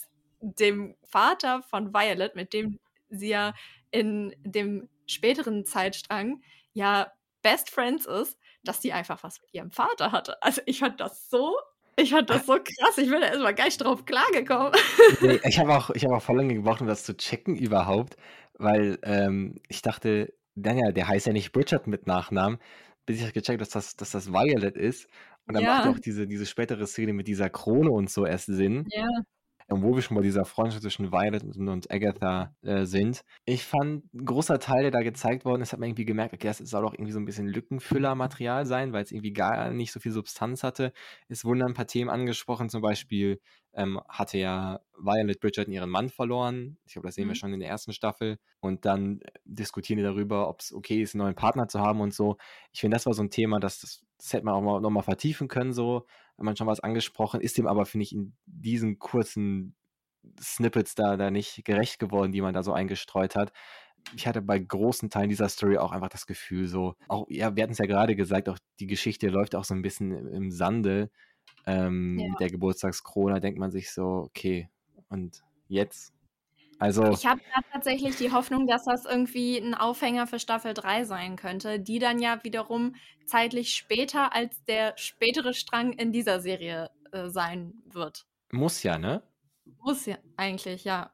dem 0.40 0.96
Vater 1.04 1.62
von 1.62 1.92
Violet, 1.94 2.34
mit 2.34 2.52
dem 2.52 2.78
sie 3.10 3.28
ja 3.28 3.54
in 3.90 4.34
dem 4.42 4.88
späteren 5.06 5.64
Zeitstrang 5.64 6.42
ja 6.72 7.12
Best 7.42 7.70
Friends 7.70 8.06
ist, 8.06 8.38
dass 8.64 8.80
die 8.80 8.92
einfach 8.92 9.22
was 9.22 9.40
mit 9.40 9.52
ihrem 9.52 9.70
Vater 9.70 10.12
hatte. 10.12 10.42
Also 10.42 10.62
ich 10.66 10.78
fand 10.78 11.00
das 11.00 11.28
so, 11.28 11.56
ich 11.96 12.10
fand 12.10 12.30
das 12.30 12.46
so 12.46 12.54
krass. 12.54 12.98
Ich 12.98 13.10
bin 13.10 13.20
da 13.20 13.26
erstmal 13.26 13.54
gar 13.54 13.66
nicht 13.66 13.78
drauf 13.78 14.04
klargekommen. 14.04 14.72
Nee, 15.20 15.40
ich 15.44 15.58
habe 15.58 15.76
auch, 15.76 15.90
hab 15.90 16.12
auch 16.12 16.22
voll 16.22 16.36
lange 16.36 16.54
gebraucht, 16.54 16.80
um 16.80 16.86
das 16.86 17.04
zu 17.04 17.16
checken 17.16 17.56
überhaupt, 17.56 18.16
weil 18.54 18.98
ähm, 19.02 19.56
ich 19.68 19.82
dachte, 19.82 20.32
naja, 20.54 20.92
der 20.92 21.08
heißt 21.08 21.26
ja 21.26 21.32
nicht 21.32 21.52
Bridget 21.52 21.86
mit 21.86 22.06
Nachnamen, 22.06 22.58
bis 23.06 23.22
ich 23.22 23.32
gecheckt 23.32 23.60
dass 23.60 23.70
das, 23.70 23.96
dass 23.96 24.10
das 24.12 24.32
Violet 24.32 24.76
ist. 24.76 25.06
Und 25.46 25.54
dann 25.54 25.64
macht 25.64 25.84
ja 25.86 25.90
auch 25.92 25.98
diese, 25.98 26.26
diese 26.26 26.46
spätere 26.46 26.86
Szene 26.86 27.12
mit 27.12 27.26
dieser 27.28 27.50
Krone 27.50 27.90
und 27.90 28.10
so 28.10 28.26
erst 28.26 28.46
Sinn. 28.46 28.86
Ja. 28.90 29.06
Und 29.68 29.82
wo 29.82 29.94
wir 29.94 30.02
schon 30.02 30.16
bei 30.16 30.22
dieser 30.22 30.44
Freundschaft 30.44 30.82
zwischen 30.82 31.12
Violet 31.12 31.42
und 31.56 31.90
Agatha 31.90 32.54
äh, 32.62 32.84
sind. 32.84 33.24
Ich 33.44 33.64
fand, 33.64 34.12
ein 34.14 34.24
großer 34.24 34.58
Teil, 34.58 34.82
der 34.82 34.90
da 34.90 35.02
gezeigt 35.02 35.44
worden 35.44 35.62
ist, 35.62 35.72
hat 35.72 35.80
man 35.80 35.88
irgendwie 35.88 36.04
gemerkt, 36.04 36.34
okay, 36.34 36.48
das 36.48 36.58
soll 36.58 36.84
auch 36.84 36.94
irgendwie 36.94 37.12
so 37.12 37.18
ein 37.18 37.24
bisschen 37.24 37.48
Lückenfüller-Material 37.48 38.66
sein, 38.66 38.92
weil 38.92 39.02
es 39.02 39.12
irgendwie 39.12 39.32
gar 39.32 39.70
nicht 39.70 39.92
so 39.92 40.00
viel 40.00 40.12
Substanz 40.12 40.62
hatte. 40.62 40.92
Es 41.28 41.44
wurden 41.44 41.62
ein 41.62 41.74
paar 41.74 41.86
Themen 41.86 42.10
angesprochen, 42.10 42.68
zum 42.68 42.82
Beispiel 42.82 43.40
ähm, 43.74 44.00
hatte 44.08 44.38
ja 44.38 44.80
Violet 44.98 45.40
Bridgerton 45.40 45.72
ihren 45.72 45.90
Mann 45.90 46.10
verloren. 46.10 46.76
Ich 46.84 46.92
glaube, 46.92 47.08
das 47.08 47.14
sehen 47.14 47.24
mhm. 47.24 47.30
wir 47.30 47.34
schon 47.36 47.52
in 47.52 47.60
der 47.60 47.68
ersten 47.68 47.92
Staffel. 47.92 48.38
Und 48.60 48.84
dann 48.84 49.20
äh, 49.20 49.30
diskutieren 49.44 49.98
die 49.98 50.04
darüber, 50.04 50.48
ob 50.48 50.60
es 50.60 50.72
okay 50.72 51.02
ist, 51.02 51.14
einen 51.14 51.24
neuen 51.24 51.34
Partner 51.34 51.68
zu 51.68 51.80
haben 51.80 52.00
und 52.00 52.12
so. 52.12 52.36
Ich 52.72 52.80
finde, 52.80 52.96
das 52.96 53.06
war 53.06 53.14
so 53.14 53.22
ein 53.22 53.30
Thema, 53.30 53.60
das, 53.60 53.80
das, 53.80 54.04
das 54.18 54.32
hätte 54.32 54.44
man 54.44 54.54
auch 54.54 54.60
mal, 54.60 54.80
nochmal 54.80 55.02
vertiefen 55.02 55.48
können, 55.48 55.72
so. 55.72 56.06
Hat 56.38 56.44
man 56.44 56.56
schon 56.56 56.66
was 56.66 56.80
angesprochen, 56.80 57.40
ist 57.40 57.58
dem 57.58 57.66
aber, 57.66 57.86
finde 57.86 58.04
ich, 58.04 58.14
in 58.14 58.34
diesen 58.46 58.98
kurzen 58.98 59.74
Snippets 60.40 60.94
da, 60.94 61.16
da 61.16 61.30
nicht 61.30 61.64
gerecht 61.64 61.98
geworden, 61.98 62.32
die 62.32 62.40
man 62.40 62.54
da 62.54 62.62
so 62.62 62.72
eingestreut 62.72 63.36
hat. 63.36 63.52
Ich 64.16 64.26
hatte 64.26 64.42
bei 64.42 64.58
großen 64.58 65.10
Teilen 65.10 65.28
dieser 65.28 65.48
Story 65.48 65.78
auch 65.78 65.92
einfach 65.92 66.08
das 66.08 66.26
Gefühl, 66.26 66.66
so, 66.66 66.94
auch, 67.08 67.26
ja, 67.28 67.54
wir 67.54 67.62
hatten 67.62 67.72
es 67.72 67.78
ja 67.78 67.86
gerade 67.86 68.16
gesagt, 68.16 68.48
auch 68.48 68.58
die 68.80 68.86
Geschichte 68.86 69.28
läuft 69.28 69.54
auch 69.54 69.64
so 69.64 69.74
ein 69.74 69.82
bisschen 69.82 70.26
im, 70.28 70.50
Sande 70.50 71.10
ähm, 71.66 72.18
ja. 72.18 72.34
der 72.40 72.50
Geburtstagskrone, 72.50 73.40
denkt 73.40 73.58
man 73.58 73.70
sich 73.70 73.92
so, 73.92 74.04
okay, 74.26 74.68
und 75.08 75.42
jetzt? 75.68 76.12
Also, 76.82 77.12
ich 77.12 77.24
habe 77.26 77.40
tatsächlich 77.72 78.16
die 78.16 78.32
Hoffnung, 78.32 78.66
dass 78.66 78.86
das 78.86 79.04
irgendwie 79.04 79.56
ein 79.56 79.76
Aufhänger 79.76 80.26
für 80.26 80.40
Staffel 80.40 80.74
3 80.74 81.04
sein 81.04 81.36
könnte, 81.36 81.78
die 81.78 82.00
dann 82.00 82.18
ja 82.18 82.42
wiederum 82.42 82.96
zeitlich 83.24 83.76
später 83.76 84.34
als 84.34 84.64
der 84.64 84.94
spätere 84.96 85.54
Strang 85.54 85.92
in 85.92 86.10
dieser 86.10 86.40
Serie 86.40 86.90
äh, 87.12 87.28
sein 87.28 87.74
wird. 87.84 88.26
Muss 88.50 88.82
ja, 88.82 88.98
ne? 88.98 89.22
Muss 89.78 90.06
ja, 90.06 90.16
eigentlich, 90.36 90.82
ja. 90.82 91.12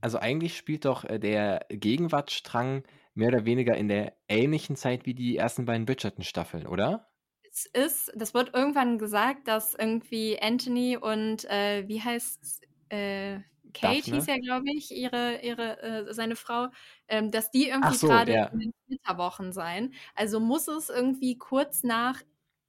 Also 0.00 0.18
eigentlich 0.18 0.56
spielt 0.56 0.84
doch 0.84 1.02
äh, 1.02 1.18
der 1.18 1.66
Gegenwartstrang 1.70 2.84
mehr 3.14 3.30
oder 3.30 3.44
weniger 3.44 3.76
in 3.76 3.88
der 3.88 4.14
ähnlichen 4.28 4.76
Zeit 4.76 5.06
wie 5.06 5.14
die 5.14 5.36
ersten 5.36 5.64
beiden 5.64 5.86
Bridgerton-Staffeln, 5.86 6.68
oder? 6.68 7.10
Es 7.50 7.66
ist, 7.66 8.12
das 8.14 8.32
wird 8.32 8.54
irgendwann 8.54 8.96
gesagt, 8.96 9.48
dass 9.48 9.74
irgendwie 9.74 10.40
Anthony 10.40 10.96
und 10.96 11.46
äh, 11.50 11.82
wie 11.88 12.00
heißt 12.00 12.62
äh, 12.90 13.40
Kate 13.72 13.96
Daphne? 13.96 14.16
hieß 14.16 14.26
ja, 14.26 14.38
glaube 14.38 14.70
ich, 14.74 14.90
ihre, 14.94 15.40
ihre, 15.42 15.82
äh, 15.82 16.14
seine 16.14 16.36
Frau, 16.36 16.68
ähm, 17.08 17.30
dass 17.30 17.50
die 17.50 17.68
irgendwie 17.68 17.96
so, 17.96 18.08
gerade 18.08 18.32
ja. 18.32 18.46
in 18.46 18.60
den 18.60 18.72
Winterwochen 18.86 19.52
seien. 19.52 19.94
Also 20.14 20.40
muss 20.40 20.68
es 20.68 20.88
irgendwie 20.88 21.38
kurz 21.38 21.82
nach 21.82 22.20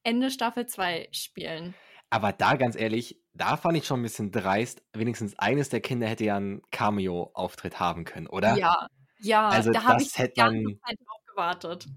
Ende 0.03 0.31
Staffel 0.31 0.65
2 0.65 1.09
spielen. 1.11 1.73
Aber 2.09 2.33
da 2.33 2.55
ganz 2.55 2.75
ehrlich, 2.75 3.21
da 3.33 3.55
fand 3.57 3.77
ich 3.77 3.85
schon 3.85 4.01
ein 4.01 4.03
bisschen 4.03 4.31
dreist. 4.31 4.83
Wenigstens 4.93 5.37
eines 5.39 5.69
der 5.69 5.79
Kinder 5.79 6.07
hätte 6.07 6.25
ja 6.25 6.37
einen 6.37 6.61
Cameo-Auftritt 6.71 7.79
haben 7.79 8.03
können, 8.03 8.27
oder? 8.27 8.57
Ja, 8.57 8.87
ja, 9.19 9.49
also 9.49 9.71
da 9.71 9.83
habe 9.83 10.01
ich 10.01 10.17
hätte 10.17 10.33
ganze 10.35 10.79
Zeit 10.85 10.97
drauf 10.99 11.25
gewartet. 11.27 11.87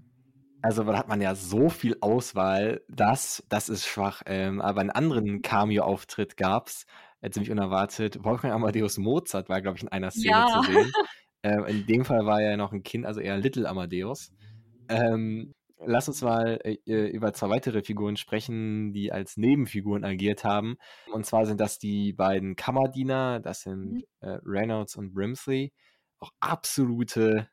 Also 0.61 0.83
da 0.83 0.97
hat 0.97 1.07
man 1.07 1.21
ja 1.21 1.35
so 1.35 1.69
viel 1.69 1.97
Auswahl, 2.01 2.81
das, 2.87 3.43
das 3.49 3.69
ist 3.69 3.85
schwach. 3.85 4.23
Ähm, 4.25 4.61
aber 4.61 4.81
einen 4.81 4.89
anderen 4.89 5.41
Cameo-Auftritt 5.41 6.37
gab 6.37 6.67
es, 6.67 6.85
äh, 7.25 7.31
ziemlich 7.31 7.51
unerwartet. 7.51 8.23
Wolfgang 8.23 8.53
Amadeus 8.53 8.97
Mozart 8.97 9.49
war, 9.49 9.61
glaube 9.61 9.77
ich, 9.77 9.83
in 9.83 9.89
einer 9.89 10.11
Szene 10.11 10.29
ja. 10.29 10.61
zu 10.61 10.71
sehen. 10.71 10.91
Ähm, 11.43 11.63
in 11.65 11.85
dem 11.85 12.05
Fall 12.05 12.25
war 12.25 12.41
er 12.41 12.51
ja 12.51 12.57
noch 12.57 12.73
ein 12.73 12.81
Kind, 12.81 13.05
also 13.05 13.19
eher 13.19 13.37
Little 13.37 13.69
Amadeus. 13.69 14.31
Ähm, 14.89 15.53
lass 15.77 16.07
uns 16.07 16.23
mal 16.23 16.59
äh, 16.63 16.77
äh, 16.87 17.07
über 17.09 17.33
zwei 17.33 17.49
weitere 17.49 17.83
Figuren 17.83 18.17
sprechen, 18.17 18.93
die 18.93 19.11
als 19.11 19.37
Nebenfiguren 19.37 20.03
agiert 20.03 20.43
haben. 20.43 20.77
Und 21.13 21.27
zwar 21.27 21.45
sind 21.45 21.61
das 21.61 21.77
die 21.77 22.13
beiden 22.13 22.55
Kammerdiener, 22.55 23.39
das 23.41 23.61
sind 23.61 23.91
mhm. 23.91 24.03
äh, 24.21 24.39
Reynolds 24.43 24.95
und 24.95 25.13
Brimsley. 25.13 25.71
Auch 26.17 26.31
absolute 26.39 27.47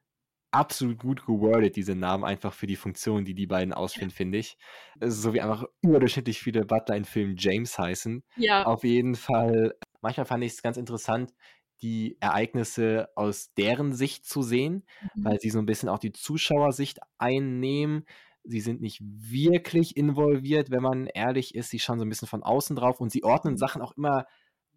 absolut 0.52 0.98
gut 0.98 1.26
gewordet, 1.26 1.76
diese 1.76 1.94
Namen 1.94 2.24
einfach 2.24 2.52
für 2.52 2.66
die 2.66 2.76
Funktion, 2.76 3.24
die 3.24 3.34
die 3.34 3.46
beiden 3.46 3.72
ausführen, 3.72 4.10
finde 4.10 4.38
ich. 4.38 4.56
So 5.00 5.32
wie 5.32 5.40
einfach 5.40 5.64
überdurchschnittlich 5.80 6.40
viele 6.40 6.64
Butler 6.64 6.96
in 6.96 7.04
Filmen 7.04 7.36
James 7.36 7.78
heißen. 7.78 8.22
Ja. 8.36 8.64
Auf 8.64 8.84
jeden 8.84 9.14
Fall. 9.14 9.74
Manchmal 10.02 10.26
fand 10.26 10.44
ich 10.44 10.52
es 10.52 10.62
ganz 10.62 10.76
interessant, 10.76 11.32
die 11.80 12.16
Ereignisse 12.20 13.08
aus 13.16 13.52
deren 13.54 13.92
Sicht 13.92 14.24
zu 14.24 14.42
sehen, 14.42 14.84
mhm. 15.14 15.24
weil 15.24 15.40
sie 15.40 15.50
so 15.50 15.58
ein 15.58 15.66
bisschen 15.66 15.88
auch 15.88 15.98
die 15.98 16.12
Zuschauersicht 16.12 17.00
einnehmen. 17.18 18.04
Sie 18.44 18.60
sind 18.60 18.80
nicht 18.80 19.00
wirklich 19.02 19.96
involviert, 19.96 20.70
wenn 20.70 20.82
man 20.82 21.06
ehrlich 21.06 21.54
ist. 21.54 21.70
Sie 21.70 21.78
schauen 21.78 21.98
so 21.98 22.04
ein 22.04 22.08
bisschen 22.08 22.28
von 22.28 22.42
außen 22.42 22.76
drauf 22.76 23.00
und 23.00 23.10
sie 23.10 23.24
ordnen 23.24 23.56
Sachen 23.56 23.82
auch 23.82 23.96
immer 23.96 24.26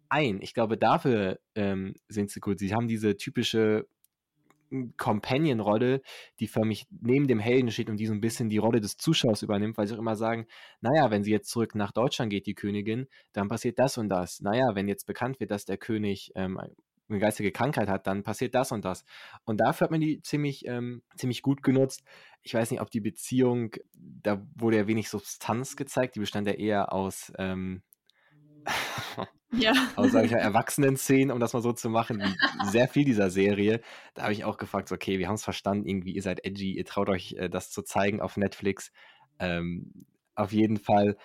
ein. 0.08 0.40
Ich 0.40 0.54
glaube, 0.54 0.78
dafür 0.78 1.38
ähm, 1.54 1.94
sind 2.08 2.30
sie 2.30 2.40
gut. 2.40 2.58
Sie 2.60 2.72
haben 2.72 2.88
diese 2.88 3.16
typische 3.16 3.86
Companion-Rolle, 4.96 6.02
die 6.40 6.48
für 6.48 6.64
mich 6.64 6.86
neben 6.90 7.26
dem 7.26 7.38
Helden 7.38 7.70
steht 7.70 7.90
und 7.90 7.96
die 7.98 8.06
so 8.06 8.12
ein 8.12 8.20
bisschen 8.20 8.48
die 8.48 8.58
Rolle 8.58 8.80
des 8.80 8.96
Zuschauers 8.96 9.42
übernimmt, 9.42 9.76
weil 9.78 9.86
sie 9.86 9.94
auch 9.94 9.98
immer 9.98 10.16
sagen, 10.16 10.46
naja, 10.80 11.10
wenn 11.10 11.24
sie 11.24 11.30
jetzt 11.30 11.50
zurück 11.50 11.74
nach 11.74 11.92
Deutschland 11.92 12.30
geht, 12.30 12.46
die 12.46 12.54
Königin, 12.54 13.06
dann 13.32 13.48
passiert 13.48 13.78
das 13.78 13.98
und 13.98 14.08
das. 14.08 14.40
Naja, 14.40 14.74
wenn 14.74 14.88
jetzt 14.88 15.06
bekannt 15.06 15.40
wird, 15.40 15.50
dass 15.50 15.64
der 15.64 15.78
König 15.78 16.32
ähm, 16.34 16.58
eine 17.08 17.18
geistige 17.18 17.52
Krankheit 17.52 17.88
hat, 17.88 18.06
dann 18.06 18.22
passiert 18.22 18.54
das 18.54 18.72
und 18.72 18.84
das. 18.84 19.04
Und 19.44 19.60
dafür 19.60 19.86
hat 19.86 19.90
man 19.90 20.00
die 20.00 20.20
ziemlich, 20.22 20.66
ähm, 20.66 21.02
ziemlich 21.16 21.42
gut 21.42 21.62
genutzt. 21.62 22.02
Ich 22.42 22.54
weiß 22.54 22.70
nicht, 22.70 22.80
ob 22.80 22.90
die 22.90 23.00
Beziehung, 23.00 23.72
da 23.94 24.44
wurde 24.54 24.78
ja 24.78 24.86
wenig 24.86 25.08
Substanz 25.08 25.76
gezeigt, 25.76 26.16
die 26.16 26.20
bestand 26.20 26.46
ja 26.46 26.54
eher 26.54 26.92
aus 26.92 27.32
ähm, 27.38 27.82
ja. 29.52 29.72
aus, 29.96 30.12
sage 30.12 30.26
ich 30.26 30.32
Erwachsenen-Szenen, 30.32 31.30
um 31.30 31.40
das 31.40 31.52
mal 31.52 31.62
so 31.62 31.72
zu 31.72 31.88
machen, 31.88 32.22
sehr 32.70 32.88
viel 32.88 33.04
dieser 33.04 33.30
Serie. 33.30 33.80
Da 34.14 34.22
habe 34.24 34.32
ich 34.32 34.44
auch 34.44 34.58
gefragt, 34.58 34.90
okay, 34.92 35.18
wir 35.18 35.28
haben 35.28 35.34
es 35.34 35.44
verstanden, 35.44 35.86
irgendwie, 35.86 36.12
ihr 36.12 36.22
seid 36.22 36.44
edgy, 36.44 36.76
ihr 36.76 36.84
traut 36.84 37.08
euch, 37.08 37.34
äh, 37.34 37.48
das 37.48 37.70
zu 37.70 37.82
zeigen 37.82 38.20
auf 38.20 38.36
Netflix. 38.36 38.92
Ähm, 39.38 40.06
auf 40.34 40.52
jeden 40.52 40.76
Fall 40.76 41.16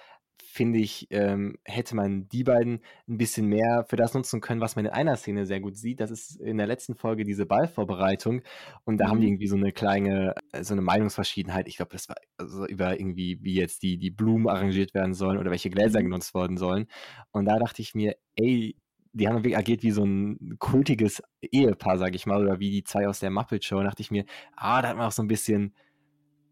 finde 0.41 0.79
ich, 0.79 1.07
ähm, 1.11 1.57
hätte 1.63 1.95
man 1.95 2.27
die 2.29 2.43
beiden 2.43 2.81
ein 3.07 3.17
bisschen 3.17 3.47
mehr 3.47 3.85
für 3.87 3.95
das 3.95 4.13
nutzen 4.13 4.41
können, 4.41 4.61
was 4.61 4.75
man 4.75 4.85
in 4.85 4.91
einer 4.91 5.15
Szene 5.15 5.45
sehr 5.45 5.59
gut 5.59 5.77
sieht. 5.77 5.99
Das 5.99 6.11
ist 6.11 6.39
in 6.39 6.57
der 6.57 6.67
letzten 6.67 6.95
Folge 6.95 7.23
diese 7.23 7.45
Ballvorbereitung. 7.45 8.41
Und 8.83 8.97
da 8.97 9.05
mhm. 9.05 9.09
haben 9.09 9.19
die 9.21 9.27
mhm. 9.27 9.33
irgendwie 9.33 9.47
so 9.47 9.55
eine 9.55 9.71
kleine, 9.71 10.35
äh, 10.51 10.63
so 10.63 10.73
eine 10.73 10.81
Meinungsverschiedenheit. 10.81 11.67
Ich 11.67 11.77
glaube, 11.77 11.91
das 11.91 12.09
war 12.09 12.15
also 12.37 12.65
über 12.65 12.99
irgendwie, 12.99 13.39
wie 13.41 13.55
jetzt 13.55 13.83
die, 13.83 13.97
die 13.97 14.11
Blumen 14.11 14.47
arrangiert 14.47 14.93
werden 14.93 15.13
sollen 15.13 15.37
oder 15.37 15.51
welche 15.51 15.69
Gläser 15.69 15.99
mhm. 15.99 16.05
genutzt 16.05 16.33
worden 16.33 16.57
sollen. 16.57 16.87
Und 17.31 17.45
da 17.45 17.57
dachte 17.59 17.81
ich 17.81 17.95
mir, 17.95 18.15
ey, 18.35 18.75
die 19.13 19.27
haben 19.27 19.35
wirklich 19.35 19.57
agiert 19.57 19.83
wie 19.83 19.91
so 19.91 20.03
ein 20.03 20.55
kultiges 20.59 21.21
Ehepaar, 21.41 21.97
sag 21.97 22.15
ich 22.15 22.25
mal, 22.25 22.41
oder 22.41 22.59
wie 22.59 22.71
die 22.71 22.83
zwei 22.83 23.07
aus 23.07 23.19
der 23.19 23.29
Muppet 23.29 23.65
Show. 23.65 23.77
Da 23.77 23.83
dachte 23.83 24.01
ich 24.01 24.11
mir, 24.11 24.25
ah, 24.55 24.81
da 24.81 24.89
hat 24.89 24.97
man 24.97 25.07
auch 25.07 25.11
so 25.11 25.21
ein 25.21 25.27
bisschen 25.27 25.75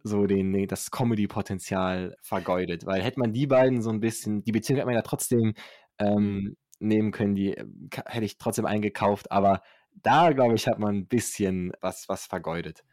so 0.04 0.26
den, 0.26 0.68
das 0.68 0.92
Comedy-Potenzial 0.92 2.16
vergeudet. 2.22 2.86
Weil 2.86 3.02
hätte 3.02 3.20
man 3.20 3.34
die 3.34 3.48
beiden 3.48 3.82
so 3.82 3.90
ein 3.90 4.00
bisschen, 4.00 4.44
die 4.44 4.52
Beziehung 4.52 4.80
hat 4.80 4.86
man 4.86 4.96
ja 4.96 5.02
trotzdem 5.02 5.54
ähm, 6.00 6.56
nehmen 6.80 7.12
können, 7.12 7.36
die 7.36 7.56
äh, 7.56 7.66
hätte 8.06 8.26
ich 8.26 8.38
trotzdem 8.38 8.66
eingekauft, 8.66 9.32
aber 9.32 9.62
da, 9.92 10.32
glaube 10.32 10.56
ich, 10.56 10.68
hat 10.68 10.80
man 10.80 10.96
ein 10.96 11.08
bisschen 11.08 11.74
was, 11.82 12.08
was 12.08 12.26
vergeudet. 12.26 12.84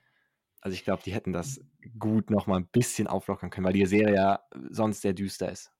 Also 0.61 0.75
ich 0.75 0.85
glaube, 0.85 1.03
die 1.05 1.13
hätten 1.13 1.33
das 1.33 1.61
gut 1.99 2.31
noch 2.31 2.47
mal 2.47 2.57
ein 2.57 2.69
bisschen 2.69 3.07
auflockern 3.07 3.51
können, 3.51 3.67
weil 3.67 3.73
die 3.73 3.87
Serie 3.87 4.15
ja 4.15 4.41
sonst 4.71 5.03
sehr 5.03 5.13
düster 5.13 5.51
ist. 5.51 5.71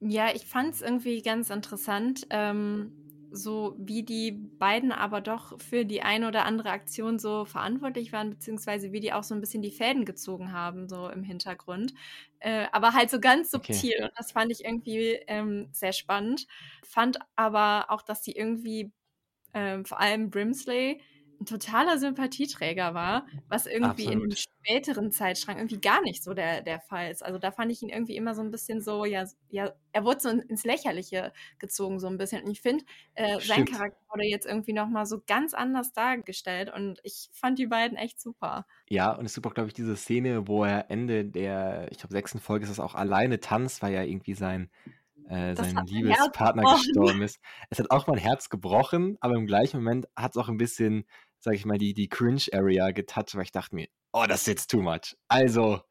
Ja, 0.00 0.28
ich 0.34 0.46
fand 0.46 0.74
es 0.74 0.82
irgendwie 0.82 1.22
ganz 1.22 1.50
interessant, 1.50 2.26
ähm, 2.30 3.09
so 3.32 3.74
wie 3.78 4.02
die 4.02 4.32
beiden 4.32 4.92
aber 4.92 5.20
doch 5.20 5.58
für 5.60 5.84
die 5.84 6.02
eine 6.02 6.28
oder 6.28 6.44
andere 6.44 6.70
Aktion 6.70 7.18
so 7.18 7.44
verantwortlich 7.44 8.12
waren, 8.12 8.30
beziehungsweise 8.30 8.92
wie 8.92 9.00
die 9.00 9.12
auch 9.12 9.22
so 9.22 9.34
ein 9.34 9.40
bisschen 9.40 9.62
die 9.62 9.70
Fäden 9.70 10.04
gezogen 10.04 10.52
haben, 10.52 10.88
so 10.88 11.08
im 11.08 11.22
Hintergrund. 11.22 11.94
Äh, 12.38 12.66
aber 12.72 12.92
halt 12.94 13.10
so 13.10 13.20
ganz 13.20 13.50
subtil. 13.50 13.94
Okay. 13.94 14.04
Und 14.04 14.12
das 14.16 14.32
fand 14.32 14.50
ich 14.52 14.64
irgendwie 14.64 15.20
ähm, 15.26 15.68
sehr 15.72 15.92
spannend. 15.92 16.46
Fand 16.84 17.18
aber 17.36 17.86
auch, 17.88 18.02
dass 18.02 18.22
die 18.22 18.32
irgendwie, 18.36 18.92
ähm, 19.54 19.84
vor 19.84 20.00
allem 20.00 20.30
Brimsley, 20.30 21.00
ein 21.40 21.46
totaler 21.46 21.98
Sympathieträger 21.98 22.92
war, 22.92 23.26
was 23.48 23.66
irgendwie 23.66 24.06
Absolut. 24.06 24.12
in 24.12 24.28
dem 24.28 24.36
späteren 24.36 25.10
Zeitstrang 25.10 25.56
irgendwie 25.56 25.80
gar 25.80 26.02
nicht 26.02 26.22
so 26.22 26.34
der, 26.34 26.60
der 26.60 26.80
Fall 26.80 27.10
ist. 27.10 27.24
Also 27.24 27.38
da 27.38 27.50
fand 27.50 27.72
ich 27.72 27.82
ihn 27.82 27.88
irgendwie 27.88 28.16
immer 28.16 28.34
so 28.34 28.42
ein 28.42 28.50
bisschen 28.50 28.82
so, 28.82 29.06
ja, 29.06 29.24
ja 29.48 29.72
er 29.92 30.04
wurde 30.04 30.20
so 30.20 30.28
ins 30.28 30.64
Lächerliche 30.64 31.32
gezogen 31.58 31.98
so 31.98 32.08
ein 32.08 32.18
bisschen. 32.18 32.44
Und 32.44 32.50
ich 32.50 32.60
finde, 32.60 32.84
äh, 33.14 33.40
sein 33.40 33.64
Charakter 33.64 33.98
wurde 34.10 34.26
jetzt 34.26 34.46
irgendwie 34.46 34.74
nochmal 34.74 35.06
so 35.06 35.22
ganz 35.26 35.54
anders 35.54 35.92
dargestellt 35.92 36.70
und 36.74 37.00
ich 37.04 37.30
fand 37.32 37.58
die 37.58 37.66
beiden 37.66 37.96
echt 37.96 38.20
super. 38.20 38.66
Ja, 38.88 39.12
und 39.12 39.24
es 39.24 39.34
gibt 39.34 39.46
auch, 39.46 39.54
glaube 39.54 39.68
ich, 39.68 39.74
diese 39.74 39.96
Szene, 39.96 40.46
wo 40.46 40.64
er 40.64 40.90
Ende 40.90 41.24
der, 41.24 41.88
ich 41.90 41.98
glaube, 41.98 42.12
sechsten 42.12 42.38
Folge 42.38 42.64
ist 42.64 42.70
das 42.70 42.80
auch 42.80 42.94
alleine 42.94 43.40
tanzt, 43.40 43.82
weil 43.82 43.94
ja 43.94 44.02
irgendwie 44.02 44.34
sein 44.34 44.70
äh, 45.30 45.54
sein 45.54 45.86
Liebespartner 45.86 46.74
gestorben 46.74 47.22
ist. 47.22 47.38
Es 47.70 47.78
hat 47.78 47.90
auch 47.90 48.08
mein 48.08 48.18
Herz 48.18 48.50
gebrochen, 48.50 49.16
aber 49.20 49.36
im 49.36 49.46
gleichen 49.46 49.78
Moment 49.78 50.08
hat 50.16 50.32
es 50.32 50.36
auch 50.36 50.48
ein 50.48 50.56
bisschen 50.56 51.04
sag 51.40 51.54
ich 51.54 51.64
mal, 51.64 51.78
die, 51.78 51.94
die 51.94 52.08
Cringe-Area 52.08 52.92
getoucht, 52.92 53.34
weil 53.34 53.44
ich 53.44 53.52
dachte 53.52 53.74
mir, 53.74 53.88
oh, 54.12 54.24
das 54.28 54.42
ist 54.42 54.46
jetzt 54.46 54.70
too 54.70 54.82
much. 54.82 55.16
Also, 55.28 55.82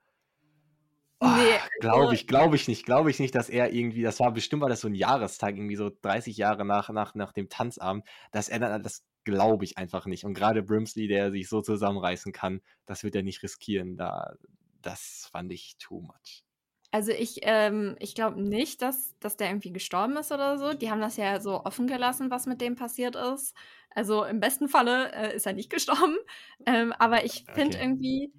oh, 1.19 1.27
nee, 1.27 1.59
glaube 1.81 2.01
also 2.01 2.13
ich, 2.13 2.27
glaube 2.27 2.55
ich 2.55 2.67
nicht, 2.67 2.85
glaube 2.85 3.11
ich 3.11 3.19
nicht, 3.19 3.35
dass 3.35 3.49
er 3.49 3.73
irgendwie, 3.73 4.03
das 4.03 4.19
war 4.19 4.31
bestimmt 4.31 4.61
war 4.61 4.69
das 4.69 4.81
so 4.81 4.87
ein 4.87 4.95
Jahrestag, 4.95 5.55
irgendwie 5.55 5.75
so 5.75 5.89
30 6.01 6.37
Jahre 6.37 6.65
nach, 6.65 6.89
nach, 6.89 7.15
nach 7.15 7.33
dem 7.33 7.49
Tanzabend, 7.49 8.05
dass 8.31 8.47
er 8.49 8.59
dann, 8.59 8.83
das 8.83 9.03
glaube 9.23 9.65
ich 9.65 9.77
einfach 9.77 10.05
nicht. 10.05 10.23
Und 10.23 10.33
gerade 10.33 10.63
Brimsley, 10.63 11.07
der 11.07 11.31
sich 11.31 11.49
so 11.49 11.61
zusammenreißen 11.61 12.31
kann, 12.31 12.61
das 12.85 13.03
wird 13.03 13.15
er 13.15 13.23
nicht 13.23 13.43
riskieren. 13.43 13.97
Da, 13.97 14.35
das 14.81 15.29
fand 15.31 15.51
ich 15.51 15.77
too 15.77 16.01
much. 16.01 16.43
Also 16.91 17.11
ich, 17.11 17.39
ähm, 17.43 17.95
ich 17.99 18.15
glaube 18.15 18.41
nicht, 18.41 18.81
dass, 18.81 19.15
dass 19.19 19.37
der 19.37 19.49
irgendwie 19.49 19.71
gestorben 19.71 20.17
ist 20.17 20.31
oder 20.31 20.57
so. 20.57 20.73
Die 20.73 20.89
haben 20.89 21.01
das 21.01 21.17
ja 21.17 21.39
so 21.39 21.63
offen 21.63 21.85
gelassen, 21.85 22.31
was 22.31 22.47
mit 22.47 22.61
dem 22.61 22.75
passiert 22.75 23.15
ist. 23.15 23.55
Also 23.93 24.23
im 24.23 24.39
besten 24.39 24.67
Falle 24.69 25.11
äh, 25.13 25.35
ist 25.35 25.45
er 25.45 25.53
nicht 25.53 25.69
gestorben. 25.69 26.17
Ähm, 26.65 26.93
aber 26.97 27.25
ich 27.25 27.45
finde 27.53 27.77
okay. 27.77 27.85
irgendwie, 27.85 28.33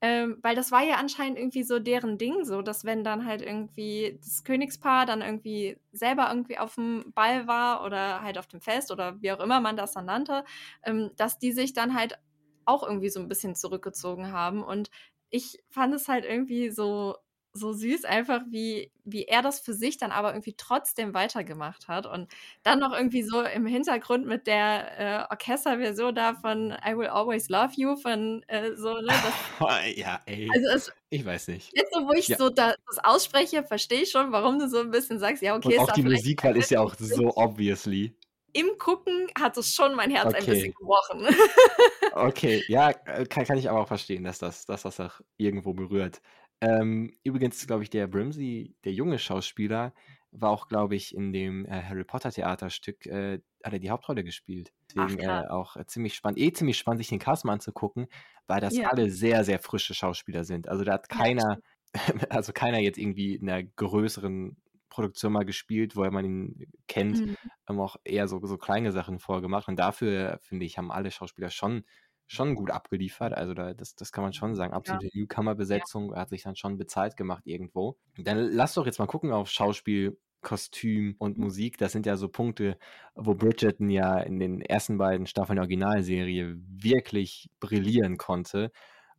ähm, 0.00 0.38
weil 0.42 0.56
das 0.56 0.72
war 0.72 0.82
ja 0.82 0.96
anscheinend 0.96 1.38
irgendwie 1.38 1.62
so 1.62 1.78
deren 1.78 2.18
Ding, 2.18 2.44
so 2.44 2.60
dass 2.60 2.84
wenn 2.84 3.04
dann 3.04 3.24
halt 3.24 3.40
irgendwie 3.40 4.18
das 4.20 4.42
Königspaar 4.42 5.06
dann 5.06 5.22
irgendwie 5.22 5.78
selber 5.92 6.28
irgendwie 6.28 6.58
auf 6.58 6.74
dem 6.74 7.12
Ball 7.14 7.46
war 7.46 7.84
oder 7.84 8.22
halt 8.22 8.36
auf 8.36 8.48
dem 8.48 8.60
Fest 8.60 8.90
oder 8.90 9.22
wie 9.22 9.30
auch 9.30 9.40
immer 9.40 9.60
man 9.60 9.76
das 9.76 9.92
dann 9.92 10.06
nannte, 10.06 10.44
ähm, 10.82 11.12
dass 11.16 11.38
die 11.38 11.52
sich 11.52 11.72
dann 11.72 11.94
halt 11.94 12.18
auch 12.64 12.82
irgendwie 12.82 13.10
so 13.10 13.20
ein 13.20 13.28
bisschen 13.28 13.54
zurückgezogen 13.54 14.32
haben. 14.32 14.62
Und 14.64 14.90
ich 15.30 15.62
fand 15.70 15.94
es 15.94 16.08
halt 16.08 16.24
irgendwie 16.24 16.70
so 16.70 17.16
so 17.54 17.72
süß, 17.72 18.04
einfach 18.04 18.40
wie, 18.48 18.90
wie 19.04 19.24
er 19.24 19.42
das 19.42 19.60
für 19.60 19.74
sich 19.74 19.98
dann 19.98 20.10
aber 20.10 20.32
irgendwie 20.32 20.54
trotzdem 20.56 21.14
weitergemacht 21.14 21.88
hat. 21.88 22.06
Und 22.06 22.28
dann 22.62 22.78
noch 22.78 22.92
irgendwie 22.92 23.22
so 23.22 23.42
im 23.42 23.66
Hintergrund 23.66 24.26
mit 24.26 24.46
der 24.46 24.98
äh, 24.98 25.26
Orchesterversion 25.30 26.14
da 26.14 26.34
von 26.34 26.70
I 26.70 26.96
Will 26.96 27.08
Always 27.08 27.48
Love 27.48 27.72
You 27.76 27.96
von 27.96 28.42
äh, 28.48 28.74
so, 28.74 28.94
ne? 28.94 29.12
Das, 29.58 29.96
ja, 29.96 30.20
ey. 30.26 30.48
Also 30.54 30.68
es, 30.68 30.92
ich 31.10 31.24
weiß 31.24 31.48
nicht. 31.48 31.70
Jetzt 31.74 31.92
wo 32.06 32.12
ich 32.12 32.28
ja. 32.28 32.38
so 32.38 32.50
da, 32.50 32.74
das 32.86 32.98
ausspreche, 33.04 33.62
verstehe 33.64 34.02
ich 34.02 34.10
schon, 34.10 34.32
warum 34.32 34.58
du 34.58 34.68
so 34.68 34.80
ein 34.80 34.90
bisschen 34.90 35.18
sagst, 35.18 35.42
ja, 35.42 35.54
okay. 35.54 35.78
Und 35.78 35.88
auch 35.88 35.92
die 35.92 36.02
Musikwahl 36.02 36.56
ist 36.56 36.70
ja 36.70 36.80
auch 36.80 36.94
so 36.98 37.32
obviously. 37.36 38.14
Im 38.54 38.76
Gucken 38.78 39.28
hat 39.38 39.56
es 39.56 39.74
schon 39.74 39.94
mein 39.94 40.10
Herz 40.10 40.26
okay. 40.26 40.38
ein 40.38 40.46
bisschen 40.46 40.74
gebrochen. 40.74 41.26
okay, 42.12 42.62
ja, 42.68 42.90
äh, 43.06 43.24
kann, 43.24 43.44
kann 43.44 43.56
ich 43.56 43.70
aber 43.70 43.80
auch 43.80 43.88
verstehen, 43.88 44.24
dass 44.24 44.38
das, 44.38 44.66
dass 44.66 44.82
das 44.82 45.00
auch 45.00 45.20
irgendwo 45.38 45.72
berührt. 45.72 46.20
Ähm, 46.62 47.12
übrigens, 47.24 47.66
glaube 47.66 47.82
ich, 47.82 47.90
der 47.90 48.06
Brimsey, 48.06 48.76
der 48.84 48.92
junge 48.92 49.18
Schauspieler, 49.18 49.92
war 50.30 50.50
auch, 50.50 50.68
glaube 50.68 50.94
ich, 50.94 51.14
in 51.14 51.32
dem 51.32 51.66
äh, 51.66 51.82
Harry 51.82 52.04
Potter 52.04 52.30
Theaterstück, 52.30 53.04
äh, 53.06 53.40
hat 53.64 53.72
er 53.72 53.78
die 53.80 53.90
Hauptrolle 53.90 54.22
gespielt. 54.22 54.72
Deswegen 54.94 55.28
Ach, 55.28 55.44
äh, 55.44 55.48
auch 55.48 55.76
äh, 55.76 55.84
ziemlich 55.86 56.14
spannend, 56.14 56.38
eh 56.38 56.52
ziemlich 56.52 56.78
spannend, 56.78 57.00
sich 57.00 57.08
den 57.08 57.18
Cast 57.18 57.44
mal 57.44 57.54
anzugucken, 57.54 58.06
weil 58.46 58.60
das 58.60 58.76
ja. 58.76 58.88
alle 58.88 59.10
sehr, 59.10 59.44
sehr 59.44 59.58
frische 59.58 59.92
Schauspieler 59.92 60.44
sind. 60.44 60.68
Also 60.68 60.84
da 60.84 60.92
hat 60.92 61.08
keiner, 61.08 61.58
also 62.30 62.52
keiner 62.52 62.78
jetzt 62.78 62.98
irgendwie 62.98 63.34
in 63.34 63.50
einer 63.50 63.64
größeren 63.64 64.56
Produktion 64.88 65.32
mal 65.32 65.44
gespielt, 65.44 65.96
woher 65.96 66.12
man 66.12 66.24
ihn 66.24 66.72
kennt, 66.86 67.26
mhm. 67.26 67.36
ähm, 67.68 67.80
auch 67.80 67.96
eher 68.04 68.28
so, 68.28 68.44
so 68.46 68.56
kleine 68.56 68.92
Sachen 68.92 69.18
vorgemacht. 69.18 69.66
Und 69.66 69.76
dafür, 69.80 70.38
finde 70.42 70.64
ich, 70.64 70.78
haben 70.78 70.92
alle 70.92 71.10
Schauspieler 71.10 71.50
schon 71.50 71.84
schon 72.32 72.54
gut 72.54 72.70
abgeliefert. 72.70 73.34
Also 73.34 73.54
da, 73.54 73.74
das, 73.74 73.94
das 73.94 74.12
kann 74.12 74.24
man 74.24 74.32
schon 74.32 74.54
sagen. 74.54 74.72
Absolute 74.72 75.06
ja. 75.06 75.20
Newcomer-Besetzung, 75.20 76.12
ja. 76.12 76.20
hat 76.20 76.30
sich 76.30 76.42
dann 76.42 76.56
schon 76.56 76.78
bezahlt 76.78 77.16
gemacht 77.16 77.42
irgendwo. 77.46 77.96
Dann 78.16 78.38
lass 78.38 78.74
doch 78.74 78.86
jetzt 78.86 78.98
mal 78.98 79.06
gucken 79.06 79.32
auf 79.32 79.50
Schauspiel, 79.50 80.18
Kostüm 80.40 81.14
und 81.18 81.38
Musik. 81.38 81.78
Das 81.78 81.92
sind 81.92 82.06
ja 82.06 82.16
so 82.16 82.28
Punkte, 82.28 82.78
wo 83.14 83.34
Bridgerton 83.34 83.90
ja 83.90 84.18
in 84.18 84.38
den 84.38 84.60
ersten 84.60 84.98
beiden 84.98 85.26
Staffeln 85.26 85.56
der 85.56 85.64
Originalserie 85.64 86.56
wirklich 86.58 87.50
brillieren 87.60 88.16
konnte. 88.16 88.72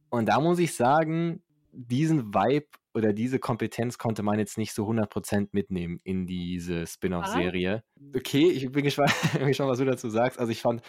Und 0.09 0.27
da 0.27 0.39
muss 0.39 0.59
ich 0.59 0.75
sagen, 0.75 1.41
diesen 1.71 2.33
Vibe 2.33 2.67
oder 2.93 3.13
diese 3.13 3.39
Kompetenz 3.39 3.97
konnte 3.97 4.23
man 4.23 4.39
jetzt 4.39 4.57
nicht 4.57 4.73
so 4.73 4.87
100% 4.87 5.49
mitnehmen 5.51 5.99
in 6.03 6.25
diese 6.27 6.85
Spin-off-Serie. 6.85 7.83
Okay, 8.15 8.49
ich 8.49 8.71
bin 8.71 8.83
gespannt, 8.83 9.11
gespannt, 9.39 9.71
was 9.71 9.79
du 9.79 9.85
dazu 9.85 10.09
sagst. 10.09 10.39
Also 10.39 10.51
ich 10.51 10.61
fand, 10.61 10.81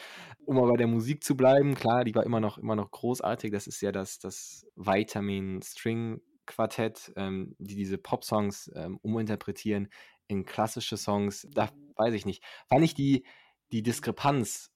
um 0.44 0.58
aber 0.58 0.72
bei 0.72 0.76
der 0.76 0.86
Musik 0.86 1.24
zu 1.24 1.36
bleiben, 1.36 1.74
klar, 1.74 2.04
die 2.04 2.14
war 2.14 2.24
immer 2.24 2.40
noch, 2.40 2.58
immer 2.58 2.76
noch 2.76 2.90
großartig. 2.90 3.50
Das 3.52 3.66
ist 3.66 3.80
ja 3.80 3.92
das, 3.92 4.18
das 4.18 4.66
Vitamin 4.76 5.62
String 5.62 6.20
Quartett, 6.46 7.12
ähm, 7.16 7.54
die 7.58 7.74
diese 7.74 7.96
Pop-Songs 7.96 8.70
ähm, 8.74 8.98
uminterpretieren 9.02 9.88
in 10.28 10.44
klassische 10.44 10.96
Songs. 10.96 11.46
Da 11.52 11.70
weiß 11.96 12.14
ich 12.14 12.26
nicht. 12.26 12.42
Fand 12.68 12.84
ich 12.84 12.94
die, 12.94 13.24
die 13.72 13.82
Diskrepanz 13.82 14.73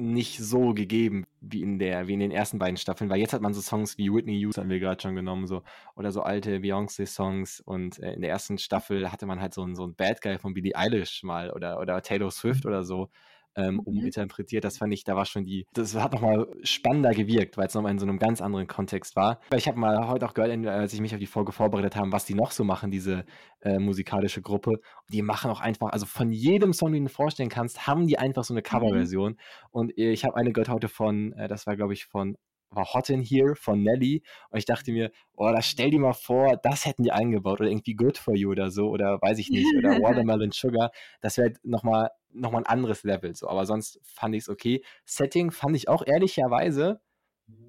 nicht 0.00 0.38
so 0.38 0.74
gegeben 0.74 1.26
wie 1.40 1.62
in 1.62 1.78
der 1.78 2.06
wie 2.06 2.14
in 2.14 2.20
den 2.20 2.30
ersten 2.30 2.58
beiden 2.58 2.76
Staffeln, 2.76 3.10
weil 3.10 3.18
jetzt 3.18 3.32
hat 3.32 3.42
man 3.42 3.52
so 3.52 3.60
Songs 3.60 3.98
wie 3.98 4.12
Whitney 4.12 4.40
Hughes 4.40 4.56
haben 4.56 4.70
wir 4.70 4.78
gerade 4.78 5.02
schon 5.02 5.16
genommen 5.16 5.46
so 5.46 5.62
oder 5.96 6.12
so 6.12 6.22
alte 6.22 6.58
Beyoncé 6.58 7.06
Songs 7.06 7.60
und 7.60 7.98
äh, 7.98 8.12
in 8.12 8.20
der 8.20 8.30
ersten 8.30 8.58
Staffel 8.58 9.10
hatte 9.10 9.26
man 9.26 9.40
halt 9.40 9.54
so 9.54 9.62
einen 9.62 9.74
so 9.74 9.82
einen 9.82 9.96
Bad 9.96 10.22
Guy 10.22 10.38
von 10.38 10.54
Billie 10.54 10.76
Eilish 10.76 11.24
mal 11.24 11.50
oder 11.50 11.80
oder 11.80 12.00
Taylor 12.00 12.30
Swift 12.30 12.64
oder 12.64 12.84
so 12.84 13.10
ähm, 13.58 13.74
mhm. 13.74 13.80
uminterpretiert. 13.80 14.64
Das 14.64 14.78
fand 14.78 14.94
ich, 14.94 15.04
da 15.04 15.16
war 15.16 15.26
schon 15.26 15.44
die, 15.44 15.66
das 15.74 15.94
hat 15.96 16.12
nochmal 16.12 16.46
spannender 16.62 17.10
gewirkt, 17.10 17.56
weil 17.56 17.66
es 17.66 17.74
nochmal 17.74 17.92
in 17.92 17.98
so 17.98 18.06
einem 18.06 18.18
ganz 18.18 18.40
anderen 18.40 18.66
Kontext 18.66 19.16
war. 19.16 19.40
Weil 19.50 19.58
ich 19.58 19.66
habe 19.66 19.78
mal 19.78 20.08
heute 20.08 20.26
auch 20.26 20.34
gehört, 20.34 20.66
als 20.66 20.92
ich 20.94 21.00
mich 21.00 21.12
auf 21.12 21.20
die 21.20 21.26
Folge 21.26 21.52
vorbereitet 21.52 21.96
habe, 21.96 22.12
was 22.12 22.24
die 22.24 22.34
noch 22.34 22.52
so 22.52 22.64
machen, 22.64 22.90
diese 22.90 23.24
äh, 23.60 23.78
musikalische 23.78 24.40
Gruppe. 24.40 24.70
Und 24.70 25.12
die 25.12 25.22
machen 25.22 25.50
auch 25.50 25.60
einfach, 25.60 25.90
also 25.90 26.06
von 26.06 26.30
jedem 26.30 26.72
Song, 26.72 26.92
den 26.92 27.04
du 27.04 27.08
dir 27.08 27.14
vorstellen 27.14 27.48
kannst, 27.48 27.86
haben 27.86 28.06
die 28.06 28.18
einfach 28.18 28.44
so 28.44 28.54
eine 28.54 28.60
mhm. 28.60 28.64
Coverversion. 28.64 29.32
Mhm. 29.32 29.38
Und 29.72 29.92
ich 29.96 30.24
habe 30.24 30.36
eine 30.36 30.52
gehört 30.52 30.68
heute 30.68 30.88
von, 30.88 31.32
äh, 31.32 31.48
das 31.48 31.66
war 31.66 31.76
glaube 31.76 31.92
ich 31.92 32.06
von 32.06 32.36
war 32.70 32.92
Hot 32.92 33.08
in 33.08 33.22
Here 33.22 33.54
von 33.56 33.82
Nelly 33.82 34.22
und 34.50 34.58
ich 34.58 34.66
dachte 34.66 34.92
mir, 34.92 35.10
oh, 35.34 35.50
da 35.50 35.62
stell 35.62 35.90
dir 35.90 36.00
mal 36.00 36.12
vor, 36.12 36.58
das 36.62 36.84
hätten 36.84 37.02
die 37.02 37.12
eingebaut 37.12 37.60
oder 37.60 37.70
irgendwie 37.70 37.94
Good 37.94 38.18
for 38.18 38.34
You 38.34 38.50
oder 38.50 38.70
so 38.70 38.88
oder 38.88 39.18
weiß 39.22 39.38
ich 39.38 39.50
nicht 39.50 39.74
oder 39.76 39.90
Watermelon 40.02 40.50
Sugar, 40.52 40.90
das 41.20 41.38
wäre 41.38 41.54
nochmal 41.62 42.10
noch 42.32 42.52
mal 42.52 42.58
ein 42.58 42.66
anderes 42.66 43.02
Level 43.04 43.34
so, 43.34 43.48
aber 43.48 43.66
sonst 43.66 44.00
fand 44.02 44.34
ich 44.34 44.42
es 44.42 44.48
okay. 44.48 44.82
Setting 45.04 45.50
fand 45.50 45.76
ich 45.76 45.88
auch 45.88 46.02
ehrlicherweise, 46.06 47.00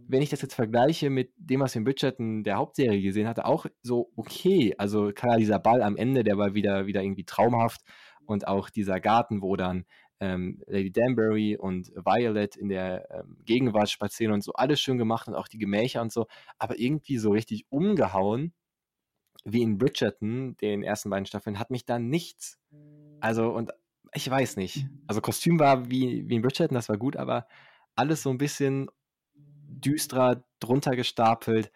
wenn 0.07 0.21
ich 0.21 0.29
das 0.29 0.41
jetzt 0.41 0.55
vergleiche 0.55 1.09
mit 1.09 1.31
dem, 1.37 1.61
was 1.61 1.75
wir 1.75 1.79
in 1.79 1.85
Bridgerton 1.85 2.43
der 2.43 2.57
Hauptserie 2.57 3.01
gesehen 3.01 3.27
hatte, 3.27 3.45
auch 3.45 3.65
so 3.81 4.11
okay. 4.15 4.75
Also 4.77 5.11
klar, 5.11 5.37
dieser 5.37 5.59
Ball 5.59 5.81
am 5.81 5.95
Ende, 5.95 6.23
der 6.23 6.37
war 6.37 6.53
wieder, 6.53 6.87
wieder 6.87 7.03
irgendwie 7.03 7.25
traumhaft 7.25 7.81
und 8.25 8.47
auch 8.47 8.69
dieser 8.69 8.99
Garten, 8.99 9.41
wo 9.41 9.55
dann 9.55 9.85
ähm, 10.19 10.61
Lady 10.67 10.91
Danbury 10.91 11.55
und 11.57 11.89
Violet 11.95 12.55
in 12.57 12.69
der 12.69 13.07
ähm, 13.11 13.37
Gegenwart 13.45 13.89
spazieren 13.89 14.33
und 14.33 14.43
so, 14.43 14.51
alles 14.53 14.81
schön 14.81 14.97
gemacht 14.97 15.27
und 15.27 15.35
auch 15.35 15.47
die 15.47 15.59
Gemächer 15.59 16.01
und 16.01 16.11
so, 16.11 16.27
aber 16.57 16.77
irgendwie 16.77 17.17
so 17.17 17.31
richtig 17.31 17.65
umgehauen, 17.69 18.53
wie 19.45 19.61
in 19.61 19.77
Bridgerton, 19.77 20.57
den 20.57 20.83
ersten 20.83 21.09
beiden 21.09 21.25
Staffeln, 21.25 21.59
hat 21.59 21.69
mich 21.69 21.85
da 21.85 21.99
nichts. 21.99 22.59
Also, 23.21 23.49
und 23.51 23.71
ich 24.13 24.29
weiß 24.29 24.57
nicht. 24.57 24.87
Also, 25.07 25.21
Kostüm 25.21 25.59
war 25.59 25.89
wie, 25.89 26.27
wie 26.27 26.35
in 26.35 26.41
Bridgerton, 26.41 26.75
das 26.75 26.89
war 26.89 26.97
gut, 26.97 27.15
aber 27.17 27.47
alles 27.95 28.23
so 28.23 28.29
ein 28.29 28.37
bisschen 28.37 28.89
düsterer, 29.33 30.43
drunter 30.59 30.95
gestapelt, 30.95 31.71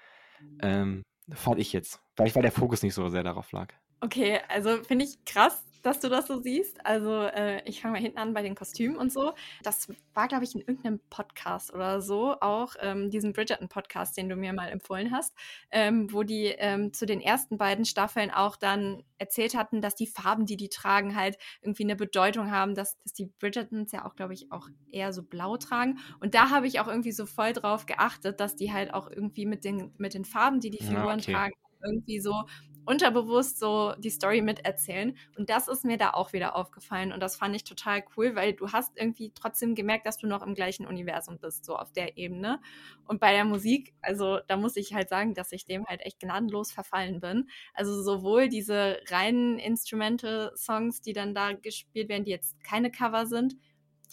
ähm, 0.61 1.03
fand 1.31 1.59
ich 1.59 1.73
jetzt. 1.73 2.01
Vielleicht, 2.15 2.35
weil 2.35 2.41
der 2.43 2.51
Fokus 2.51 2.83
nicht 2.83 2.93
so 2.93 3.07
sehr 3.09 3.23
darauf 3.23 3.51
lag. 3.51 3.73
Okay, 4.01 4.39
also 4.49 4.83
finde 4.83 5.05
ich 5.05 5.23
krass, 5.25 5.63
dass 5.83 5.99
du 5.99 6.09
das 6.09 6.27
so 6.27 6.41
siehst. 6.41 6.83
Also 6.85 7.23
äh, 7.23 7.61
ich 7.69 7.81
fange 7.81 7.93
mal 7.93 8.01
hinten 8.01 8.17
an 8.17 8.33
bei 8.33 8.41
den 8.41 8.55
Kostümen 8.55 8.97
und 8.97 9.11
so. 9.11 9.33
Das 9.61 9.87
war, 10.13 10.27
glaube 10.27 10.45
ich, 10.45 10.55
in 10.55 10.61
irgendeinem 10.61 10.99
Podcast 11.09 11.73
oder 11.73 12.01
so, 12.01 12.35
auch 12.41 12.75
ähm, 12.79 13.11
diesen 13.11 13.33
Bridgerton-Podcast, 13.33 14.17
den 14.17 14.29
du 14.29 14.35
mir 14.35 14.53
mal 14.53 14.69
empfohlen 14.69 15.11
hast, 15.11 15.35
ähm, 15.71 16.11
wo 16.11 16.23
die 16.23 16.45
ähm, 16.45 16.93
zu 16.93 17.05
den 17.05 17.21
ersten 17.21 17.57
beiden 17.57 17.85
Staffeln 17.85 18.31
auch 18.31 18.55
dann 18.55 19.03
erzählt 19.17 19.55
hatten, 19.55 19.81
dass 19.81 19.95
die 19.95 20.07
Farben, 20.07 20.45
die 20.45 20.57
die 20.57 20.69
tragen, 20.69 21.15
halt 21.15 21.37
irgendwie 21.61 21.83
eine 21.83 21.95
Bedeutung 21.95 22.49
haben, 22.49 22.75
dass, 22.75 22.97
dass 23.03 23.13
die 23.13 23.31
Bridgertons 23.39 23.91
ja 23.91 24.05
auch, 24.05 24.15
glaube 24.15 24.33
ich, 24.33 24.51
auch 24.51 24.69
eher 24.91 25.13
so 25.13 25.23
blau 25.23 25.57
tragen. 25.57 25.99
Und 26.19 26.33
da 26.33 26.49
habe 26.49 26.67
ich 26.67 26.79
auch 26.79 26.87
irgendwie 26.87 27.11
so 27.11 27.25
voll 27.25 27.53
drauf 27.53 27.85
geachtet, 27.85 28.39
dass 28.39 28.55
die 28.55 28.71
halt 28.71 28.93
auch 28.93 29.09
irgendwie 29.09 29.45
mit 29.45 29.63
den, 29.63 29.93
mit 29.97 30.13
den 30.13 30.25
Farben, 30.25 30.59
die 30.59 30.69
die 30.69 30.83
Figuren 30.83 31.19
ja, 31.19 31.23
okay. 31.23 31.33
tragen, 31.33 31.53
irgendwie 31.83 32.19
so 32.19 32.43
unterbewusst 32.85 33.59
so 33.59 33.93
die 33.97 34.09
Story 34.09 34.41
miterzählen. 34.41 35.17
Und 35.37 35.49
das 35.49 35.67
ist 35.67 35.85
mir 35.85 35.97
da 35.97 36.11
auch 36.11 36.33
wieder 36.33 36.55
aufgefallen. 36.55 37.11
Und 37.11 37.21
das 37.21 37.35
fand 37.35 37.55
ich 37.55 37.63
total 37.63 38.03
cool, 38.17 38.35
weil 38.35 38.53
du 38.53 38.71
hast 38.71 38.97
irgendwie 38.97 39.31
trotzdem 39.33 39.75
gemerkt, 39.75 40.05
dass 40.05 40.17
du 40.17 40.27
noch 40.27 40.41
im 40.41 40.53
gleichen 40.55 40.85
Universum 40.85 41.37
bist, 41.39 41.65
so 41.65 41.75
auf 41.75 41.91
der 41.91 42.17
Ebene. 42.17 42.59
Und 43.05 43.19
bei 43.19 43.31
der 43.33 43.45
Musik, 43.45 43.93
also 44.01 44.39
da 44.47 44.57
muss 44.57 44.75
ich 44.75 44.93
halt 44.93 45.09
sagen, 45.09 45.33
dass 45.33 45.51
ich 45.51 45.65
dem 45.65 45.85
halt 45.85 46.01
echt 46.01 46.19
gnadenlos 46.19 46.71
verfallen 46.71 47.19
bin. 47.19 47.49
Also 47.73 48.01
sowohl 48.01 48.49
diese 48.49 48.99
reinen 49.09 49.59
Instrumental-Songs, 49.59 51.01
die 51.01 51.13
dann 51.13 51.33
da 51.33 51.53
gespielt 51.53 52.09
werden, 52.09 52.25
die 52.25 52.31
jetzt 52.31 52.61
keine 52.63 52.91
Cover 52.91 53.25
sind, 53.25 53.55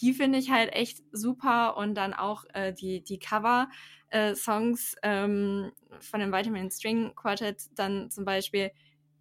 die 0.01 0.13
finde 0.13 0.39
ich 0.39 0.51
halt 0.51 0.73
echt 0.73 1.03
super. 1.11 1.77
Und 1.77 1.95
dann 1.95 2.13
auch 2.13 2.45
äh, 2.53 2.73
die, 2.73 3.03
die 3.03 3.19
Cover 3.19 3.69
äh, 4.09 4.35
Songs 4.35 4.95
ähm, 5.03 5.71
von 5.99 6.19
dem 6.19 6.31
Vitamin 6.31 6.71
String 6.71 7.13
Quartet 7.15 7.63
dann 7.75 8.09
zum 8.09 8.25
Beispiel, 8.25 8.71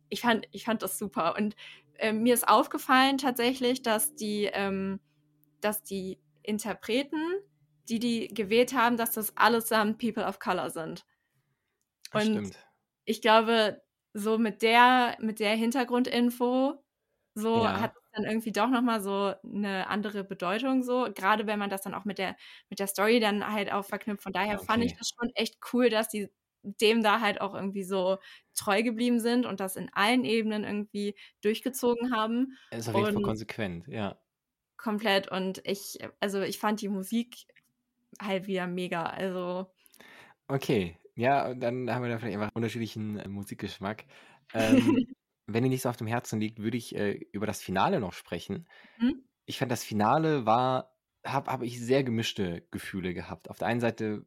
ich 0.08 0.22
fand, 0.22 0.46
ich 0.50 0.64
fand 0.64 0.82
das 0.82 0.98
super. 0.98 1.36
Und 1.36 1.54
äh, 1.98 2.12
mir 2.12 2.34
ist 2.34 2.48
aufgefallen 2.48 3.18
tatsächlich, 3.18 3.82
dass 3.82 4.14
die, 4.14 4.48
ähm, 4.52 5.00
dass 5.60 5.82
die 5.82 6.18
Interpreten, 6.42 7.20
die 7.88 7.98
die 7.98 8.28
gewählt 8.28 8.74
haben, 8.74 8.96
dass 8.96 9.12
das 9.12 9.36
allesamt 9.36 9.98
People 9.98 10.24
of 10.24 10.38
Color 10.38 10.70
sind. 10.70 11.04
Und 12.12 12.22
Stimmt. 12.22 12.58
ich 13.04 13.20
glaube, 13.20 13.82
so 14.12 14.38
mit 14.38 14.62
der, 14.62 15.16
mit 15.20 15.38
der 15.38 15.54
Hintergrundinfo, 15.54 16.82
so 17.34 17.64
ja. 17.64 17.80
hat 17.80 17.94
dann 18.12 18.24
irgendwie 18.24 18.52
doch 18.52 18.68
nochmal 18.68 19.00
so 19.00 19.34
eine 19.44 19.88
andere 19.88 20.24
Bedeutung, 20.24 20.82
so, 20.82 21.08
gerade 21.14 21.46
wenn 21.46 21.58
man 21.58 21.70
das 21.70 21.82
dann 21.82 21.94
auch 21.94 22.04
mit 22.04 22.18
der, 22.18 22.36
mit 22.68 22.78
der 22.78 22.86
Story 22.86 23.20
dann 23.20 23.46
halt 23.52 23.72
auch 23.72 23.84
verknüpft. 23.84 24.22
Von 24.22 24.32
daher 24.32 24.56
okay. 24.56 24.66
fand 24.66 24.84
ich 24.84 24.96
das 24.96 25.10
schon 25.10 25.30
echt 25.34 25.58
cool, 25.72 25.90
dass 25.90 26.08
die 26.08 26.28
dem 26.62 27.02
da 27.02 27.20
halt 27.20 27.40
auch 27.40 27.54
irgendwie 27.54 27.84
so 27.84 28.18
treu 28.54 28.82
geblieben 28.82 29.18
sind 29.18 29.46
und 29.46 29.60
das 29.60 29.76
in 29.76 29.90
allen 29.92 30.24
Ebenen 30.24 30.64
irgendwie 30.64 31.14
durchgezogen 31.40 32.14
haben. 32.14 32.56
Ist 32.70 32.88
auf 32.88 32.96
jeden 32.96 33.14
Fall 33.14 33.22
konsequent, 33.22 33.86
ja. 33.88 34.18
Komplett. 34.76 35.30
Und 35.30 35.62
ich, 35.64 35.98
also 36.20 36.40
ich 36.42 36.58
fand 36.58 36.80
die 36.80 36.88
Musik 36.88 37.46
halt 38.20 38.46
wieder 38.46 38.66
mega. 38.66 39.04
Also. 39.04 39.70
Okay, 40.48 40.98
ja, 41.14 41.54
dann 41.54 41.90
haben 41.90 42.02
wir 42.02 42.10
da 42.10 42.18
vielleicht 42.18 42.38
einfach 42.38 42.54
unterschiedlichen 42.54 43.18
äh, 43.18 43.28
Musikgeschmack. 43.28 44.04
Ähm, 44.54 45.06
wenn 45.54 45.64
dir 45.64 45.70
nicht 45.70 45.82
so 45.82 45.88
auf 45.88 45.96
dem 45.96 46.06
Herzen 46.06 46.40
liegt, 46.40 46.58
würde 46.58 46.76
ich 46.76 46.94
äh, 46.94 47.12
über 47.32 47.46
das 47.46 47.62
Finale 47.62 48.00
noch 48.00 48.12
sprechen. 48.12 48.66
Mhm. 48.98 49.24
Ich 49.46 49.58
fand, 49.58 49.70
das 49.70 49.84
Finale 49.84 50.46
war, 50.46 50.94
habe 51.24 51.50
hab 51.50 51.62
ich 51.62 51.80
sehr 51.80 52.04
gemischte 52.04 52.66
Gefühle 52.70 53.14
gehabt. 53.14 53.50
Auf 53.50 53.58
der 53.58 53.68
einen 53.68 53.80
Seite 53.80 54.26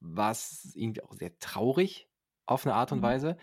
war 0.00 0.30
es 0.30 0.72
irgendwie 0.74 1.02
auch 1.02 1.12
sehr 1.12 1.38
traurig 1.38 2.08
auf 2.46 2.66
eine 2.66 2.74
Art 2.74 2.92
und 2.92 2.98
mhm. 2.98 3.04
Weise. 3.04 3.36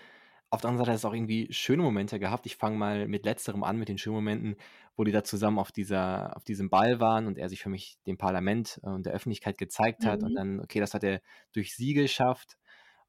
Auf 0.49 0.61
der 0.61 0.69
anderen 0.69 0.85
Seite 0.85 0.91
hat 0.91 0.99
es 0.99 1.05
auch 1.05 1.13
irgendwie 1.13 1.51
schöne 1.51 1.83
Momente 1.83 2.19
gehabt. 2.19 2.45
Ich 2.45 2.55
fange 2.55 2.77
mal 2.77 3.07
mit 3.07 3.25
letzterem 3.25 3.63
an, 3.63 3.77
mit 3.77 3.89
den 3.89 3.97
schönen 3.97 4.15
Momenten, 4.15 4.55
wo 4.95 5.03
die 5.03 5.11
da 5.11 5.23
zusammen 5.23 5.59
auf, 5.59 5.71
dieser, 5.71 6.35
auf 6.37 6.45
diesem 6.45 6.69
Ball 6.69 7.01
waren 7.01 7.27
und 7.27 7.37
er 7.37 7.49
sich 7.49 7.61
für 7.61 7.69
mich 7.69 7.97
dem 8.07 8.17
Parlament 8.17 8.79
äh, 8.83 8.89
und 8.89 9.05
der 9.05 9.13
Öffentlichkeit 9.13 9.57
gezeigt 9.57 10.05
hat. 10.05 10.21
Mhm. 10.21 10.27
Und 10.27 10.35
dann, 10.35 10.59
okay, 10.61 10.79
das 10.79 10.93
hat 10.93 11.03
er 11.03 11.21
durch 11.51 11.75
sie 11.75 11.93
geschafft. 11.93 12.57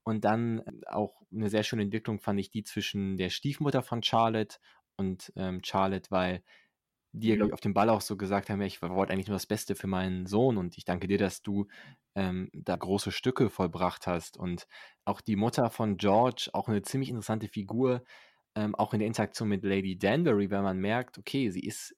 Und 0.05 0.25
dann 0.25 0.61
äh, 0.61 0.87
auch 0.87 1.23
eine 1.33 1.49
sehr 1.51 1.63
schöne 1.63 1.83
Entwicklung 1.83 2.21
fand 2.21 2.41
ich 2.41 2.51
die 2.51 2.65
zwischen 2.65 3.17
der 3.17 3.31
Stiefmutter 3.31 3.83
von 3.83 4.03
Charlotte 4.03 4.59
und 4.97 5.33
ähm, 5.37 5.61
Charlotte, 5.65 6.11
weil 6.11 6.43
die 7.13 7.29
ja, 7.29 7.37
glaube 7.37 7.49
ich, 7.51 7.55
auf 7.55 7.61
dem 7.61 7.75
Ball 7.75 7.89
auch 7.89 8.01
so 8.01 8.17
gesagt 8.17 8.51
haben, 8.51 8.61
ja, 8.61 8.67
ich 8.67 8.83
wollte 8.83 9.13
eigentlich 9.13 9.29
nur 9.29 9.37
das 9.37 9.47
Beste 9.47 9.75
für 9.75 9.87
meinen 9.87 10.27
Sohn 10.27 10.57
und 10.57 10.77
ich 10.77 10.85
danke 10.85 11.09
dir, 11.09 11.19
dass 11.19 11.43
du 11.43 11.67
ähm, 12.15 12.51
da 12.53 12.77
große 12.77 13.13
Stücke 13.13 13.51
vollbracht 13.51 14.07
hast. 14.07 14.37
Und 14.37 14.67
auch 15.05 15.21
die 15.21 15.37
Mutter 15.37 15.71
von 15.71 15.97
George, 15.97 16.51
auch 16.53 16.69
eine 16.69 16.83
ziemlich 16.83 17.09
interessante 17.09 17.49
Figur, 17.49 18.05
ähm, 18.55 18.75
auch 18.75 18.93
in 18.93 19.01
der 19.01 19.09
Interaktion 19.09 19.49
mit 19.49 19.65
Lady 19.65 19.99
Danbury, 19.99 20.51
weil 20.51 20.63
man 20.63 20.79
merkt, 20.79 21.19
okay, 21.19 21.51
sie 21.51 21.65
ist 21.65 21.97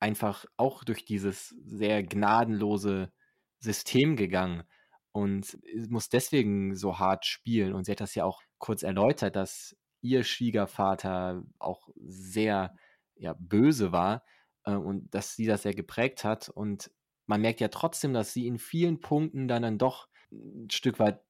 einfach 0.00 0.46
auch 0.56 0.82
durch 0.82 1.04
dieses 1.04 1.54
sehr 1.64 2.02
gnadenlose 2.02 3.12
System 3.60 4.16
gegangen 4.16 4.64
und 5.12 5.58
muss 5.88 6.08
deswegen 6.08 6.74
so 6.74 6.98
hart 6.98 7.26
spielen. 7.26 7.72
Und 7.72 7.84
sie 7.84 7.92
hat 7.92 8.00
das 8.00 8.14
ja 8.14 8.24
auch 8.24 8.42
kurz 8.58 8.82
erläutert, 8.82 9.36
dass 9.36 9.76
ihr 10.02 10.24
Schwiegervater 10.24 11.42
auch 11.58 11.88
sehr 11.96 12.74
ja, 13.16 13.34
böse 13.38 13.92
war 13.92 14.24
äh, 14.64 14.72
und 14.72 15.14
dass 15.14 15.36
sie 15.36 15.46
das 15.46 15.62
sehr 15.62 15.74
geprägt 15.74 16.24
hat. 16.24 16.48
Und 16.48 16.90
man 17.26 17.40
merkt 17.40 17.60
ja 17.60 17.68
trotzdem, 17.68 18.12
dass 18.12 18.32
sie 18.32 18.46
in 18.46 18.58
vielen 18.58 19.00
Punkten 19.00 19.48
dann, 19.48 19.62
dann 19.62 19.78
doch 19.78 20.08
ein 20.32 20.70
Stück 20.70 20.98
weit 20.98 21.20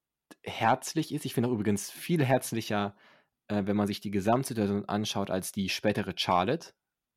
herzlich 0.43 1.12
ist. 1.12 1.24
Ich 1.24 1.35
finde 1.35 1.49
auch 1.49 1.55
übrigens 1.55 1.91
viel 1.91 2.24
herzlicher, 2.24 2.97
äh, 3.49 3.62
wenn 3.64 3.76
man 3.76 3.87
sich 3.87 4.01
die 4.01 4.11
Gesamtsituation 4.11 4.85
anschaut, 4.87 5.31
als 5.31 5.53
die 5.53 5.68
spätere 5.68 6.12
Charlotte, 6.16 6.72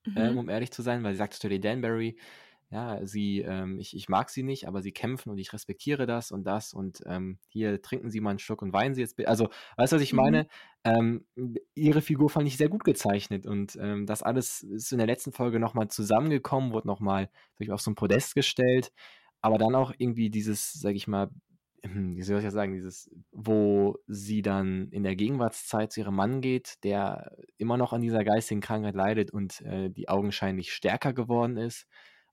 mhm. 0.06 0.18
ähm, 0.18 0.38
um 0.38 0.50
ehrlich 0.50 0.72
zu 0.72 0.82
sein, 0.82 1.04
weil 1.04 1.14
sie 1.14 1.20
sagt 1.20 1.34
zu 1.34 1.60
Danbury, 1.60 2.18
ja, 2.74 3.06
sie, 3.06 3.42
ähm, 3.42 3.78
ich, 3.78 3.96
ich 3.96 4.10
mag 4.10 4.32
sie 4.32 4.42
nicht, 4.42 4.68
aber 4.68 4.82
sie 4.82 4.92
kämpfen 4.92 5.30
und 5.30 5.38
ich 5.38 5.54
respektiere 5.54 6.08
das 6.08 6.32
und 6.32 6.44
das 6.44 6.74
und 6.74 7.04
ähm, 7.06 7.38
hier 7.48 7.80
trinken 7.84 8.10
sie 8.10 8.20
mal 8.20 8.32
einen 8.32 8.40
Schluck 8.40 8.64
und 8.64 8.74
weinen 8.74 8.96
sie 8.96 9.02
jetzt. 9.02 9.24
Also, 9.28 9.50
weißt 9.78 9.94
du, 9.94 9.98
was 9.98 10.04
ich 10.04 10.14
mhm. 10.14 10.18
meine? 10.18 10.48
Ähm, 10.84 11.24
ihre 11.76 12.02
Figur 12.02 12.32
fand 12.32 12.48
ich 12.48 12.58
sehr 12.58 12.70
gut 12.70 12.84
gezeichnet 12.84 13.46
und 13.46 13.78
ähm, 13.80 14.08
das 14.08 14.24
alles 14.24 14.64
ist 14.64 14.92
in 14.92 14.98
der 14.98 15.06
letzten 15.06 15.34
Folge 15.34 15.60
nochmal 15.60 15.90
zusammengekommen, 15.90 16.74
wurde 16.74 16.88
nochmal 16.88 17.30
auf 17.70 17.80
so 17.80 17.92
ein 17.92 17.96
Podest 17.96 18.34
gestellt, 18.34 18.92
aber 19.42 19.60
dann 19.60 19.76
auch 19.76 19.94
irgendwie 19.96 20.32
dieses, 20.32 20.74
sag 20.74 20.96
ich 20.96 21.08
mal, 21.08 21.30
hm, 21.84 22.18
wie 22.18 22.24
soll 22.24 22.40
ich 22.40 22.46
das 22.46 22.56
sagen, 22.56 22.74
dieses, 22.74 23.12
wo 23.32 24.00
sie 24.08 24.42
dann 24.42 24.88
in 24.90 25.04
der 25.04 25.16
Gegenwartszeit 25.16 25.92
zu 25.92 26.00
ihrem 26.00 26.16
Mann 26.16 26.42
geht, 26.42 26.84
der 26.84 27.38
immer 27.60 27.78
noch 27.78 27.94
an 27.94 28.02
dieser 28.02 28.24
geistigen 28.24 28.62
Krankheit 28.62 28.96
leidet 28.96 29.30
und 29.30 29.62
äh, 29.62 29.92
die 29.92 30.10
augenscheinlich 30.10 30.74
stärker 30.74 31.14
geworden 31.14 31.58
ist 31.58 31.86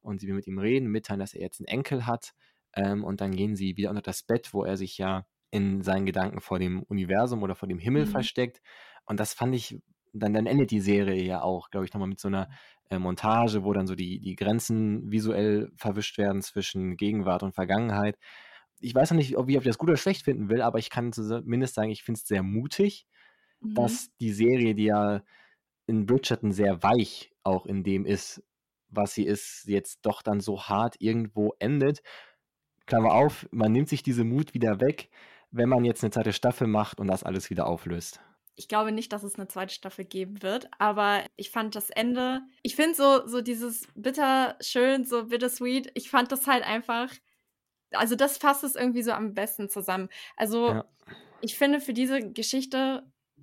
und 0.02 0.20
sie 0.20 0.26
will 0.26 0.34
mit 0.34 0.46
ihm 0.46 0.58
reden, 0.58 0.90
mitteilen, 0.90 1.20
dass 1.20 1.34
er 1.34 1.42
jetzt 1.42 1.60
einen 1.60 1.68
Enkel 1.68 2.06
hat. 2.06 2.32
Ähm, 2.74 3.04
und 3.04 3.20
dann 3.20 3.34
gehen 3.34 3.56
sie 3.56 3.76
wieder 3.76 3.90
unter 3.90 4.02
das 4.02 4.22
Bett, 4.22 4.52
wo 4.52 4.64
er 4.64 4.76
sich 4.76 4.96
ja 4.98 5.26
in 5.50 5.82
seinen 5.82 6.06
Gedanken 6.06 6.40
vor 6.40 6.58
dem 6.58 6.82
Universum 6.84 7.42
oder 7.42 7.54
vor 7.54 7.68
dem 7.68 7.78
Himmel 7.78 8.06
mhm. 8.06 8.10
versteckt. 8.10 8.60
Und 9.04 9.18
das 9.18 9.34
fand 9.34 9.54
ich, 9.54 9.80
dann, 10.12 10.32
dann 10.32 10.46
endet 10.46 10.70
die 10.70 10.80
Serie 10.80 11.22
ja 11.22 11.42
auch, 11.42 11.70
glaube 11.70 11.86
ich, 11.86 11.92
nochmal 11.92 12.08
mit 12.08 12.20
so 12.20 12.28
einer 12.28 12.48
äh, 12.88 12.98
Montage, 12.98 13.64
wo 13.64 13.72
dann 13.72 13.86
so 13.86 13.94
die, 13.94 14.20
die 14.20 14.36
Grenzen 14.36 15.10
visuell 15.10 15.70
verwischt 15.76 16.18
werden 16.18 16.42
zwischen 16.42 16.96
Gegenwart 16.96 17.42
und 17.42 17.54
Vergangenheit. 17.54 18.18
Ich 18.80 18.94
weiß 18.94 19.10
noch 19.10 19.18
nicht, 19.18 19.36
ob 19.36 19.48
ich, 19.48 19.56
ob 19.56 19.62
ich 19.62 19.68
das 19.68 19.78
gut 19.78 19.88
oder 19.88 19.96
schlecht 19.96 20.24
finden 20.24 20.48
will, 20.48 20.62
aber 20.62 20.78
ich 20.78 20.90
kann 20.90 21.12
zumindest 21.12 21.74
sagen, 21.74 21.90
ich 21.90 22.02
finde 22.02 22.18
es 22.18 22.26
sehr 22.26 22.42
mutig, 22.42 23.06
mhm. 23.60 23.74
dass 23.74 24.10
die 24.20 24.32
Serie, 24.32 24.74
die 24.74 24.84
ja 24.84 25.22
in 25.86 26.06
Bridgerton 26.06 26.52
sehr 26.52 26.82
weich 26.82 27.32
auch 27.42 27.66
in 27.66 27.82
dem 27.82 28.06
ist, 28.06 28.42
was 28.90 29.14
sie 29.14 29.24
ist, 29.24 29.64
jetzt 29.66 30.00
doch 30.02 30.22
dann 30.22 30.40
so 30.40 30.64
hart 30.64 30.96
irgendwo 30.98 31.54
endet. 31.58 32.02
Klammer 32.86 33.12
auf, 33.14 33.46
man 33.50 33.72
nimmt 33.72 33.88
sich 33.88 34.02
diese 34.02 34.24
Mut 34.24 34.54
wieder 34.54 34.80
weg, 34.80 35.10
wenn 35.50 35.68
man 35.68 35.84
jetzt 35.84 36.02
eine 36.02 36.10
zweite 36.10 36.32
Staffel 36.32 36.66
macht 36.66 37.00
und 37.00 37.06
das 37.06 37.22
alles 37.22 37.50
wieder 37.50 37.66
auflöst. 37.66 38.20
Ich 38.56 38.68
glaube 38.68 38.92
nicht, 38.92 39.12
dass 39.12 39.22
es 39.22 39.36
eine 39.36 39.48
zweite 39.48 39.72
Staffel 39.72 40.04
geben 40.04 40.42
wird, 40.42 40.68
aber 40.78 41.24
ich 41.36 41.50
fand 41.50 41.74
das 41.76 41.88
Ende, 41.90 42.42
ich 42.62 42.76
finde 42.76 42.94
so, 42.94 43.26
so 43.26 43.40
dieses 43.40 43.88
bitter 43.94 44.56
schön, 44.60 45.04
so 45.04 45.26
bittersweet, 45.26 45.90
ich 45.94 46.10
fand 46.10 46.30
das 46.30 46.46
halt 46.46 46.64
einfach, 46.64 47.10
also 47.92 48.16
das 48.16 48.36
fasst 48.36 48.64
es 48.64 48.76
irgendwie 48.76 49.02
so 49.02 49.12
am 49.12 49.34
besten 49.34 49.70
zusammen. 49.70 50.08
Also 50.36 50.68
ja. 50.68 50.84
ich 51.40 51.56
finde 51.56 51.80
für 51.80 51.94
diese 51.94 52.20
Geschichte 52.32 53.02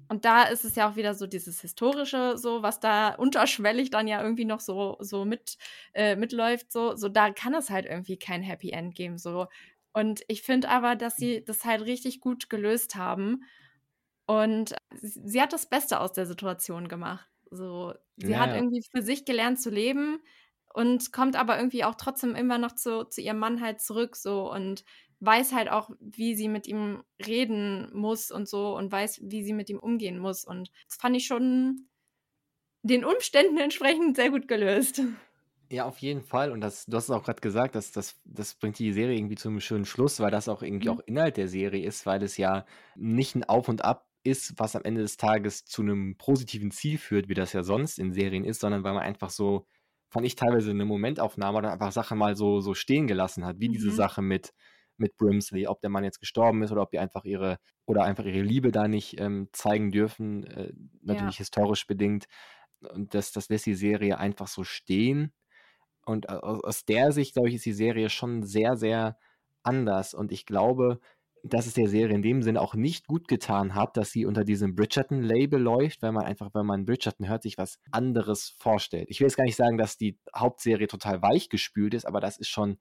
und 0.10 0.26
da 0.26 0.44
ist 0.44 0.66
es 0.66 0.76
ja 0.76 0.90
auch 0.90 0.96
wieder 0.96 1.14
so 1.14 1.28
dieses 1.28 1.62
historische, 1.62 2.38
so 2.38 2.62
was 2.64 2.80
da 2.80 3.16
unterschwellig 3.16 3.90
dann 3.90 4.08
ja 4.08 4.22
irgendwie 4.22 4.46
noch 4.46 4.60
so 4.60 4.98
so 5.00 5.26
mit 5.26 5.58
äh, 5.94 6.16
mitläuft, 6.16 6.72
so 6.72 6.96
so 6.96 7.10
da 7.10 7.32
kann 7.32 7.54
es 7.54 7.70
halt 7.70 7.86
irgendwie 7.86 8.18
kein 8.18 8.42
Happy 8.44 8.72
End 8.72 8.96
geben, 8.96 9.18
so. 9.18 9.48
Und 9.94 10.22
ich 10.28 10.44
finde 10.44 10.70
aber, 10.70 10.96
dass 10.96 11.16
sie 11.18 11.44
das 11.44 11.66
halt 11.66 11.82
richtig 11.82 12.22
gut 12.22 12.50
gelöst 12.52 12.96
haben. 12.96 13.44
Und 14.28 14.76
sie, 14.94 15.22
sie 15.26 15.42
hat 15.42 15.54
das 15.54 15.68
Beste 15.70 16.00
aus 16.00 16.14
der 16.14 16.28
Situation 16.28 16.88
gemacht. 16.88 17.28
So, 17.50 17.94
sie 18.18 18.34
ja, 18.34 18.40
hat 18.40 18.54
irgendwie 18.54 18.84
für 18.92 19.02
sich 19.02 19.26
gelernt 19.26 19.60
zu 19.60 19.70
leben 19.70 20.20
und 20.74 21.12
kommt 21.12 21.36
aber 21.36 21.58
irgendwie 21.58 21.84
auch 21.84 21.96
trotzdem 21.96 22.36
immer 22.36 22.58
noch 22.60 22.76
zu, 22.76 23.06
zu 23.06 23.22
ihrem 23.22 23.40
Mann 23.40 23.62
halt 23.62 23.82
zurück 23.82 24.16
so 24.16 24.52
und 24.52 24.84
weiß 25.20 25.54
halt 25.54 25.70
auch, 25.70 25.90
wie 26.00 26.36
sie 26.36 26.48
mit 26.48 26.68
ihm 26.68 27.04
reden 27.26 27.90
muss 27.94 28.32
und 28.32 28.48
so 28.48 28.76
und 28.78 28.92
weiß, 28.92 29.22
wie 29.24 29.44
sie 29.44 29.54
mit 29.54 29.70
ihm 29.70 29.80
umgehen 29.80 30.20
muss. 30.20 30.46
Und 30.46 30.72
das 30.88 30.98
fand 30.98 31.16
ich 31.18 31.26
schon 31.26 31.90
den 32.84 33.06
Umständen 33.06 33.58
entsprechend 33.60 34.16
sehr 34.18 34.32
gut 34.32 34.48
gelöst. 34.48 35.02
Ja, 35.70 35.86
auf 35.86 35.98
jeden 35.98 36.22
Fall. 36.22 36.52
Und 36.52 36.62
das, 36.62 36.86
du 36.86 36.96
hast 36.96 37.06
es 37.06 37.10
auch 37.12 37.24
gerade 37.26 37.42
gesagt, 37.42 37.76
dass 37.76 37.92
das, 37.92 38.22
das 38.24 38.56
bringt 38.56 38.80
die 38.80 38.94
Serie 38.94 39.18
irgendwie 39.18 39.36
zu 39.36 39.50
einem 39.50 39.60
schönen 39.60 39.86
Schluss, 39.86 40.20
weil 40.22 40.32
das 40.32 40.48
auch 40.48 40.62
irgendwie 40.64 40.88
Mhm. 40.88 40.90
auch 40.90 41.02
Inhalt 41.02 41.36
der 41.36 41.50
Serie 41.50 41.86
ist, 41.86 42.06
weil 42.06 42.24
es 42.24 42.38
ja 42.38 42.66
nicht 42.96 43.36
ein 43.36 43.44
Auf 43.44 43.68
und 43.68 43.84
Ab 43.84 44.08
ist, 44.24 44.54
was 44.58 44.76
am 44.78 44.84
Ende 44.86 45.02
des 45.02 45.18
Tages 45.18 45.66
zu 45.66 45.82
einem 45.82 46.18
positiven 46.18 46.72
Ziel 46.72 46.98
führt, 46.98 47.28
wie 47.28 47.34
das 47.34 47.52
ja 47.54 47.64
sonst 47.64 48.00
in 48.00 48.14
Serien 48.14 48.46
ist, 48.46 48.62
sondern 48.62 48.84
weil 48.86 48.94
man 48.94 49.04
einfach 49.04 49.30
so, 49.30 49.66
fand 50.10 50.26
ich 50.26 50.36
teilweise 50.36 50.70
eine 50.72 50.86
Momentaufnahme 50.86 51.58
oder 51.58 51.74
einfach 51.74 51.92
Sachen 51.92 52.18
mal 52.18 52.36
so, 52.38 52.62
so 52.62 52.74
stehen 52.74 53.08
gelassen 53.08 53.46
hat, 53.46 53.60
wie 53.60 53.68
diese 53.70 53.92
Mhm. 53.92 53.92
Sache 53.92 54.22
mit, 54.22 54.54
mit 55.00 55.18
Brimsley, 55.18 55.68
ob 55.68 55.82
der 55.82 55.90
Mann 55.90 56.04
jetzt 56.04 56.20
gestorben 56.20 56.64
ist 56.64 56.72
oder 56.72 56.82
ob 56.82 56.92
die 56.92 57.00
einfach 57.00 57.24
ihre 57.26 57.58
oder 57.86 58.04
einfach 58.04 58.26
ihre 58.26 58.42
Liebe 58.42 58.72
da 58.72 58.88
nicht 58.88 59.20
ähm, 59.20 59.50
zeigen 59.54 59.92
dürfen, 59.92 60.46
äh, 60.46 60.74
natürlich 61.02 61.36
Ja. 61.36 61.40
historisch 61.40 61.88
bedingt. 61.88 62.26
Und 62.82 63.14
das, 63.14 63.32
das 63.32 63.50
lässt 63.50 63.66
die 63.66 63.76
Serie 63.76 64.18
einfach 64.20 64.48
so 64.48 64.64
stehen. 64.64 65.34
Und 66.06 66.30
aus, 66.30 66.64
aus 66.64 66.86
der 66.86 67.12
Sicht, 67.12 67.34
glaube 67.34 67.50
ich, 67.50 67.56
ist 67.56 67.66
die 67.66 67.74
Serie 67.74 68.10
schon 68.10 68.44
sehr, 68.44 68.78
sehr 68.78 69.18
anders. 69.64 70.14
Und 70.14 70.32
ich 70.32 70.46
glaube, 70.46 71.00
dass 71.44 71.68
es 71.68 71.74
der 71.76 71.88
Serie 71.90 72.16
in 72.16 72.22
dem 72.22 72.42
Sinne 72.44 72.62
auch 72.62 72.76
nicht 72.76 73.08
gut 73.08 73.28
getan 73.28 73.76
hat, 73.76 73.96
dass 73.98 74.12
sie 74.12 74.26
unter 74.26 74.44
diesem 74.44 74.76
Bridgerton-Label 74.76 75.60
läuft, 75.62 76.02
weil 76.02 76.12
man 76.12 76.26
einfach, 76.26 76.50
wenn 76.54 76.66
man 76.66 76.86
Bridgerton 76.86 77.28
hört, 77.28 77.44
sich 77.44 77.58
was 77.58 77.80
anderes 77.92 78.50
vorstellt. 78.58 79.08
Ich 79.10 79.20
will 79.20 79.28
jetzt 79.28 79.38
gar 79.38 79.44
nicht 79.46 79.56
sagen, 79.56 79.78
dass 79.78 79.98
die 79.98 80.18
Hauptserie 80.36 80.88
total 80.88 81.22
weich 81.22 81.50
gespült 81.50 81.94
ist, 81.94 82.06
aber 82.06 82.20
das 82.22 82.38
ist 82.38 82.50
schon, 82.50 82.80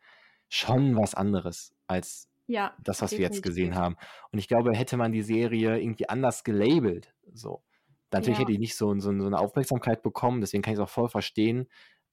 schon 0.48 0.96
was 0.96 1.14
anderes 1.14 1.76
als 1.87 2.28
Ja, 2.49 2.76
das, 2.78 3.03
was 3.03 3.16
wir 3.16 3.24
jetzt 3.24 3.43
definitiv. 3.43 3.43
gesehen 3.43 3.74
haben. 3.74 3.97
Und 4.32 4.39
ich 4.39 4.49
glaube, 4.49 4.72
hätte 4.74 4.97
man 4.97 5.12
die 5.12 5.22
Serie 5.22 5.78
irgendwie 5.80 6.09
anders 6.09 6.45
gelabelt, 6.45 7.14
so, 7.32 7.64
dann 8.11 8.20
natürlich 8.20 8.39
Ja. 8.39 8.41
hätte 8.41 8.53
die 8.53 8.59
nicht 8.59 8.76
so, 8.76 8.93
so, 8.99 9.18
so 9.18 9.26
eine 9.26 9.39
Aufmerksamkeit 9.39 10.03
bekommen. 10.03 10.41
Deswegen 10.41 10.62
kann 10.62 10.74
ich 10.74 10.78
es 10.78 10.84
auch 10.84 10.89
voll 10.91 11.09
verstehen, 11.09 11.68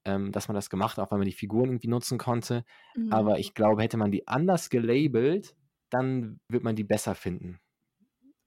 ähm, 0.06 0.32
dass 0.32 0.48
man 0.48 0.56
das 0.56 0.70
gemacht 0.70 0.98
hat, 0.98 1.08
auch 1.08 1.12
weil 1.12 1.20
man 1.20 1.28
die 1.28 1.34
Figuren 1.34 1.70
irgendwie 1.70 1.88
nutzen 1.90 2.18
konnte. 2.18 2.66
Mhm. 2.96 3.10
Aber 3.10 3.40
ich 3.40 3.54
glaube, 3.54 3.82
hätte 3.84 3.98
man 3.98 4.12
die 4.12 4.28
anders 4.28 4.70
gelabelt, 4.70 5.56
dann 5.90 6.40
wird 6.50 6.64
man 6.64 6.76
die 6.76 6.84
besser 6.84 7.16
finden. 7.16 7.60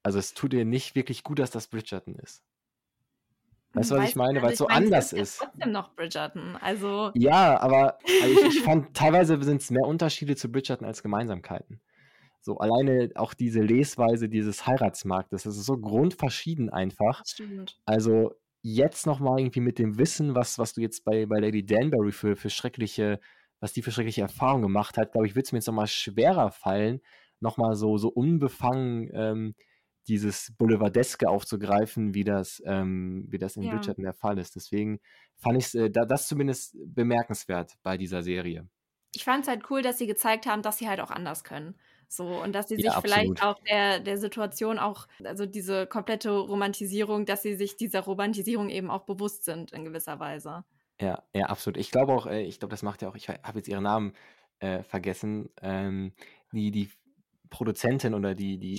Also 0.03 0.19
es 0.19 0.35
tut 0.35 0.53
dir 0.55 0.65
nicht 0.65 0.95
wirklich 0.95 1.23
gut, 1.23 1.39
dass 1.39 1.51
das 1.51 1.69
Bridgerton 1.69 2.17
ist. 2.17 2.43
Weißt 3.77 3.91
du, 3.91 3.97
was 3.97 4.09
ich 4.09 4.17
meine? 4.17 4.43
Weil 4.43 4.53
es 4.53 4.59
so 4.59 4.67
meine, 4.67 4.87
es 4.87 4.87
anders 4.87 5.11
ja 5.11 5.19
ist. 5.19 5.39
trotzdem 5.39 5.73
noch 5.73 5.95
Bridgerton. 5.95 6.57
Also, 6.61 7.11
Ja, 7.15 7.61
aber 7.61 7.99
also 8.23 8.41
ich, 8.41 8.57
ich 8.57 8.63
fand, 8.63 8.95
teilweise 8.95 9.41
sind 9.43 9.61
es 9.61 9.71
mehr 9.71 9.87
Unterschiede 9.87 10.35
zu 10.35 10.51
Bridgerton 10.51 10.87
als 10.87 11.03
Gemeinsamkeiten. 11.03 11.81
So 12.41 12.59
alleine 12.59 13.11
auch 13.17 13.35
diese 13.35 13.61
Lesweise 13.61 14.29
dieses 14.29 14.67
Heiratsmarktes, 14.67 15.43
das 15.43 15.57
ist 15.57 15.67
so 15.67 15.77
grundverschieden 15.77 16.71
einfach. 16.71 17.21
das 17.21 17.31
stimmt. 17.33 17.79
Also 17.85 18.35
jetzt 18.63 19.07
nochmal 19.07 19.41
irgendwie 19.41 19.61
mit 19.61 19.79
dem 19.79 19.99
Wissen, 19.99 20.35
was, 20.35 20.59
was 20.59 20.73
du 20.73 20.81
jetzt 20.81 21.05
bei, 21.05 21.27
bei 21.27 21.39
Lady 21.39 21.65
Danbury 21.65 22.13
für, 22.13 22.37
für 22.37 22.51
schreckliche, 22.51 23.21
was 23.61 23.73
die 23.73 23.83
für 23.83 23.93
schreckliche 23.93 24.23
Erfahrungen 24.23 24.63
gemacht 24.63 24.97
hat, 24.97 25.13
glaube 25.13 25.27
ich, 25.27 25.35
wird 25.35 25.47
es 25.47 25.53
mir 25.53 25.59
jetzt 25.59 25.67
nochmal 25.67 25.87
schwerer 25.87 26.51
fallen, 26.51 27.01
nochmal 27.41 27.77
so, 27.77 27.99
so 27.99 28.09
unbefangen 28.09 29.11
ähm, 29.13 29.55
dieses 30.09 30.53
Boulevardeske 30.59 31.29
aufzugreifen, 31.29 32.15
wie 32.15 32.25
das, 32.25 32.63
ähm, 32.67 33.27
wie 33.29 33.39
das 33.39 33.57
in 33.57 33.69
Ja. 33.69 33.69
Bridgerton 33.69 34.05
der 34.05 34.15
Fall 34.15 34.39
ist. 34.39 34.57
Deswegen 34.57 35.01
fand 35.37 35.59
ich 35.59 35.75
äh, 35.75 35.91
da, 35.91 36.05
das 36.05 36.29
zumindest 36.29 36.77
bemerkenswert 36.87 37.75
bei 37.83 37.97
dieser 37.99 38.23
Serie. 38.23 38.69
Ich 39.15 39.25
fand 39.25 39.43
es 39.45 39.49
halt 39.49 39.71
cool, 39.71 39.83
dass 39.83 39.99
sie 39.99 40.07
gezeigt 40.07 40.47
haben, 40.47 40.63
dass 40.63 40.79
sie 40.79 40.89
halt 40.89 41.01
auch 41.01 41.11
anders 41.11 41.43
können. 41.45 41.77
So, 42.09 42.41
und 42.43 42.53
dass 42.53 42.69
sie 42.69 42.79
sich 42.79 42.85
Ja, 42.85 42.99
vielleicht 43.01 43.33
absolut. 43.33 43.43
auch 43.43 43.59
der, 43.69 43.99
der 44.01 44.19
Situation 44.19 44.79
auch, 44.79 45.09
also 45.25 45.45
diese 45.47 45.87
komplette 45.87 46.31
Romantisierung, 46.31 47.25
dass 47.27 47.43
sie 47.43 47.57
sich 47.57 47.77
dieser 47.77 48.01
Romantisierung 48.03 48.69
eben 48.69 48.91
auch 48.91 49.05
bewusst 49.07 49.45
sind 49.45 49.73
in 49.73 49.85
gewisser 49.85 50.21
Weise. 50.21 50.65
Ja, 51.01 51.23
ja, 51.35 51.47
absolut. 51.47 51.77
Ich 51.77 51.91
glaube 51.91 52.13
auch, 52.15 52.27
äh, 52.27 52.43
ich 52.43 52.59
glaube, 52.59 52.71
das 52.71 52.83
macht 52.83 53.03
ja 53.03 53.09
auch, 53.09 53.17
ich 53.17 53.29
habe 53.29 53.59
jetzt 53.59 53.69
ihren 53.69 53.83
Namen 53.83 54.15
äh, 54.61 54.83
vergessen, 54.83 55.51
ähm, 55.61 56.13
die, 56.53 56.71
die 56.71 56.91
Produzentin 57.51 58.15
oder 58.15 58.35
die, 58.35 58.59
die, 58.59 58.79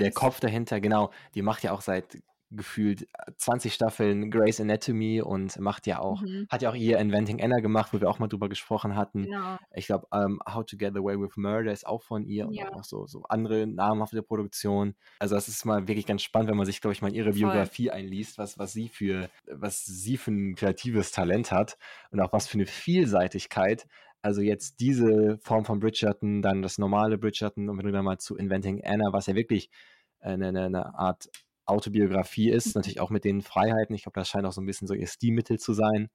der. 0.00 0.10
Kopf 0.12 0.40
dahinter, 0.40 0.80
genau, 0.80 1.10
die 1.34 1.42
macht 1.42 1.62
ja 1.62 1.72
auch 1.72 1.80
seit 1.80 2.18
gefühlt 2.52 3.08
20 3.38 3.74
Staffeln 3.74 4.30
Grey's 4.30 4.60
Anatomy 4.60 5.20
und 5.20 5.58
macht 5.58 5.84
ja 5.88 5.98
auch, 5.98 6.22
Mhm, 6.22 6.46
hat 6.48 6.62
ja 6.62 6.70
auch 6.70 6.76
ihr 6.76 6.96
Inventing 6.98 7.42
Anna 7.42 7.58
gemacht, 7.58 7.92
wo 7.92 8.00
wir 8.00 8.08
auch 8.08 8.20
mal 8.20 8.28
drüber 8.28 8.48
gesprochen 8.48 8.94
hatten. 8.94 9.24
genau. 9.24 9.56
Ich 9.74 9.86
glaube, 9.88 10.06
ähm, 10.12 10.40
How 10.48 10.64
to 10.64 10.76
Get 10.76 10.96
Away 10.96 11.18
with 11.20 11.36
Murder 11.36 11.72
ist 11.72 11.84
auch 11.84 12.02
von 12.04 12.24
ihr 12.24 12.46
und 12.46 12.54
Ja. 12.54 12.68
auch 12.68 12.76
noch 12.76 12.84
so, 12.84 13.04
so 13.08 13.24
andere 13.24 13.66
namhafte 13.66 14.22
Produktionen. 14.22 14.94
Also 15.18 15.34
das 15.34 15.48
ist 15.48 15.64
mal 15.64 15.88
wirklich 15.88 16.06
ganz 16.06 16.22
spannend, 16.22 16.48
wenn 16.48 16.56
man 16.56 16.66
sich, 16.66 16.80
glaube 16.80 16.92
ich, 16.92 17.02
mal 17.02 17.08
in 17.08 17.14
ihre 17.16 17.32
Voll. 17.32 17.40
Biografie 17.40 17.90
einliest, 17.90 18.38
was, 18.38 18.56
was 18.60 18.72
sie 18.72 18.88
für, 18.88 19.28
was 19.50 19.84
sie 19.84 20.16
für 20.16 20.30
ein 20.30 20.54
kreatives 20.54 21.10
Talent 21.10 21.50
hat 21.50 21.76
und 22.12 22.20
auch 22.20 22.32
was 22.32 22.46
für 22.46 22.58
eine 22.58 22.66
Vielseitigkeit. 22.66 23.88
Also 24.26 24.40
jetzt 24.40 24.80
diese 24.80 25.38
Form 25.38 25.64
von 25.64 25.78
Bridgerton, 25.78 26.42
dann 26.42 26.60
das 26.60 26.78
normale 26.78 27.16
Bridgerton 27.16 27.68
und 27.68 27.78
wenn 27.78 27.86
du 27.86 27.92
dann 27.92 28.04
mal 28.04 28.18
zu 28.18 28.36
Inventing 28.36 28.82
Anna, 28.84 29.12
was 29.12 29.26
ja 29.26 29.36
wirklich 29.36 29.70
eine, 30.18 30.48
eine, 30.48 30.64
eine 30.64 30.98
Art 30.98 31.28
Autobiografie 31.64 32.50
ist, 32.50 32.66
Mhm. 32.66 32.72
natürlich 32.74 32.98
auch 32.98 33.10
mit 33.10 33.22
den 33.24 33.40
Freiheiten. 33.40 33.94
Ich 33.94 34.02
glaube, 34.02 34.18
das 34.18 34.28
scheint 34.28 34.44
auch 34.44 34.50
so 34.52 34.60
ein 34.60 34.66
bisschen 34.66 34.88
so 34.88 34.94
ihr 34.94 35.06
Stilmittel 35.06 35.60
zu 35.60 35.74
sein. 35.74 36.10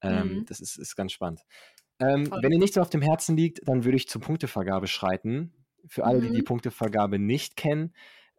Ähm, 0.00 0.40
Mhm. 0.40 0.46
das 0.46 0.60
ist, 0.60 0.78
ist 0.78 0.96
ganz 0.96 1.12
spannend. 1.12 1.42
Ähm, 1.98 2.30
wenn 2.40 2.50
ihr 2.52 2.58
nicht 2.58 2.72
so 2.72 2.80
auf 2.80 2.88
dem 2.88 3.02
Herzen 3.02 3.36
liegt, 3.36 3.60
dann 3.68 3.84
würde 3.84 3.98
ich 3.98 4.08
zur 4.08 4.22
Punktevergabe 4.22 4.86
schreiten. 4.86 5.52
Für 5.86 6.06
alle, 6.06 6.22
die 6.22 6.30
die 6.32 6.40
Mhm. 6.40 6.44
Punktevergabe 6.46 7.18
nicht 7.18 7.56
kennen, 7.56 7.92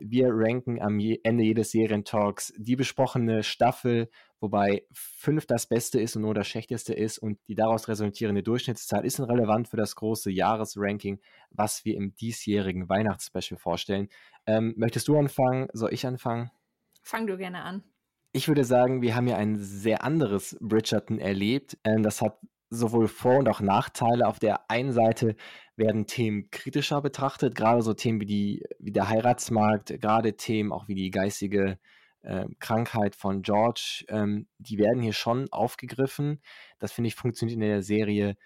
wir 0.03 0.29
ranken 0.31 0.81
am 0.81 0.99
Ende 1.23 1.43
jedes 1.43 1.71
Serientalks 1.71 2.53
die 2.57 2.75
besprochene 2.75 3.43
Staffel, 3.43 4.09
wobei 4.39 4.83
fünf 4.91 5.45
das 5.45 5.67
Beste 5.67 5.99
ist 5.99 6.15
und 6.15 6.23
nur 6.23 6.33
das 6.33 6.47
Schlechteste 6.47 6.93
ist 6.93 7.19
und 7.19 7.39
die 7.47 7.55
daraus 7.55 7.87
resultierende 7.87 8.43
Durchschnittszahl 8.43 9.05
ist 9.05 9.19
relevant 9.19 9.67
für 9.67 9.77
das 9.77 9.95
große 9.95 10.31
Jahresranking, 10.31 11.19
was 11.51 11.85
wir 11.85 11.95
im 11.95 12.15
diesjährigen 12.15 12.89
Weihnachtsspecial 12.89 13.59
vorstellen. 13.59 14.09
Ähm, 14.45 14.73
möchtest 14.75 15.07
du 15.07 15.17
anfangen? 15.17 15.67
Soll 15.73 15.93
ich 15.93 16.05
anfangen? 16.05 16.51
Fang 17.03 17.27
du 17.27 17.37
gerne 17.37 17.63
an. 17.63 17.83
Ich 18.33 18.47
würde 18.47 18.63
sagen, 18.63 19.01
wir 19.01 19.15
haben 19.15 19.27
ja 19.27 19.37
ein 19.37 19.57
sehr 19.57 20.03
anderes 20.03 20.57
Bridgerton 20.61 21.19
erlebt. 21.19 21.77
Ähm, 21.83 22.01
das 22.01 22.21
hat 22.21 22.39
sowohl 22.69 23.07
Vor- 23.07 23.39
und 23.39 23.49
auch 23.49 23.59
Nachteile. 23.59 24.25
Auf 24.25 24.39
der 24.39 24.71
einen 24.71 24.93
Seite 24.93 25.35
werden 25.81 26.07
Themen 26.07 26.49
kritischer 26.51 27.01
betrachtet, 27.01 27.55
gerade 27.55 27.81
so 27.81 27.93
Themen 27.93 28.21
wie, 28.21 28.25
die, 28.25 28.63
wie 28.79 28.91
der 28.91 29.09
Heiratsmarkt, 29.09 29.99
gerade 29.99 30.37
Themen 30.37 30.71
auch 30.71 30.87
wie 30.87 30.95
die 30.95 31.11
geistige 31.11 31.77
äh, 32.21 32.45
Krankheit 32.59 33.15
von 33.15 33.41
George, 33.41 34.05
ähm, 34.07 34.47
die 34.59 34.77
werden 34.77 35.01
hier 35.01 35.13
schon 35.13 35.51
aufgegriffen. 35.51 36.41
Das 36.79 36.91
finde 36.91 37.09
ich 37.09 37.15
funktioniert 37.15 37.55
in 37.55 37.61
der 37.61 37.83
Serie 37.83 38.37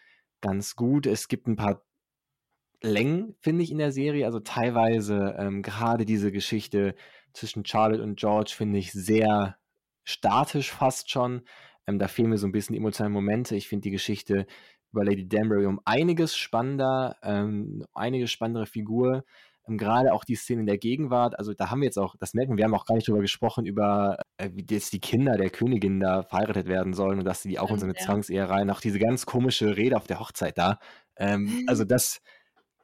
ganz 0.42 0.76
gut. 0.76 1.06
Es 1.06 1.28
gibt 1.28 1.48
ein 1.48 1.56
paar 1.56 1.84
Längen, 2.82 3.36
finde 3.40 3.64
ich, 3.64 3.72
in 3.72 3.78
der 3.78 3.92
Serie. 3.92 4.26
Also 4.26 4.40
teilweise 4.40 5.36
ähm, 5.38 5.62
gerade 5.62 6.06
diese 6.06 6.32
Geschichte 6.32 6.96
zwischen 7.34 7.66
Charlotte 7.66 8.04
und 8.04 8.18
George 8.20 8.54
finde 8.56 8.80
ich 8.80 8.92
sehr 8.92 9.58
statisch 10.04 10.72
fast 10.72 11.10
schon. 11.10 11.42
Ähm, 11.88 12.00
da 12.00 12.08
fehlen 12.08 12.30
mir 12.30 12.38
so 12.38 12.48
ein 12.48 12.52
bisschen 12.52 12.74
die 12.74 12.80
emotionalen 12.80 13.14
Momente. 13.14 13.56
Ich 13.56 13.68
finde 13.68 13.84
die 13.84 13.92
Geschichte 13.92 14.46
über 14.96 15.06
Lady 15.06 15.28
Danbury 15.28 15.66
um 15.66 15.80
einiges 15.86 16.36
spannender, 16.36 17.18
ähm, 17.22 17.86
einige 17.94 18.28
spannendere 18.28 18.66
Figur. 18.66 19.24
Ähm, 19.68 19.78
gerade 19.78 20.14
auch 20.14 20.24
die 20.24 20.36
Szene 20.36 20.62
in 20.62 20.68
der 20.68 20.78
Gegenwart. 20.78 21.38
Also 21.38 21.54
da 21.54 21.70
haben 21.70 21.82
wir 21.82 21.86
jetzt 21.86 21.98
auch, 21.98 22.16
das 22.20 22.34
merken 22.34 22.54
wir, 22.54 22.58
wir 22.58 22.66
haben 22.66 22.76
auch 22.76 22.86
gar 22.86 22.96
nicht 22.96 23.08
drüber 23.08 23.22
gesprochen, 23.22 23.66
über 23.66 24.18
äh, 24.38 24.50
wie 24.54 24.66
jetzt 24.70 24.94
die 24.94 25.00
Kinder 25.00 25.38
der 25.38 25.50
Königin 25.50 26.00
da 26.00 26.24
verheiratet 26.24 26.68
werden 26.68 26.94
sollen 26.94 27.20
und 27.20 27.26
dass 27.26 27.42
sie 27.42 27.50
die 27.50 27.60
auch 27.60 27.72
in 27.72 27.80
so 27.80 27.86
eine 27.86 27.96
ja. 27.98 28.06
Zwangsehe 28.06 28.50
rein. 28.50 28.70
Auch 28.70 28.82
diese 28.82 29.00
ganz 29.00 29.26
komische 29.26 29.76
Rede 29.76 29.98
auf 29.98 30.08
der 30.08 30.20
Hochzeit 30.20 30.58
da. 30.58 30.80
Ähm, 31.18 31.64
also 31.68 31.84
das, 31.84 32.22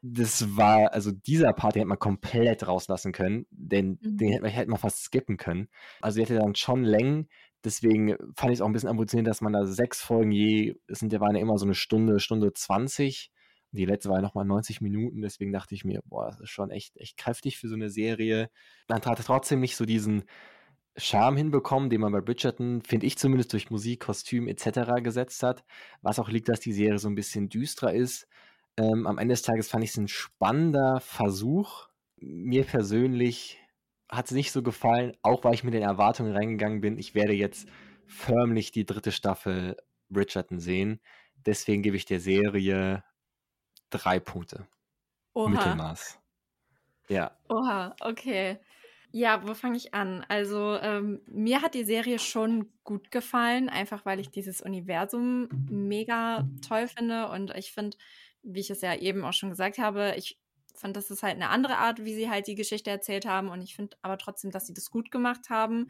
das 0.01 0.57
war, 0.57 0.93
also 0.93 1.11
dieser 1.11 1.53
Part, 1.53 1.75
den 1.75 1.81
hätte 1.81 1.89
man 1.89 1.99
komplett 1.99 2.67
rauslassen 2.67 3.11
können, 3.11 3.45
denn 3.51 3.99
Mhm. 4.01 4.17
den 4.17 4.29
hätte 4.31 4.41
man, 4.41 4.51
hätte 4.51 4.69
man 4.69 4.79
fast 4.79 5.03
skippen 5.03 5.37
können. 5.37 5.69
Also 6.01 6.17
die 6.17 6.23
hätte 6.23 6.39
dann 6.39 6.55
schon 6.55 6.83
Längen, 6.83 7.29
deswegen 7.63 8.15
fand 8.35 8.51
ich 8.51 8.57
es 8.57 8.61
auch 8.61 8.67
ein 8.67 8.73
bisschen 8.73 8.89
ambitionierend, 8.89 9.27
dass 9.27 9.41
man 9.41 9.53
da 9.53 9.65
sechs 9.65 10.01
Folgen 10.01 10.31
je, 10.31 10.75
es 10.87 10.99
sind, 10.99 11.11
der 11.11 11.21
waren 11.21 11.35
ja 11.35 11.41
immer 11.41 11.57
so 11.57 11.65
eine 11.65 11.75
Stunde, 11.75 12.19
Stunde 12.19 12.53
20. 12.53 13.31
Die 13.73 13.85
letzte 13.85 14.09
war 14.09 14.17
ja 14.17 14.21
nochmal 14.21 14.45
90 14.45 14.81
Minuten, 14.81 15.21
deswegen 15.21 15.53
dachte 15.53 15.75
ich 15.75 15.85
mir, 15.85 16.01
boah, 16.05 16.27
das 16.27 16.41
ist 16.41 16.49
schon 16.49 16.71
echt, 16.71 16.97
echt 16.97 17.17
kräftig 17.17 17.57
für 17.57 17.69
so 17.69 17.75
eine 17.75 17.89
Serie. 17.89 18.49
Dann 18.87 19.01
hat 19.01 19.23
trotzdem 19.25 19.61
nicht 19.61 19.77
so 19.77 19.85
diesen 19.85 20.25
Charme 20.97 21.37
hinbekommen, 21.37 21.89
den 21.89 22.01
man 22.01 22.11
bei 22.11 22.19
Bridgerton, 22.19 22.81
finde 22.81 23.05
ich 23.05 23.17
zumindest, 23.17 23.53
durch 23.53 23.69
Musik, 23.69 24.01
Kostüm 24.01 24.47
etc. 24.47 25.01
gesetzt 25.01 25.41
hat. 25.43 25.63
Was 26.01 26.19
auch 26.19 26.29
liegt, 26.29 26.49
dass 26.49 26.59
die 26.59 26.73
Serie 26.73 26.97
so 26.99 27.07
ein 27.07 27.15
bisschen 27.15 27.47
düsterer 27.47 27.93
ist. 27.93 28.27
Ähm, 28.77 29.07
am 29.07 29.17
Ende 29.17 29.33
des 29.33 29.41
Tages 29.41 29.69
fand 29.69 29.83
ich 29.83 29.91
es 29.91 29.97
ein 29.97 30.09
spannender 30.09 30.99
Versuch. 30.99 31.87
Mir 32.17 32.65
persönlich 32.65 33.60
hat 34.11 34.25
es 34.25 34.31
nicht 34.31 34.51
so 34.51 34.61
gefallen, 34.61 35.15
auch 35.21 35.43
weil 35.43 35.53
ich 35.53 35.63
mit 35.63 35.73
den 35.73 35.83
Erwartungen 35.83 36.35
reingegangen 36.35 36.81
bin. 36.81 36.97
Ich 36.97 37.15
werde 37.15 37.33
jetzt 37.33 37.67
förmlich 38.05 38.71
die 38.71 38.85
dritte 38.85 39.11
Staffel 39.11 39.77
Bridgerton 40.09 40.59
sehen. 40.59 40.99
Deswegen 41.45 41.81
gebe 41.81 41.95
ich 41.95 42.05
der 42.05 42.19
Serie 42.19 43.03
drei 43.89 44.19
Punkte. 44.19 44.67
Oha. 45.33 45.49
Mittelmaß. 45.49 46.19
Ja. 47.07 47.31
Oha, 47.49 47.95
okay. 48.01 48.59
Ja, 49.13 49.45
wo 49.45 49.53
fange 49.53 49.77
ich 49.77 49.93
an? 49.93 50.25
Also, 50.29 50.77
ähm, 50.81 51.21
mir 51.25 51.61
hat 51.61 51.73
die 51.73 51.83
Serie 51.83 52.19
schon 52.19 52.71
gut 52.83 53.11
gefallen, 53.11 53.69
einfach 53.69 54.05
weil 54.05 54.19
ich 54.19 54.29
dieses 54.29 54.61
Universum 54.61 55.49
mega 55.69 56.47
toll 56.65 56.87
finde. 56.87 57.29
Und 57.29 57.53
ich 57.55 57.73
finde, 57.73 57.97
wie 58.43 58.61
ich 58.61 58.69
es 58.69 58.81
ja 58.81 58.95
eben 58.95 59.23
auch 59.25 59.33
schon 59.33 59.49
gesagt 59.49 59.77
habe, 59.77 60.13
ich 60.17 60.40
fand, 60.73 60.95
das 60.95 61.11
ist 61.11 61.23
halt 61.23 61.35
eine 61.35 61.49
andere 61.49 61.77
Art, 61.77 62.03
wie 62.03 62.13
sie 62.13 62.29
halt 62.29 62.47
die 62.47 62.55
Geschichte 62.55 62.89
erzählt 62.89 63.25
haben. 63.25 63.49
Und 63.49 63.61
ich 63.61 63.75
finde 63.75 63.97
aber 64.01 64.17
trotzdem, 64.17 64.51
dass 64.51 64.67
sie 64.67 64.73
das 64.73 64.91
gut 64.91 65.11
gemacht 65.11 65.49
haben. 65.49 65.87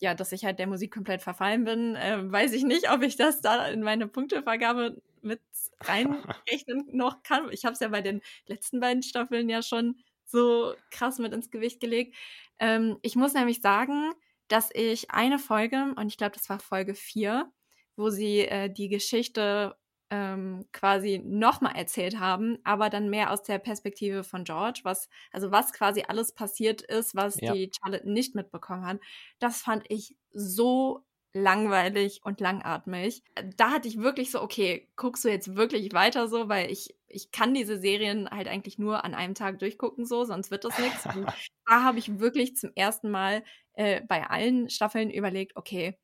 Ja, 0.00 0.14
dass 0.14 0.32
ich 0.32 0.44
halt 0.44 0.58
der 0.58 0.66
Musik 0.66 0.92
komplett 0.92 1.22
verfallen 1.22 1.64
bin, 1.64 1.96
äh, 1.96 2.30
weiß 2.30 2.52
ich 2.52 2.64
nicht, 2.64 2.90
ob 2.90 3.02
ich 3.02 3.16
das 3.16 3.40
da 3.40 3.66
in 3.68 3.82
meine 3.82 4.06
Punktevergabe 4.06 5.00
mit 5.22 5.40
reinrechnen 5.80 6.88
noch 6.92 7.22
kann. 7.22 7.48
Ich 7.50 7.64
habe 7.64 7.74
es 7.74 7.80
ja 7.80 7.88
bei 7.88 8.02
den 8.02 8.20
letzten 8.46 8.80
beiden 8.80 9.02
Staffeln 9.02 9.48
ja 9.48 9.62
schon 9.62 9.96
so 10.24 10.74
krass 10.90 11.18
mit 11.18 11.32
ins 11.32 11.50
Gewicht 11.50 11.80
gelegt. 11.80 12.14
Ähm, 12.58 12.98
ich 13.02 13.16
muss 13.16 13.34
nämlich 13.34 13.60
sagen, 13.60 14.12
dass 14.48 14.70
ich 14.74 15.10
eine 15.10 15.38
Folge, 15.38 15.94
und 15.96 16.08
ich 16.08 16.16
glaube, 16.16 16.34
das 16.34 16.48
war 16.48 16.58
Folge 16.58 16.94
4, 16.94 17.50
wo 17.96 18.10
sie 18.10 18.40
äh, 18.40 18.70
die 18.70 18.88
Geschichte 18.88 19.76
ähm, 20.14 20.64
quasi 20.72 21.20
nochmal 21.24 21.74
erzählt 21.74 22.20
haben, 22.20 22.58
aber 22.62 22.88
dann 22.88 23.10
mehr 23.10 23.32
aus 23.32 23.42
der 23.42 23.58
Perspektive 23.58 24.22
von 24.22 24.44
George, 24.44 24.80
was, 24.84 25.08
also 25.32 25.50
was 25.50 25.72
quasi 25.72 26.04
alles 26.06 26.32
passiert 26.32 26.82
ist, 26.82 27.16
was 27.16 27.40
ja. 27.40 27.52
die 27.52 27.72
Charlotte 27.76 28.08
nicht 28.08 28.36
mitbekommen 28.36 28.86
hat. 28.86 29.00
Das 29.40 29.60
fand 29.60 29.84
ich 29.88 30.16
so 30.32 31.04
langweilig 31.32 32.20
und 32.22 32.40
langatmig. 32.40 33.24
Da 33.56 33.70
hatte 33.72 33.88
ich 33.88 33.98
wirklich 33.98 34.30
so, 34.30 34.40
okay, 34.40 34.88
guckst 34.94 35.24
du 35.24 35.28
jetzt 35.28 35.56
wirklich 35.56 35.92
weiter 35.92 36.28
so, 36.28 36.48
weil 36.48 36.70
ich, 36.70 36.94
ich 37.08 37.32
kann 37.32 37.54
diese 37.54 37.76
Serien 37.76 38.30
halt 38.30 38.46
eigentlich 38.46 38.78
nur 38.78 39.04
an 39.04 39.14
einem 39.14 39.34
Tag 39.34 39.58
durchgucken, 39.58 40.06
so, 40.06 40.22
sonst 40.24 40.52
wird 40.52 40.64
das 40.64 40.78
nichts. 40.78 41.02
da 41.66 41.82
habe 41.82 41.98
ich 41.98 42.20
wirklich 42.20 42.56
zum 42.56 42.70
ersten 42.76 43.10
Mal 43.10 43.42
äh, 43.72 44.00
bei 44.02 44.28
allen 44.30 44.70
Staffeln 44.70 45.10
überlegt, 45.10 45.56
okay, 45.56 45.98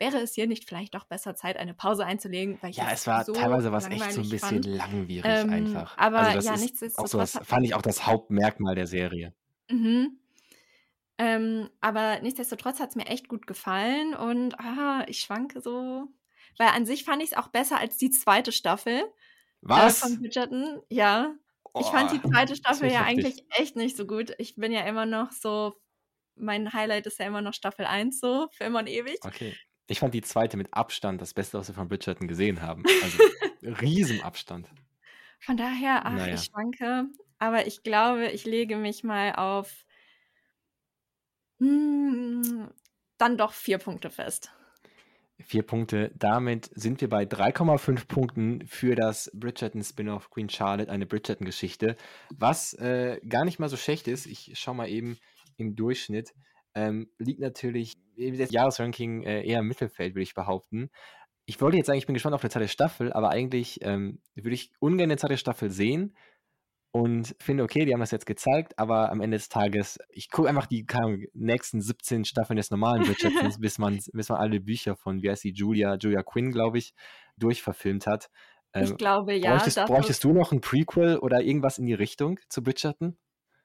wäre 0.00 0.18
es 0.18 0.34
hier 0.34 0.46
nicht 0.46 0.68
vielleicht 0.68 0.94
doch 0.94 1.04
besser, 1.04 1.34
Zeit, 1.34 1.56
eine 1.56 1.74
Pause 1.74 2.04
einzulegen? 2.04 2.58
ja, 2.72 2.90
es 2.90 3.06
war 3.06 3.24
so 3.24 3.32
teilweise 3.32 3.70
was 3.70 3.86
echt 3.86 4.12
so 4.12 4.22
ein 4.22 4.28
bisschen 4.28 4.62
fand. 4.62 4.66
langwierig 4.66 5.24
ähm, 5.24 5.50
einfach. 5.50 5.96
Aber 5.98 6.20
also 6.20 6.48
ja, 6.48 6.56
nichtsdestotrotz. 6.56 7.10
So 7.10 7.18
das 7.18 7.38
fand 7.42 7.64
ich 7.64 7.74
auch 7.74 7.82
das 7.82 8.06
Hauptmerkmal 8.06 8.74
der 8.74 8.86
Serie. 8.86 9.34
Mhm. 9.70 10.18
Ähm, 11.18 11.68
aber 11.82 12.20
nichtsdestotrotz 12.20 12.80
hat 12.80 12.90
es 12.90 12.96
mir 12.96 13.06
echt 13.06 13.28
gut 13.28 13.46
gefallen 13.46 14.14
und 14.14 14.58
ah, 14.58 15.04
ich 15.06 15.20
schwanke 15.20 15.60
so. 15.60 16.08
Weil 16.56 16.68
an 16.68 16.86
sich 16.86 17.04
fand 17.04 17.22
ich 17.22 17.32
es 17.32 17.36
auch 17.36 17.48
besser 17.48 17.78
als 17.78 17.98
die 17.98 18.10
zweite 18.10 18.52
Staffel. 18.52 19.00
Äh, 19.00 19.04
Was? 19.60 19.98
Äh, 19.98 20.06
von 20.06 20.20
Bridgerton, 20.20 20.80
ja. 20.88 21.34
Oh, 21.72 21.80
ich 21.80 21.86
fand 21.86 22.10
die 22.12 22.22
zweite 22.22 22.56
Staffel 22.56 22.90
ja 22.90 23.02
eigentlich 23.02 23.44
echt 23.50 23.76
nicht 23.76 23.96
so 23.96 24.06
gut. 24.06 24.32
Ich 24.38 24.56
bin 24.56 24.72
ja 24.72 24.80
immer 24.86 25.06
noch 25.06 25.30
so, 25.30 25.74
mein 26.36 26.72
Highlight 26.72 27.06
ist 27.06 27.18
ja 27.18 27.26
immer 27.26 27.42
noch 27.42 27.54
Staffel 27.54 27.84
1 27.84 28.18
so, 28.18 28.48
für 28.52 28.64
immer 28.64 28.80
und 28.80 28.88
ewig. 28.88 29.18
Okay. 29.22 29.54
Ich 29.90 29.98
fand 29.98 30.14
die 30.14 30.22
zweite 30.22 30.56
mit 30.56 30.72
Abstand 30.72 31.20
das 31.20 31.34
Beste, 31.34 31.58
was 31.58 31.66
wir 31.68 31.74
von 31.74 31.88
Bridgerton 31.88 32.28
gesehen 32.28 32.62
haben. 32.62 32.84
Also 33.02 33.18
Riesenabstand. 33.80 34.68
Von 35.40 35.56
daher, 35.56 36.06
ach, 36.06 36.12
naja. 36.12 36.34
ich 36.34 36.44
schwanke. 36.44 37.06
Aber 37.38 37.66
ich 37.66 37.82
glaube, 37.82 38.28
ich 38.28 38.44
lege 38.44 38.76
mich 38.76 39.02
mal 39.02 39.34
auf 39.34 39.84
hm, 41.58 42.70
dann 43.18 43.36
doch 43.36 43.52
vier 43.52 43.78
Punkte 43.78 44.10
fest. 44.10 44.52
Vier 45.40 45.62
Punkte. 45.62 46.12
Damit 46.16 46.70
sind 46.74 47.00
wir 47.00 47.08
bei 47.08 47.24
3,5 47.24 48.06
Punkten 48.06 48.66
für 48.68 48.94
das 48.94 49.30
Bridgerton 49.34 49.82
Spin-off 49.82 50.30
Queen 50.30 50.48
Charlotte, 50.48 50.90
eine 50.90 51.06
Bridgerton-Geschichte, 51.06 51.96
was 52.30 52.74
äh, 52.74 53.20
gar 53.28 53.44
nicht 53.44 53.58
mal 53.58 53.68
so 53.68 53.76
schlecht 53.76 54.06
ist. 54.06 54.26
Ich 54.26 54.52
schaue 54.54 54.76
mal 54.76 54.88
eben 54.88 55.18
im 55.56 55.74
Durchschnitt. 55.74 56.32
Ähm, 56.74 57.10
liegt 57.18 57.40
natürlich 57.40 57.96
im 58.16 58.34
Jahresranking 58.34 59.22
äh, 59.22 59.46
eher 59.46 59.60
im 59.60 59.68
Mittelfeld, 59.68 60.14
würde 60.14 60.22
ich 60.22 60.34
behaupten. 60.34 60.90
Ich 61.46 61.60
wollte 61.60 61.76
jetzt 61.76 61.86
sagen, 61.86 61.98
ich 61.98 62.06
bin 62.06 62.14
gespannt 62.14 62.34
auf 62.34 62.42
eine 62.42 62.50
zweite 62.50 62.68
Staffel, 62.68 63.12
aber 63.12 63.30
eigentlich 63.30 63.80
ähm, 63.82 64.20
würde 64.34 64.54
ich 64.54 64.70
ungern 64.78 65.10
eine 65.10 65.16
zweite 65.16 65.36
Staffel 65.36 65.70
sehen 65.70 66.14
und 66.92 67.36
finde, 67.38 67.62
okay, 67.62 67.84
die 67.84 67.92
haben 67.92 68.00
das 68.00 68.10
jetzt 68.10 68.26
gezeigt, 68.26 68.78
aber 68.78 69.10
am 69.10 69.20
Ende 69.20 69.36
des 69.36 69.48
Tages, 69.48 69.98
ich 70.08 70.30
gucke 70.30 70.48
einfach 70.48 70.66
die 70.66 70.86
Ahnung, 70.92 71.24
nächsten 71.34 71.80
17 71.80 72.24
Staffeln 72.24 72.56
des 72.56 72.70
normalen 72.70 73.04
Bridgertons, 73.04 73.58
bis 73.60 73.78
man, 73.78 74.00
bis 74.12 74.28
man 74.28 74.38
alle 74.38 74.60
Bücher 74.60 74.96
von, 74.96 75.22
wie 75.22 75.30
heißt 75.30 75.44
die, 75.44 75.52
Julia, 75.52 75.96
Julia 75.96 76.22
Quinn, 76.22 76.50
glaube 76.50 76.78
ich, 76.78 76.94
durchverfilmt 77.36 78.06
hat. 78.06 78.28
Ähm, 78.72 78.84
ich 78.84 78.96
glaube, 78.96 79.34
ja. 79.34 79.52
Bräuchtest, 79.52 79.86
bräuchtest 79.86 80.24
du 80.24 80.32
noch 80.32 80.52
ein 80.52 80.60
Prequel 80.60 81.18
oder 81.18 81.42
irgendwas 81.42 81.78
in 81.78 81.86
die 81.86 81.94
Richtung 81.94 82.40
zu 82.48 82.62
Bridgerton? 82.62 83.16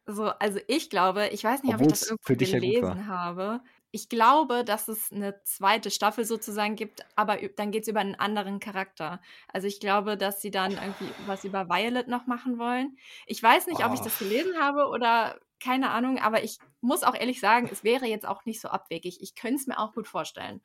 So, 0.08 0.26
also 0.26 0.60
ich 0.68 0.90
glaube, 0.90 1.28
ich 1.30 1.44
weiß 1.44 1.64
nicht, 1.64 1.74
Obwohl's 1.74 2.12
ob 2.12 2.20
ich 2.30 2.38
das 2.38 2.50
irgendwo 2.50 2.60
gelesen 2.60 2.98
ja 2.98 3.08
habe 3.08 3.62
ich 3.96 4.10
glaube, 4.10 4.66
dass 4.66 4.90
es 4.90 5.10
eine 5.10 5.42
zweite 5.46 5.90
Staffel 5.90 6.26
sozusagen 6.26 6.76
gibt, 6.76 7.06
aber 7.16 7.38
dann 7.56 7.72
geht 7.72 7.84
es 7.84 7.88
über 7.88 8.02
einen 8.02 8.16
anderen 8.16 8.60
Charakter. 8.60 9.22
Also 9.48 9.68
ich 9.68 9.80
glaube, 9.80 10.18
dass 10.18 10.42
sie 10.42 10.52
dann 10.52 10.74
irgendwie 10.74 11.10
was 11.28 11.46
über 11.46 11.70
Violet 11.70 12.10
noch 12.10 12.28
machen 12.28 12.60
wollen. 12.60 12.98
Ich 13.26 13.42
weiß 13.42 13.68
nicht, 13.68 13.80
oh. 13.80 13.86
ob 13.86 13.94
ich 13.94 14.02
das 14.02 14.20
gelesen 14.20 14.60
habe 14.60 14.90
oder 14.90 15.40
keine 15.62 15.92
Ahnung, 15.92 16.20
aber 16.20 16.44
ich 16.44 16.58
muss 16.82 17.04
auch 17.04 17.16
ehrlich 17.16 17.40
sagen, 17.40 17.70
es 17.72 17.86
wäre 17.86 18.06
jetzt 18.06 18.28
auch 18.28 18.44
nicht 18.44 18.60
so 18.60 18.68
abwegig. 18.68 19.22
Ich 19.22 19.34
könnte 19.34 19.62
es 19.62 19.68
mir 19.68 19.80
auch 19.80 19.94
gut 19.94 20.10
vorstellen. 20.10 20.62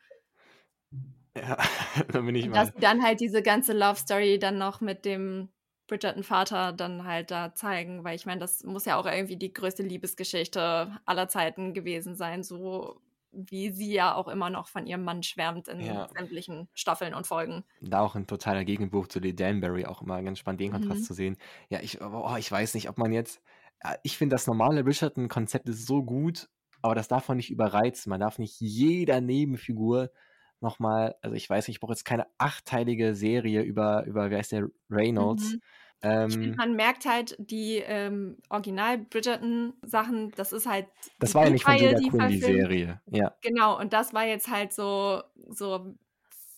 Ja, 1.37 1.57
da 2.13 2.23
bin 2.23 2.35
ich 2.35 2.49
mal. 2.49 2.55
Dass 2.57 2.75
dann 2.81 3.01
halt 3.01 3.21
diese 3.21 3.45
ganze 3.45 3.75
Love 3.75 4.01
Story 4.01 4.41
dann 4.41 4.59
noch 4.59 4.81
mit 4.81 5.05
dem 5.05 5.51
Bridgerton-Vater 5.91 6.73
dann 6.73 7.05
halt 7.05 7.31
da 7.31 7.53
zeigen, 7.53 8.05
weil 8.05 8.15
ich 8.15 8.25
meine, 8.25 8.41
das 8.41 8.63
muss 8.63 8.85
ja 8.85 8.97
auch 8.97 9.07
irgendwie 9.07 9.37
die 9.37 9.53
größte 9.53 9.83
Liebesgeschichte 9.83 10.97
aller 11.05 11.29
Zeiten 11.29 11.75
gewesen 11.75 12.15
sein, 12.15 12.45
so 12.45 13.01
wie 13.33 13.71
sie 13.71 13.93
ja 13.93 14.15
auch 14.15 14.29
immer 14.29 14.51
noch 14.51 14.69
von 14.69 14.87
ihrem 14.87 15.03
Mann 15.03 15.23
schwärmt 15.23 15.69
in 15.69 15.81
ja. 15.81 16.09
sämtlichen 16.17 16.69
Staffeln 16.75 17.15
und 17.15 17.27
Folgen. 17.27 17.65
Da 17.81 18.01
auch 18.01 18.15
ein 18.15 18.27
totaler 18.27 18.65
Gegenbuch 18.65 19.09
zu 19.09 19.19
Lee 19.19 19.33
Danbury, 19.33 19.85
auch 19.87 20.03
immer 20.03 20.23
ganz 20.23 20.39
spannend, 20.39 20.61
den 20.61 20.73
Kontrast 20.73 21.01
mhm. 21.01 21.05
zu 21.05 21.15
sehen. 21.15 21.37
Ja, 21.69 21.81
ich, 21.81 22.01
oh, 22.01 22.37
ich 22.39 22.51
weiß 22.51 22.75
nicht, 22.75 22.89
ob 22.89 22.99
man 22.99 23.13
jetzt. 23.13 23.43
Ich 24.03 24.17
finde, 24.17 24.35
das 24.35 24.47
normale 24.47 24.85
Bridgerton-Konzept 24.85 25.69
ist 25.69 25.87
so 25.87 26.03
gut, 26.03 26.49
aber 26.83 26.95
das 26.95 27.09
darf 27.09 27.29
man 27.29 27.37
nicht 27.37 27.51
überreizen. 27.51 28.11
Man 28.11 28.21
darf 28.21 28.39
nicht 28.39 28.61
jeder 28.61 29.21
Nebenfigur 29.21 30.11
nochmal, 30.61 31.17
also 31.23 31.35
ich 31.35 31.49
weiß 31.49 31.67
nicht, 31.67 31.77
ich 31.77 31.81
brauche 31.81 31.93
jetzt 31.93 32.05
keine 32.05 32.27
achteilige 32.39 33.15
Serie 33.15 33.63
über, 33.63 34.05
über 34.05 34.31
wie 34.31 34.37
heißt 34.37 34.53
der, 34.53 34.69
Reynolds. 34.89 35.55
Mhm 35.55 35.61
ähm, 36.03 36.31
find, 36.31 36.57
man 36.57 36.75
merkt 36.75 37.05
halt 37.05 37.37
die 37.39 37.77
ähm, 37.77 38.39
Original-Bridgerton-Sachen, 38.49 40.33
das 40.33 40.53
ist 40.53 40.67
halt. 40.67 40.87
Das 41.19 41.35
war 41.35 41.45
ja 41.45 41.51
nicht 41.51 41.65
von 41.65 41.75
Julia 41.75 41.99
die 41.99 42.09
Quinn, 42.09 42.29
die 42.29 42.39
Serie. 42.39 43.01
Ja. 43.11 43.35
Genau, 43.43 43.79
und 43.79 43.93
das 43.93 44.15
war 44.15 44.27
jetzt 44.27 44.49
halt 44.49 44.73
so, 44.73 45.23
so 45.49 45.95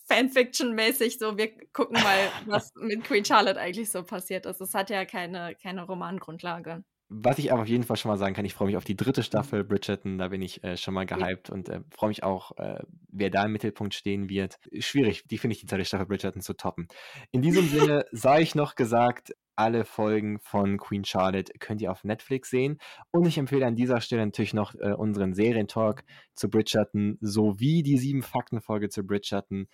Fanfiction-mäßig, 0.09 1.17
so 1.19 1.37
wir 1.37 1.51
gucken 1.73 2.01
mal, 2.01 2.17
was 2.45 2.73
mit 2.75 3.03
Queen 3.03 3.25
Charlotte 3.25 3.59
eigentlich 3.59 3.91
so 3.91 4.03
passiert 4.03 4.45
ist. 4.45 4.61
Es 4.61 4.73
hat 4.73 4.89
ja 4.89 5.05
keine, 5.05 5.55
keine 5.61 5.83
Romangrundlage. 5.83 6.83
Was 7.15 7.37
ich 7.37 7.51
aber 7.51 7.61
auf 7.61 7.67
jeden 7.67 7.83
Fall 7.83 7.95
schon 7.95 8.09
mal 8.09 8.17
sagen 8.17 8.33
kann, 8.33 8.43
ich 8.43 8.55
freue 8.55 8.67
mich 8.67 8.77
auf 8.77 8.85
die 8.85 8.95
dritte 8.95 9.21
Staffel 9.21 9.63
Bridgerton, 9.63 10.17
da 10.17 10.29
bin 10.29 10.41
ich 10.41 10.63
äh, 10.63 10.77
schon 10.77 10.95
mal 10.95 11.05
gehypt 11.05 11.51
und 11.51 11.69
äh, 11.69 11.81
freue 11.91 12.07
mich 12.07 12.23
auch, 12.23 12.57
äh, 12.57 12.79
wer 13.11 13.29
da 13.29 13.45
im 13.45 13.51
Mittelpunkt 13.51 13.93
stehen 13.93 14.29
wird. 14.29 14.57
Schwierig, 14.79 15.27
die 15.27 15.37
finde 15.37 15.53
ich 15.53 15.61
die 15.61 15.67
zweite 15.67 15.85
Staffel 15.85 16.07
Bridgerton 16.07 16.41
zu 16.41 16.53
toppen. 16.53 16.87
In 17.31 17.43
diesem 17.43 17.67
Sinne 17.69 18.05
sei 18.11 18.41
ich 18.41 18.55
noch 18.55 18.73
gesagt, 18.73 19.35
alle 19.55 19.85
Folgen 19.85 20.39
von 20.39 20.77
Queen 20.77 21.05
Charlotte 21.05 21.53
könnt 21.59 21.81
ihr 21.81 21.91
auf 21.91 22.03
Netflix 22.03 22.49
sehen. 22.49 22.79
Und 23.11 23.25
ich 23.27 23.37
empfehle 23.37 23.65
an 23.65 23.75
dieser 23.75 24.01
Stelle 24.01 24.25
natürlich 24.25 24.53
noch 24.53 24.75
äh, 24.75 24.93
unseren 24.93 25.33
Serientalk 25.33 26.03
zu 26.33 26.49
Bridgerton 26.49 27.17
sowie 27.21 27.83
die 27.83 27.97
sieben 27.97 28.23
Fakten-Folge 28.23 28.89
zu 28.89 29.03
Bridgerton. 29.03 29.67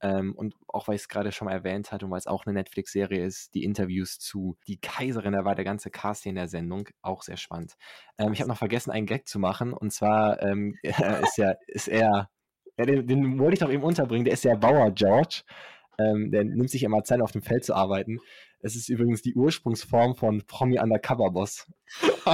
Ähm, 0.00 0.34
und 0.34 0.54
auch 0.68 0.88
weil 0.88 0.96
ich 0.96 1.02
es 1.02 1.08
gerade 1.08 1.32
schon 1.32 1.46
mal 1.46 1.54
erwähnt 1.54 1.92
hatte 1.92 2.06
und 2.06 2.10
weil 2.10 2.18
es 2.18 2.26
auch 2.26 2.46
eine 2.46 2.54
Netflix-Serie 2.54 3.24
ist, 3.24 3.54
die 3.54 3.64
Interviews 3.64 4.18
zu 4.18 4.56
Die 4.66 4.80
Kaiserin, 4.80 5.32
da 5.32 5.44
war 5.44 5.54
der 5.54 5.64
ganze 5.64 5.90
Cast 5.90 6.22
hier 6.22 6.30
in 6.30 6.36
der 6.36 6.48
Sendung, 6.48 6.88
auch 7.02 7.22
sehr 7.22 7.36
spannend. 7.36 7.74
Ähm, 8.18 8.32
ich 8.32 8.40
habe 8.40 8.48
noch 8.48 8.58
vergessen, 8.58 8.90
einen 8.90 9.06
Gag 9.06 9.28
zu 9.28 9.38
machen. 9.38 9.72
Und 9.72 9.92
zwar 9.92 10.42
ähm, 10.42 10.74
ist, 10.82 11.38
ja, 11.38 11.54
ist 11.66 11.88
er, 11.88 12.30
ja, 12.78 12.84
den, 12.84 13.06
den 13.06 13.38
wollte 13.38 13.54
ich 13.54 13.60
doch 13.60 13.70
eben 13.70 13.82
unterbringen, 13.82 14.24
der 14.24 14.34
ist 14.34 14.44
ja 14.44 14.54
Bauer 14.54 14.90
George. 14.92 15.42
Ähm, 15.98 16.30
der 16.30 16.44
nimmt 16.44 16.70
sich 16.70 16.82
immer 16.82 17.04
Zeit, 17.04 17.20
auf 17.20 17.32
dem 17.32 17.42
Feld 17.42 17.64
zu 17.64 17.74
arbeiten. 17.74 18.20
Es 18.60 18.74
ist 18.74 18.88
übrigens 18.88 19.22
die 19.22 19.34
Ursprungsform 19.34 20.16
von 20.16 20.42
Promi 20.46 20.78
Undercover 20.78 21.30
Boss. 21.30 21.66
Oh 22.24 22.26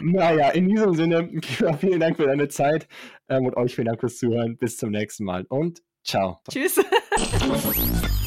naja, 0.00 0.50
in 0.50 0.68
diesem 0.68 0.94
Sinne, 0.94 1.28
Kira, 1.40 1.76
vielen 1.76 2.00
Dank 2.00 2.16
für 2.16 2.26
deine 2.26 2.48
Zeit 2.48 2.88
ähm, 3.28 3.46
und 3.46 3.56
euch 3.56 3.74
vielen 3.74 3.86
Dank 3.86 4.00
fürs 4.00 4.16
Zuhören. 4.16 4.56
Bis 4.56 4.76
zum 4.76 4.90
nächsten 4.90 5.24
Mal 5.24 5.44
und 5.48 5.82
ciao. 6.02 6.40
Tschüss. 6.50 6.80